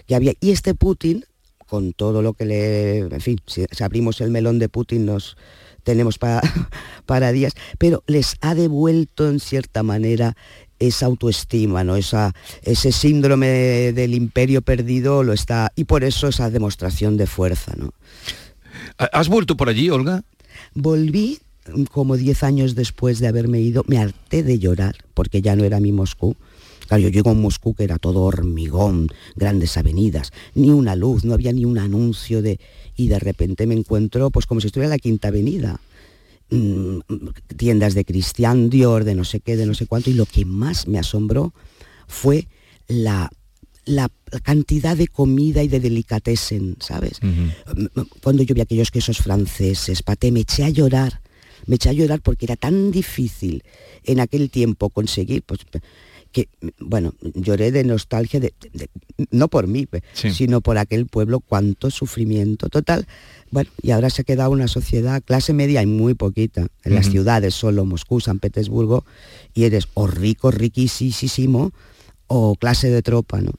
que 0.06 0.16
había. 0.16 0.34
Y 0.42 0.52
este 0.52 0.76
Putin, 0.76 1.26
con 1.66 1.94
todo 1.94 2.22
lo 2.22 2.34
que 2.34 2.46
le... 2.46 2.98
En 3.00 3.22
fin, 3.22 3.40
si, 3.48 3.66
si 3.72 3.84
abrimos 3.84 4.20
el 4.20 4.32
melón 4.32 4.60
de 4.60 4.68
Putin 4.68 5.06
nos 5.06 5.38
tenemos 5.84 6.18
para, 6.18 6.42
para 7.06 7.32
días, 7.32 7.54
pero 7.78 8.04
les 8.06 8.36
ha 8.42 8.54
devuelto 8.54 9.30
en 9.30 9.40
cierta 9.40 9.82
manera 9.82 10.36
esa 10.80 11.06
autoestima, 11.06 11.84
¿no? 11.84 11.96
Esa, 11.96 12.34
ese 12.64 12.92
síndrome 12.92 13.48
del 13.94 14.14
imperio 14.14 14.62
perdido 14.62 15.24
lo 15.24 15.34
está. 15.34 15.72
Y 15.76 15.86
por 15.86 16.04
eso 16.04 16.28
esa 16.28 16.50
demostración 16.50 17.16
de 17.16 17.28
fuerza, 17.28 17.74
¿no? 17.78 17.94
¿Has 18.98 19.30
vuelto 19.30 19.56
por 19.56 19.70
allí, 19.70 19.90
Olga? 19.90 20.24
Volví 20.76 21.40
como 21.92 22.18
10 22.18 22.44
años 22.44 22.76
después 22.76 23.20
de 23.20 23.28
haberme 23.28 23.62
ido, 23.62 23.84
me 23.88 23.98
harté 23.98 24.44
de 24.44 24.60
llorar, 24.60 24.96
porque 25.14 25.42
ya 25.42 25.56
no 25.56 25.64
era 25.64 25.80
mi 25.80 25.92
Moscú. 25.92 26.36
Claro, 26.88 27.04
yo 27.04 27.10
llego 27.10 27.30
a 27.30 27.34
Moscú 27.34 27.74
que 27.74 27.86
era 27.86 27.98
todo 27.98 28.24
hormigón, 28.24 29.08
grandes 29.36 29.78
avenidas, 29.78 30.32
ni 30.54 30.70
una 30.70 30.96
luz, 30.96 31.24
no 31.24 31.34
había 31.34 31.54
ni 31.54 31.66
un 31.66 31.78
anuncio 31.78 32.42
de... 32.42 32.60
Y 32.96 33.08
de 33.08 33.20
repente 33.20 33.66
me 33.66 33.74
encuentro 33.74 34.30
pues 34.30 34.46
como 34.46 34.62
si 34.62 34.68
estuviera 34.68 34.88
en 34.88 34.98
la 34.98 35.00
Quinta 35.00 35.30
Avenida. 35.30 35.80
Mm, 36.50 37.00
tiendas 37.56 37.94
de 37.94 38.06
Cristian 38.06 38.70
Dior, 38.70 39.06
de 39.06 39.16
no 39.16 39.24
sé 39.24 39.40
qué, 39.40 39.56
de 39.56 39.66
no 39.66 39.74
sé 39.74 39.88
cuánto, 39.88 40.10
y 40.10 40.14
lo 40.14 40.26
que 40.26 40.46
más 40.46 40.88
me 40.88 41.00
asombró 41.00 41.54
fue 42.08 42.48
la, 42.88 43.32
la 43.86 44.10
cantidad 44.44 44.96
de 44.96 45.08
comida 45.08 45.62
y 45.64 45.68
de 45.68 45.80
delicatessen, 45.80 46.78
¿sabes? 46.80 47.20
Cuando 48.22 48.44
yo 48.44 48.56
vi 48.56 48.62
aquellos 48.62 48.92
quesos 48.92 49.18
franceses, 49.18 50.02
paté, 50.04 50.32
me 50.32 50.42
eché 50.42 50.64
a 50.64 50.70
llorar, 50.70 51.22
me 51.68 51.76
eché 51.76 51.90
a 51.90 51.94
llorar 51.94 52.22
porque 52.22 52.46
era 52.46 52.56
tan 52.56 52.92
difícil 52.92 53.64
en 54.06 54.20
aquel 54.20 54.50
tiempo 54.50 54.90
conseguir, 54.90 55.44
pues 55.44 55.60
que, 56.32 56.50
bueno, 56.80 57.14
lloré 57.36 57.72
de 57.72 57.84
nostalgia, 57.84 58.40
de, 58.40 58.54
de- 58.74 58.90
no 59.30 59.50
por 59.50 59.68
mí, 59.68 59.86
sino 60.34 60.62
por 60.62 60.80
aquel 60.80 61.06
pueblo, 61.06 61.40
cuánto 61.42 61.92
sufrimiento 61.92 62.70
total. 62.70 63.06
Bueno, 63.52 63.70
y 63.84 63.92
ahora 63.92 64.10
se 64.10 64.24
ha 64.24 64.26
quedado 64.26 64.50
una 64.50 64.68
sociedad, 64.68 65.22
clase 65.24 65.54
media 65.54 65.82
hay 65.82 65.86
muy 65.86 66.16
poquita, 66.16 66.62
en 66.84 66.96
las 66.96 67.06
ciudades 67.12 67.54
solo, 67.54 67.86
Moscú, 67.86 68.20
San 68.20 68.40
Petersburgo, 68.40 69.06
y 69.54 69.66
eres 69.66 69.88
o 69.94 70.08
rico, 70.08 70.50
riquísimo, 70.50 71.72
o 72.26 72.56
clase 72.56 72.90
de 72.90 73.04
tropa, 73.04 73.40
¿no? 73.42 73.52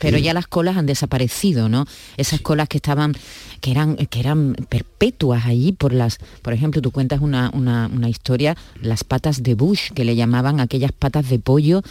Pero 0.00 0.18
ya 0.18 0.34
las 0.34 0.46
colas 0.46 0.76
han 0.76 0.86
desaparecido, 0.86 1.68
¿no? 1.68 1.86
Esas 2.16 2.40
colas 2.40 2.68
que 2.68 2.76
estaban, 2.78 3.14
que 3.60 3.70
eran, 3.70 3.96
que 3.96 4.20
eran 4.20 4.54
perpetuas 4.68 5.46
allí 5.46 5.72
por 5.72 5.92
las, 5.92 6.18
por 6.42 6.52
ejemplo, 6.52 6.82
tú 6.82 6.90
cuentas 6.90 7.20
una, 7.20 7.50
una- 7.54 7.88
una 7.92 8.08
historia, 8.08 8.56
las 8.82 9.04
patas 9.04 9.42
de 9.42 9.54
Bush, 9.54 9.90
que 9.94 10.04
le 10.04 10.14
llamaban 10.16 10.60
aquellas 10.60 10.92
patas 10.92 11.28
de 11.30 11.38
pollo 11.38 11.82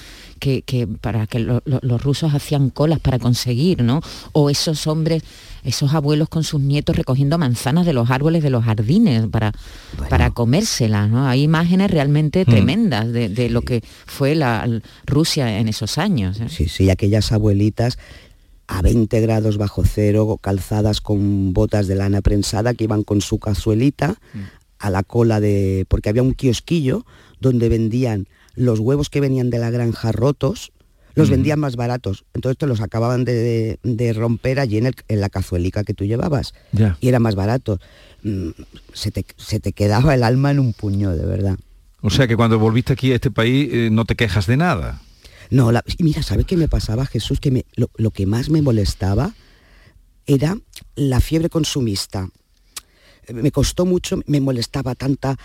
que, 0.45 0.61
que 0.61 0.85
para 0.85 1.25
que 1.25 1.39
lo- 1.39 1.63
lo- 1.65 1.79
los 1.81 2.03
rusos 2.03 2.35
hacían 2.35 2.69
colas 2.69 2.99
para 2.99 3.17
conseguir, 3.17 3.81
¿no? 3.81 4.01
O 4.31 4.51
esos 4.51 4.85
hombres, 4.85 5.23
esos 5.63 5.93
abuelos 5.95 6.29
con 6.29 6.43
sus 6.43 6.61
nietos 6.61 6.95
recogiendo 6.95 7.39
manzanas 7.39 7.85
de 7.87 7.93
los 7.93 8.11
árboles 8.11 8.43
de 8.43 8.51
los 8.51 8.63
jardines 8.63 9.25
para, 9.27 9.51
para 10.07 10.29
comérselas, 10.29 11.09
¿no? 11.09 11.27
Hay 11.27 11.41
imágenes 11.41 11.89
realmente 11.89 12.43
Mm. 12.45 12.49
tremendas 12.51 13.11
de, 13.11 13.27
de 13.29 13.49
lo 13.49 13.61
que 13.63 13.81
fue 14.05 14.35
la 14.35 14.69
Rusia 15.07 15.57
en 15.59 15.67
esos 15.67 15.97
años. 15.97 16.39
¿eh? 16.39 16.47
Sí, 16.49 16.67
sí, 16.69 16.91
aquellas 16.91 17.31
abuelitas 17.31 17.97
a 18.67 18.83
20 18.83 19.19
grados 19.21 19.57
bajo 19.57 19.83
cero, 19.83 20.37
calzadas 20.41 21.01
con 21.01 21.53
botas 21.53 21.87
de 21.87 21.95
lana 21.95 22.21
prensada, 22.21 22.75
que 22.75 22.83
iban 22.83 23.03
con 23.03 23.21
su 23.21 23.39
cazuelita 23.39 24.15
a 24.77 24.89
la 24.91 25.01
cola 25.01 25.39
de... 25.39 25.85
porque 25.87 26.09
había 26.09 26.21
un 26.23 26.33
kiosquillo 26.33 27.03
donde 27.39 27.67
vendían 27.69 28.27
los 28.55 28.79
huevos 28.79 29.09
que 29.09 29.19
venían 29.21 29.49
de 29.49 29.59
la 29.59 29.69
granja 29.69 30.11
rotos, 30.11 30.71
los 31.15 31.29
vendían 31.29 31.59
más 31.61 31.77
baratos. 31.77 32.25
Entonces 32.33 32.57
te 32.57 32.67
los 32.67 32.81
acababan 32.81 33.23
de, 33.23 33.33
de- 33.33 33.79
de 33.83 34.11
romper 34.13 34.59
allí 34.59 34.77
en, 34.77 34.87
el- 34.87 34.95
en 35.07 35.21
la 35.21 35.29
cazuelica 35.29 35.83
que 35.85 35.93
tú 35.93 36.03
llevabas. 36.03 36.53
Ya. 36.73 36.97
Y 36.99 37.07
era 37.07 37.19
más 37.19 37.35
barato. 37.35 37.79
Mm, 38.23 38.49
Se 38.93 39.11
te, 39.11 39.25
se 39.37 39.59
te 39.61 39.71
quedaba 39.71 40.13
el 40.13 40.23
alma 40.23 40.51
en 40.51 40.59
un 40.59 40.73
puño, 40.73 41.15
de 41.15 41.25
verdad. 41.25 41.57
O 42.01 42.09
sea 42.09 42.27
que 42.27 42.35
cuando 42.35 42.59
volviste 42.59 42.91
aquí 42.93 43.11
a 43.13 43.15
este 43.15 43.31
país 43.31 43.69
eh, 43.71 43.89
no 43.91 44.03
te 44.05 44.15
quejas 44.15 44.45
de 44.45 44.57
nada. 44.57 45.01
No, 45.49 45.71
la, 45.71 45.83
mira, 45.99 46.21
¿sabes 46.21 46.45
qué 46.45 46.57
me 46.57 46.67
pasaba, 46.67 47.05
Jesús? 47.05 47.39
Que 47.39 47.49
me, 47.51 47.65
lo, 47.75 47.89
lo 47.95 48.11
que 48.11 48.25
más 48.25 48.49
me 48.49 48.61
molestaba 48.61 49.33
era 50.25 50.57
la 50.95 51.19
fiebre 51.21 51.49
consumista. 51.49 52.29
Me 53.33 53.51
costó 53.51 53.85
mucho, 53.85 54.19
me 54.27 54.39
molestaba 54.41 54.93
tanta 54.95 55.37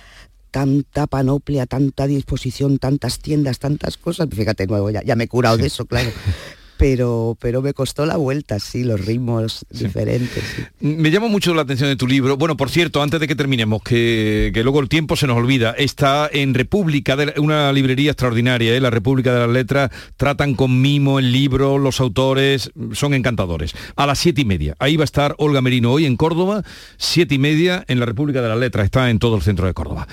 tanta 0.51 1.07
panoplia, 1.07 1.66
tanta 1.66 2.07
disposición, 2.07 2.78
tantas 2.78 3.18
tiendas, 3.20 3.59
tantas 3.59 3.96
cosas. 3.96 4.28
Fíjate, 4.30 4.66
nuevo, 4.66 4.90
ya, 4.90 5.03
ya 5.03 5.16
me 5.16 5.24
he 5.24 5.28
curado 5.28 5.57
de 5.57 5.66
eso, 5.66 5.86
claro 5.86 6.11
pero, 6.81 7.37
pero 7.39 7.61
me 7.61 7.74
costó 7.74 8.07
la 8.07 8.16
vuelta, 8.16 8.59
sí, 8.59 8.85
los 8.85 9.05
ritmos 9.05 9.66
diferentes. 9.68 10.43
Me 10.81 11.11
llama 11.11 11.28
mucho 11.28 11.53
la 11.53 11.61
atención 11.61 11.91
de 11.91 11.97
tu 11.97 12.07
libro. 12.07 12.39
Bueno, 12.39 12.57
por 12.57 12.70
cierto, 12.70 13.03
antes 13.03 13.20
de 13.20 13.28
que 13.28 13.37
terminemos, 13.37 13.83
que, 13.83 14.51
luego 14.62 14.81
el 14.81 14.89
tiempo 14.89 15.14
se 15.14 15.26
nos 15.26 15.37
olvida, 15.37 15.72
está 15.76 16.31
en 16.33 16.55
República, 16.55 17.16
de, 17.16 17.35
una 17.37 17.70
librería 17.74 18.12
extraordinaria, 18.12 18.74
¿eh? 18.74 18.81
la 18.81 18.89
República 18.89 19.35
de 19.35 19.41
las 19.41 19.51
Letras, 19.51 19.91
tratan 20.16 20.55
con 20.55 20.81
mimo 20.81 21.18
el 21.18 21.33
libro, 21.33 21.76
los 21.76 22.01
autores, 22.01 22.70
son 22.93 23.12
encantadores. 23.12 23.74
A 23.95 24.07
las 24.07 24.18
siete 24.18 24.41
y 24.41 24.47
media, 24.47 24.74
ahí 24.78 24.97
va 24.97 25.03
a 25.03 25.05
estar 25.05 25.35
Olga 25.37 25.61
Merino 25.61 25.93
hoy 25.93 26.07
en 26.07 26.16
Córdoba, 26.16 26.62
siete 26.97 27.35
y 27.35 27.39
media 27.39 27.85
en 27.89 28.01
la 28.01 28.07
República 28.07 28.41
de 28.41 28.49
las 28.49 28.59
Letras, 28.59 28.87
está 28.87 29.11
en 29.11 29.18
todo 29.18 29.37
el 29.37 29.43
centro 29.43 29.66
de 29.66 29.74
Córdoba. 29.74 30.09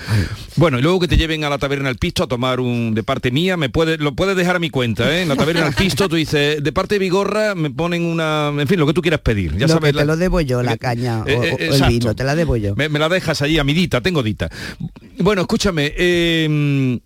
Bueno, 0.57 0.79
y 0.79 0.81
luego 0.81 0.99
que 0.99 1.07
te 1.07 1.15
lleven 1.15 1.45
a 1.45 1.49
la 1.49 1.59
taberna 1.59 1.87
del 1.87 1.97
Pisto 1.97 2.23
a 2.23 2.27
tomar 2.27 2.59
un 2.59 2.93
de 2.93 3.03
parte 3.03 3.31
mía, 3.31 3.55
me 3.55 3.69
puede, 3.69 3.97
lo 3.97 4.15
puedes 4.15 4.35
dejar 4.35 4.57
a 4.57 4.59
mi 4.59 4.69
cuenta, 4.69 5.15
¿eh? 5.15 5.21
En 5.21 5.29
la 5.29 5.37
taberna 5.37 5.63
del 5.63 5.73
Pisto 5.73 6.09
tú 6.09 6.17
dices, 6.17 6.56
de, 6.61 6.71
parte 6.71 6.95
de 6.95 6.99
Vigorra 6.99 7.55
me 7.55 7.69
ponen 7.69 8.03
una, 8.03 8.51
en 8.57 8.67
fin, 8.67 8.79
lo 8.79 8.87
que 8.87 8.93
tú 8.93 9.01
quieras 9.01 9.21
pedir. 9.21 9.53
Ya 9.57 9.67
lo 9.67 9.73
sabes, 9.73 9.95
te 9.95 10.05
lo 10.05 10.17
debo 10.17 10.41
yo, 10.41 10.63
la 10.63 10.73
eh, 10.73 10.77
caña 10.77 11.21
o, 11.21 11.27
eh, 11.27 11.57
el 11.59 11.83
vino, 11.87 12.15
te 12.15 12.23
la 12.23 12.35
debo 12.35 12.57
yo. 12.57 12.75
Me, 12.75 12.89
la 12.89 13.09
dejas 13.09 13.41
allí 13.41 13.57
a 13.57 13.63
mi 13.63 13.73
dita, 13.73 14.01
tengo 14.01 14.23
dita. 14.23 14.49
Bueno, 15.19 15.41
escúchame, 15.41 15.93
em, 15.97 16.99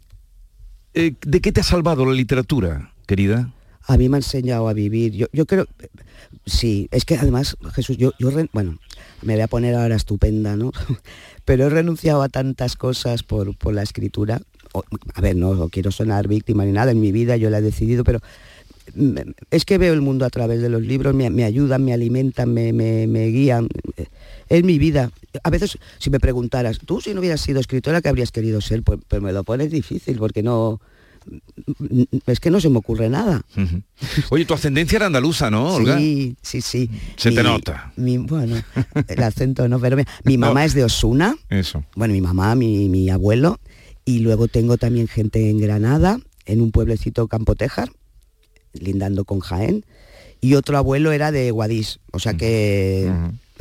eh, 0.94 1.14
¿de 1.22 1.42
qué 1.42 1.52
te 1.52 1.62
ha 1.62 1.64
salvado 1.64 2.06
la 2.06 2.14
literatura, 2.14 2.94
querida? 3.06 3.52
A 3.88 3.98
mí 3.98 4.10
me 4.10 4.18
ha 4.18 4.20
enseñado 4.20 4.68
a 4.68 4.74
vivir. 4.74 5.14
Yo, 5.14 5.28
yo 5.34 5.46
creo, 5.46 5.68
sí, 6.46 6.88
es 6.92 7.06
que 7.06 7.16
además, 7.16 7.58
Jesús, 7.74 7.98
yo, 7.98 8.14
yo 8.20 8.32
bueno, 8.54 8.78
me 9.22 9.34
voy 9.34 9.42
a 9.42 9.48
poner 9.48 9.76
ahora 9.76 9.96
estupenda, 9.96 10.56
¿no? 10.56 10.72
Pero 11.46 11.68
he 11.68 11.70
renunciado 11.70 12.22
a 12.22 12.30
tantas 12.30 12.76
cosas 12.76 13.24
por, 13.24 13.58
por 13.58 13.74
la 13.74 13.84
escritura. 13.84 14.42
a 15.14 15.22
ver, 15.22 15.36
no 15.36 15.70
quiero 15.70 15.92
sonar 15.92 16.28
víctima 16.28 16.66
ni 16.66 16.72
nada, 16.72 16.92
en 16.92 17.02
mi 17.02 17.12
vida 17.12 17.38
yo 17.38 17.50
la 17.50 17.58
he 17.58 17.62
decidido, 17.62 18.04
pero 18.04 18.22
es 19.52 19.66
que 19.66 19.78
veo 19.78 19.94
el 19.94 20.02
mundo 20.02 20.26
a 20.26 20.30
través 20.30 20.62
de 20.62 20.70
los 20.70 20.82
libros, 20.82 21.14
me, 21.14 21.44
ayudan, 21.44 21.84
me 21.84 21.94
alimentan, 21.94 22.54
me, 22.54 23.28
guían. 23.28 23.68
Es 24.50 24.64
mi 24.64 24.78
vida. 24.80 25.12
A 25.44 25.50
veces, 25.50 25.78
si 25.98 26.10
me 26.10 26.20
preguntaras, 26.20 26.80
tú 26.80 27.02
si 27.02 27.14
no 27.14 27.20
hubieras 27.20 27.42
sido 27.42 27.60
escritora, 27.60 28.02
¿qué 28.02 28.10
habrías 28.10 28.32
querido 28.32 28.60
ser? 28.62 28.84
Pues, 28.84 29.00
pues 29.08 29.22
me 29.22 29.32
lo 29.32 29.44
pones 29.44 29.72
difícil, 29.72 30.18
porque 30.18 30.44
no, 30.44 30.82
es 32.26 32.40
que 32.40 32.50
no 32.50 32.60
se 32.60 32.70
me 32.70 32.78
ocurre 32.78 33.10
nada. 33.10 33.42
Oye, 34.30 34.46
tu 34.46 34.54
ascendencia 34.54 34.98
era 34.98 35.06
andaluza, 35.06 35.52
¿no, 35.52 35.76
Olga? 35.76 35.98
Sí, 35.98 36.36
sí, 36.42 36.62
sí. 36.62 36.90
Se 37.16 37.32
te 37.32 37.44
nota. 37.44 37.94
bueno, 37.96 38.62
el 39.08 39.24
acento 39.24 39.68
no, 39.68 39.80
pero 39.80 39.98
mi, 40.24 40.38
mamá 40.38 40.66
es 40.66 40.74
de 40.74 40.84
Osuna. 40.84 41.36
Eso. 41.50 41.86
Bueno, 41.96 42.14
mi 42.14 42.22
mamá, 42.22 42.56
mi, 42.56 42.90
mi, 42.90 43.10
abuelo. 43.10 43.60
Y 44.04 44.20
luego 44.20 44.48
tengo 44.48 44.78
también 44.78 45.08
gente 45.08 45.50
en 45.50 45.60
Granada, 45.60 46.20
en 46.46 46.62
un 46.62 46.72
pueblecito 46.72 47.28
Campotejar, 47.28 47.92
lindando 48.74 49.26
con 49.26 49.40
Jaén, 49.40 49.86
y 50.40 50.56
otro 50.56 50.78
abuelo 50.78 51.12
era 51.12 51.32
de 51.32 51.52
Guadix, 51.52 52.00
o 52.12 52.20
sea 52.20 52.34
que 52.34 53.12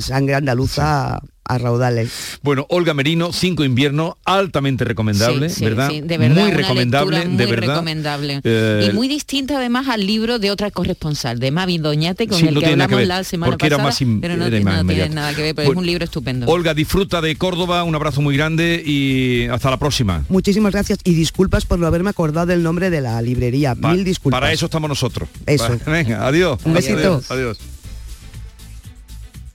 sangre 0.01 0.35
andaluza 0.35 1.21
a 1.51 1.59
raudales. 1.59 2.39
Bueno, 2.43 2.65
Olga 2.69 2.95
Merino, 2.95 3.33
Cinco 3.33 3.65
Invierno, 3.65 4.19
altamente 4.25 4.85
recomendable, 4.85 5.51
¿verdad? 5.61 5.91
de 5.91 6.19
verdad. 6.19 6.43
Muy 6.45 6.53
recomendable, 6.53 7.27
muy 7.27 7.37
de 7.37 7.47
verdad. 7.47 7.75
recomendable. 7.75 8.41
Eh, 8.45 8.89
y 8.91 8.95
muy 8.95 9.09
distinta 9.09 9.57
además 9.57 9.89
al 9.89 10.07
libro 10.07 10.39
de 10.39 10.53
otra 10.53 10.71
corresponsal, 10.71 11.41
de 11.41 11.51
Mavi 11.51 11.79
Doñate, 11.79 12.29
con 12.29 12.39
el 12.47 12.59
que 12.59 12.67
hablamos 12.67 13.05
la 13.05 13.25
semana 13.25 13.59
pasada, 13.59 13.83
más 13.83 13.99
pero 14.21 14.37
no, 14.37 14.49
tiene, 14.49 15.09
nada 15.09 15.35
que 15.35 15.43
ver, 15.43 15.55
pero 15.57 15.73
es 15.73 15.77
un 15.77 15.87
libro 15.87 16.05
estupendo. 16.05 16.47
Olga, 16.47 16.73
disfruta 16.73 17.21
de 17.21 17.35
Córdoba, 17.35 17.83
un 17.83 17.97
abrazo 17.97 18.23
muy 18.23 18.37
grande 18.37 18.81
y 18.85 19.49
hasta 19.49 19.71
la 19.71 19.77
próxima. 19.77 20.25
Muchísimas 20.29 20.73
gracias 20.73 21.01
y 21.03 21.15
disculpas 21.15 21.65
por 21.67 21.81
no 21.81 21.87
haberme 21.89 22.11
acordado 22.11 22.47
del 22.47 22.63
nombre 22.63 22.91
de 22.91 23.01
la 23.01 23.21
librería. 23.23 23.75
Mil 23.75 24.05
disculpas. 24.05 24.41
Para 24.41 24.53
eso 24.53 24.67
estamos 24.67 24.89
nosotros. 24.89 25.29
Eso. 25.47 25.77
venga, 25.87 26.27
adiós. 26.27 26.61
Un 26.65 26.75
besito. 26.75 27.21
adiós. 27.29 27.59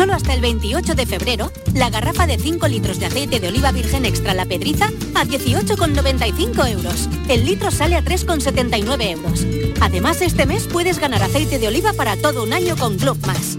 Solo 0.00 0.14
hasta 0.14 0.32
el 0.32 0.40
28 0.40 0.94
de 0.94 1.04
febrero, 1.04 1.52
la 1.74 1.90
garrafa 1.90 2.26
de 2.26 2.38
5 2.38 2.66
litros 2.68 2.98
de 2.98 3.04
aceite 3.04 3.38
de 3.38 3.48
oliva 3.48 3.70
virgen 3.70 4.06
extra 4.06 4.32
La 4.32 4.46
Pedriza 4.46 4.86
a 5.14 5.26
18,95 5.26 6.70
euros. 6.72 7.06
El 7.28 7.44
litro 7.44 7.70
sale 7.70 7.96
a 7.96 8.02
3,79 8.02 9.10
euros. 9.10 9.46
Además, 9.78 10.22
este 10.22 10.46
mes 10.46 10.66
puedes 10.68 11.00
ganar 11.00 11.22
aceite 11.22 11.58
de 11.58 11.68
oliva 11.68 11.92
para 11.92 12.16
todo 12.16 12.44
un 12.44 12.54
año 12.54 12.78
con 12.78 12.96
Club 12.96 13.18
Más. 13.26 13.58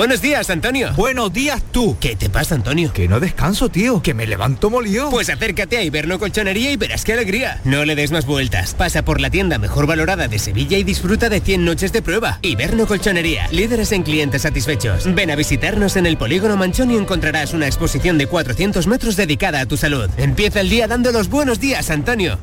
Buenos 0.00 0.22
días, 0.22 0.48
Antonio. 0.48 0.92
Buenos 0.96 1.32
días 1.32 1.62
tú. 1.72 1.96
¿Qué 2.00 2.14
te 2.14 2.30
pasa, 2.30 2.54
Antonio? 2.54 2.92
Que 2.92 3.08
no 3.08 3.20
descanso, 3.20 3.68
tío. 3.68 4.00
Que 4.00 4.14
me 4.14 4.26
levanto 4.26 4.70
molido. 4.70 5.10
Pues 5.10 5.28
acércate 5.28 5.76
a 5.76 5.82
Iberno 5.82 6.18
Colchonería 6.18 6.70
y 6.70 6.76
verás 6.76 7.04
qué 7.04 7.12
alegría. 7.12 7.60
No 7.64 7.84
le 7.84 7.96
des 7.96 8.10
más 8.12 8.24
vueltas. 8.24 8.72
Pasa 8.72 9.04
por 9.04 9.20
la 9.20 9.28
tienda 9.30 9.58
mejor 9.58 9.86
valorada 9.86 10.26
de 10.26 10.38
Sevilla 10.38 10.78
y 10.78 10.84
disfruta 10.84 11.28
de 11.28 11.40
100 11.40 11.64
noches 11.64 11.92
de 11.92 12.02
prueba. 12.02 12.38
Iberno 12.40 12.86
Colchonería. 12.86 13.48
Líderes 13.50 13.90
en 13.90 14.04
clientes 14.04 14.42
satisfechos. 14.42 15.12
Ven 15.12 15.32
a 15.32 15.36
visitarnos 15.36 15.96
en 15.96 16.06
el 16.06 16.16
Polígono 16.16 16.56
Manchón 16.56 16.92
y 16.92 16.96
encontrarás 16.96 17.52
una 17.52 17.66
exposición 17.66 18.16
de 18.16 18.28
400 18.28 18.86
metros 18.86 19.16
dedicada 19.16 19.60
a 19.60 19.66
tu 19.66 19.76
salud. 19.76 20.08
Empieza 20.18 20.60
el 20.60 20.70
día 20.70 20.86
dando 20.86 21.10
los 21.10 21.28
buenos 21.28 21.58
días, 21.58 21.90
Antonio. 21.90 22.38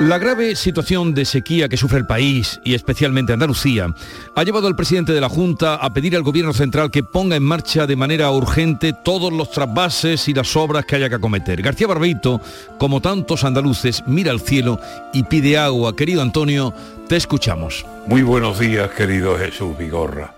La 0.00 0.18
grave 0.18 0.56
situación 0.56 1.14
de 1.14 1.24
sequía 1.24 1.70
que 1.70 1.78
sufre 1.78 1.96
el 1.98 2.06
país 2.06 2.60
y 2.64 2.74
especialmente 2.74 3.32
Andalucía 3.32 3.94
ha 4.34 4.44
llevado 4.44 4.66
al 4.66 4.76
presidente 4.76 5.14
de 5.14 5.22
la 5.22 5.30
Junta 5.30 5.76
a 5.76 5.94
pedir 5.94 6.14
al 6.16 6.22
gobierno 6.22 6.52
central 6.52 6.90
que 6.90 7.02
ponga 7.02 7.34
en 7.34 7.42
marcha 7.42 7.86
de 7.86 7.96
manera 7.96 8.30
urgente 8.30 8.92
todos 8.92 9.32
los 9.32 9.50
trasvases 9.50 10.28
y 10.28 10.34
las 10.34 10.54
obras 10.54 10.84
que 10.84 10.96
haya 10.96 11.08
que 11.08 11.14
acometer. 11.14 11.62
García 11.62 11.86
Barbeito, 11.86 12.42
como 12.78 13.00
tantos 13.00 13.44
andaluces, 13.44 14.04
mira 14.06 14.32
al 14.32 14.40
cielo 14.40 14.78
y 15.14 15.22
pide 15.22 15.56
agua. 15.56 15.96
Querido 15.96 16.20
Antonio, 16.20 16.74
te 17.08 17.16
escuchamos. 17.16 17.86
Muy 18.06 18.20
buenos 18.20 18.58
días, 18.58 18.90
querido 18.90 19.38
Jesús 19.38 19.78
Vigorra. 19.78 20.34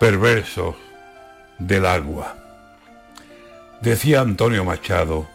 Perversos 0.00 0.74
del 1.60 1.86
agua. 1.86 2.34
Decía 3.80 4.20
Antonio 4.20 4.64
Machado, 4.64 5.28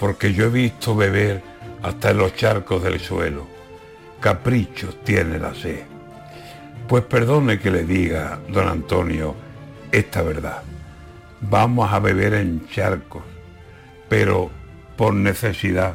porque 0.00 0.34
yo 0.34 0.46
he 0.46 0.50
visto 0.50 0.96
beber 0.96 1.57
hasta 1.82 2.10
en 2.10 2.18
los 2.18 2.34
charcos 2.34 2.82
del 2.82 3.00
suelo. 3.00 3.46
Caprichos 4.20 5.02
tiene 5.04 5.38
la 5.38 5.54
sed. 5.54 5.82
Pues 6.88 7.04
perdone 7.04 7.58
que 7.58 7.70
le 7.70 7.84
diga, 7.84 8.40
don 8.48 8.68
Antonio, 8.68 9.34
esta 9.92 10.22
verdad. 10.22 10.62
Vamos 11.40 11.92
a 11.92 11.98
beber 12.00 12.34
en 12.34 12.66
charcos, 12.68 13.22
pero 14.08 14.50
por 14.96 15.14
necesidad. 15.14 15.94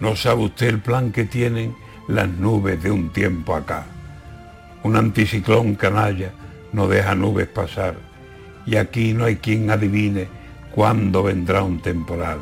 ¿No 0.00 0.16
sabe 0.16 0.44
usted 0.44 0.68
el 0.68 0.80
plan 0.80 1.12
que 1.12 1.24
tienen 1.24 1.74
las 2.08 2.28
nubes 2.28 2.82
de 2.82 2.90
un 2.90 3.10
tiempo 3.10 3.54
acá? 3.54 3.84
Un 4.82 4.96
anticiclón 4.96 5.74
canalla 5.74 6.32
no 6.72 6.88
deja 6.88 7.14
nubes 7.14 7.46
pasar 7.46 7.96
y 8.64 8.76
aquí 8.76 9.12
no 9.12 9.24
hay 9.24 9.36
quien 9.36 9.70
adivine 9.70 10.28
cuándo 10.74 11.22
vendrá 11.22 11.62
un 11.62 11.80
temporal 11.80 12.38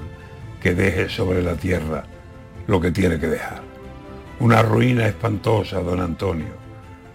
que 0.62 0.74
deje 0.74 1.08
sobre 1.08 1.42
la 1.42 1.54
tierra 1.54 2.04
lo 2.70 2.80
que 2.80 2.92
tiene 2.92 3.18
que 3.18 3.26
dejar. 3.26 3.62
Una 4.38 4.62
ruina 4.62 5.04
espantosa, 5.08 5.80
don 5.80 6.00
Antonio. 6.00 6.60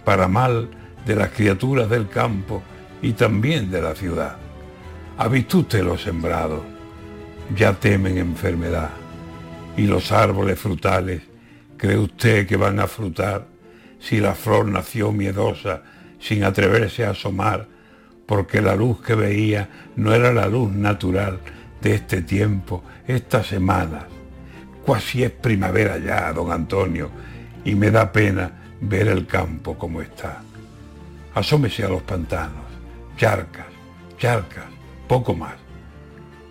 para 0.04 0.28
mal 0.28 0.68
de 1.04 1.16
las 1.16 1.30
criaturas 1.30 1.88
del 1.88 2.08
campo 2.08 2.62
y 3.02 3.14
también 3.14 3.70
de 3.70 3.82
la 3.82 3.94
ciudad. 3.94 4.36
¿Ha 5.18 5.26
visto 5.26 5.58
usted 5.58 5.82
los 5.82 6.02
sembrados? 6.02 6.60
Ya 7.56 7.72
temen 7.72 8.18
enfermedad. 8.18 8.90
Y 9.76 9.86
los 9.86 10.12
árboles 10.12 10.60
frutales, 10.60 11.22
¿cree 11.76 11.98
usted 11.98 12.46
que 12.46 12.56
van 12.56 12.78
a 12.78 12.86
frutar 12.86 13.48
si 13.98 14.20
la 14.20 14.34
flor 14.34 14.66
nació 14.66 15.10
miedosa, 15.10 15.82
sin 16.20 16.44
atreverse 16.44 17.04
a 17.04 17.10
asomar, 17.10 17.66
porque 18.26 18.60
la 18.60 18.76
luz 18.76 19.00
que 19.00 19.14
veía 19.14 19.70
no 19.96 20.14
era 20.14 20.32
la 20.32 20.46
luz 20.46 20.70
natural 20.70 21.40
de 21.80 21.94
este 21.94 22.22
tiempo, 22.22 22.84
estas 23.08 23.48
semanas? 23.48 24.15
Cuasi 24.86 25.24
es 25.24 25.32
primavera 25.32 25.98
ya, 25.98 26.32
don 26.32 26.52
Antonio, 26.52 27.10
y 27.64 27.74
me 27.74 27.90
da 27.90 28.12
pena 28.12 28.52
ver 28.80 29.08
el 29.08 29.26
campo 29.26 29.76
como 29.76 30.00
está. 30.00 30.40
Asómese 31.34 31.82
a 31.82 31.88
los 31.88 32.02
pantanos, 32.02 32.66
charcas, 33.16 33.66
charcas, 34.16 34.66
poco 35.08 35.34
más. 35.34 35.56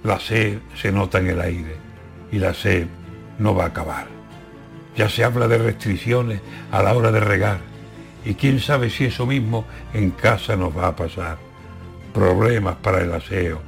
La 0.03 0.19
sed 0.19 0.59
se 0.75 0.91
nota 0.91 1.19
en 1.19 1.27
el 1.27 1.39
aire 1.39 1.77
y 2.29 2.39
la 2.39 2.53
sed 2.53 2.87
no 3.39 3.55
va 3.55 3.63
a 3.63 3.67
acabar. 3.67 4.07
Ya 4.97 5.07
se 5.07 5.23
habla 5.23 5.47
de 5.47 5.57
restricciones 5.57 6.41
a 6.73 6.83
la 6.83 6.93
hora 6.93 7.13
de 7.13 7.21
regar 7.21 7.61
y 8.25 8.33
quién 8.33 8.59
sabe 8.59 8.89
si 8.89 9.05
eso 9.05 9.25
mismo 9.25 9.63
en 9.93 10.11
casa 10.11 10.57
nos 10.57 10.75
va 10.75 10.87
a 10.87 10.95
pasar. 10.97 11.37
Problemas 12.13 12.75
para 12.75 13.01
el 13.01 13.13
aseo, 13.13 13.61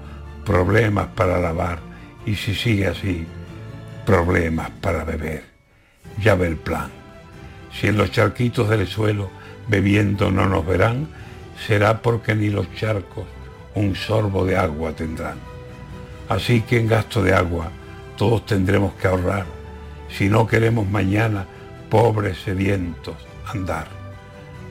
problemas 0.43 1.07
para 1.15 1.39
lavar 1.39 1.79
y 2.25 2.35
si 2.35 2.53
sigue 2.53 2.87
así, 2.87 3.25
problemas 4.07 4.69
para 4.81 5.03
beber. 5.03 5.43
Ya 6.23 6.35
ve 6.35 6.47
el 6.47 6.55
plan. 6.55 6.89
Si 7.73 7.87
en 7.87 7.97
los 7.97 8.09
charquitos 8.09 8.69
del 8.69 8.87
suelo 8.87 9.29
bebiendo 9.67 10.31
no 10.31 10.47
nos 10.47 10.65
verán, 10.65 11.09
será 11.67 12.01
porque 12.01 12.33
ni 12.33 12.49
los 12.49 12.73
charcos 12.73 13.25
un 13.75 13.95
sorbo 13.95 14.45
de 14.45 14.55
agua 14.55 14.93
tendrán. 14.93 15.37
Así 16.29 16.61
que 16.61 16.79
en 16.79 16.87
gasto 16.87 17.21
de 17.21 17.33
agua 17.33 17.69
todos 18.15 18.45
tendremos 18.45 18.93
que 18.93 19.07
ahorrar 19.09 19.45
si 20.09 20.29
no 20.29 20.47
queremos 20.47 20.87
mañana, 20.87 21.45
pobres 21.89 22.37
sedientos, 22.37 23.17
andar. 23.53 23.87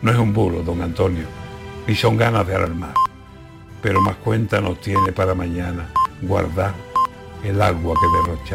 No 0.01 0.11
es 0.11 0.16
un 0.16 0.32
bulo, 0.32 0.62
don 0.62 0.80
Antonio, 0.80 1.26
ni 1.87 1.95
son 1.95 2.16
ganas 2.16 2.47
de 2.47 2.55
alarmar, 2.55 2.95
pero 3.82 4.01
más 4.01 4.16
cuenta 4.16 4.62
nos 4.62 4.80
tiene 4.80 5.12
para 5.12 5.34
mañana 5.34 5.91
guardar 6.22 6.72
el 7.45 7.61
agua 7.61 7.95
que 8.01 8.07
derrochamos. 8.16 8.37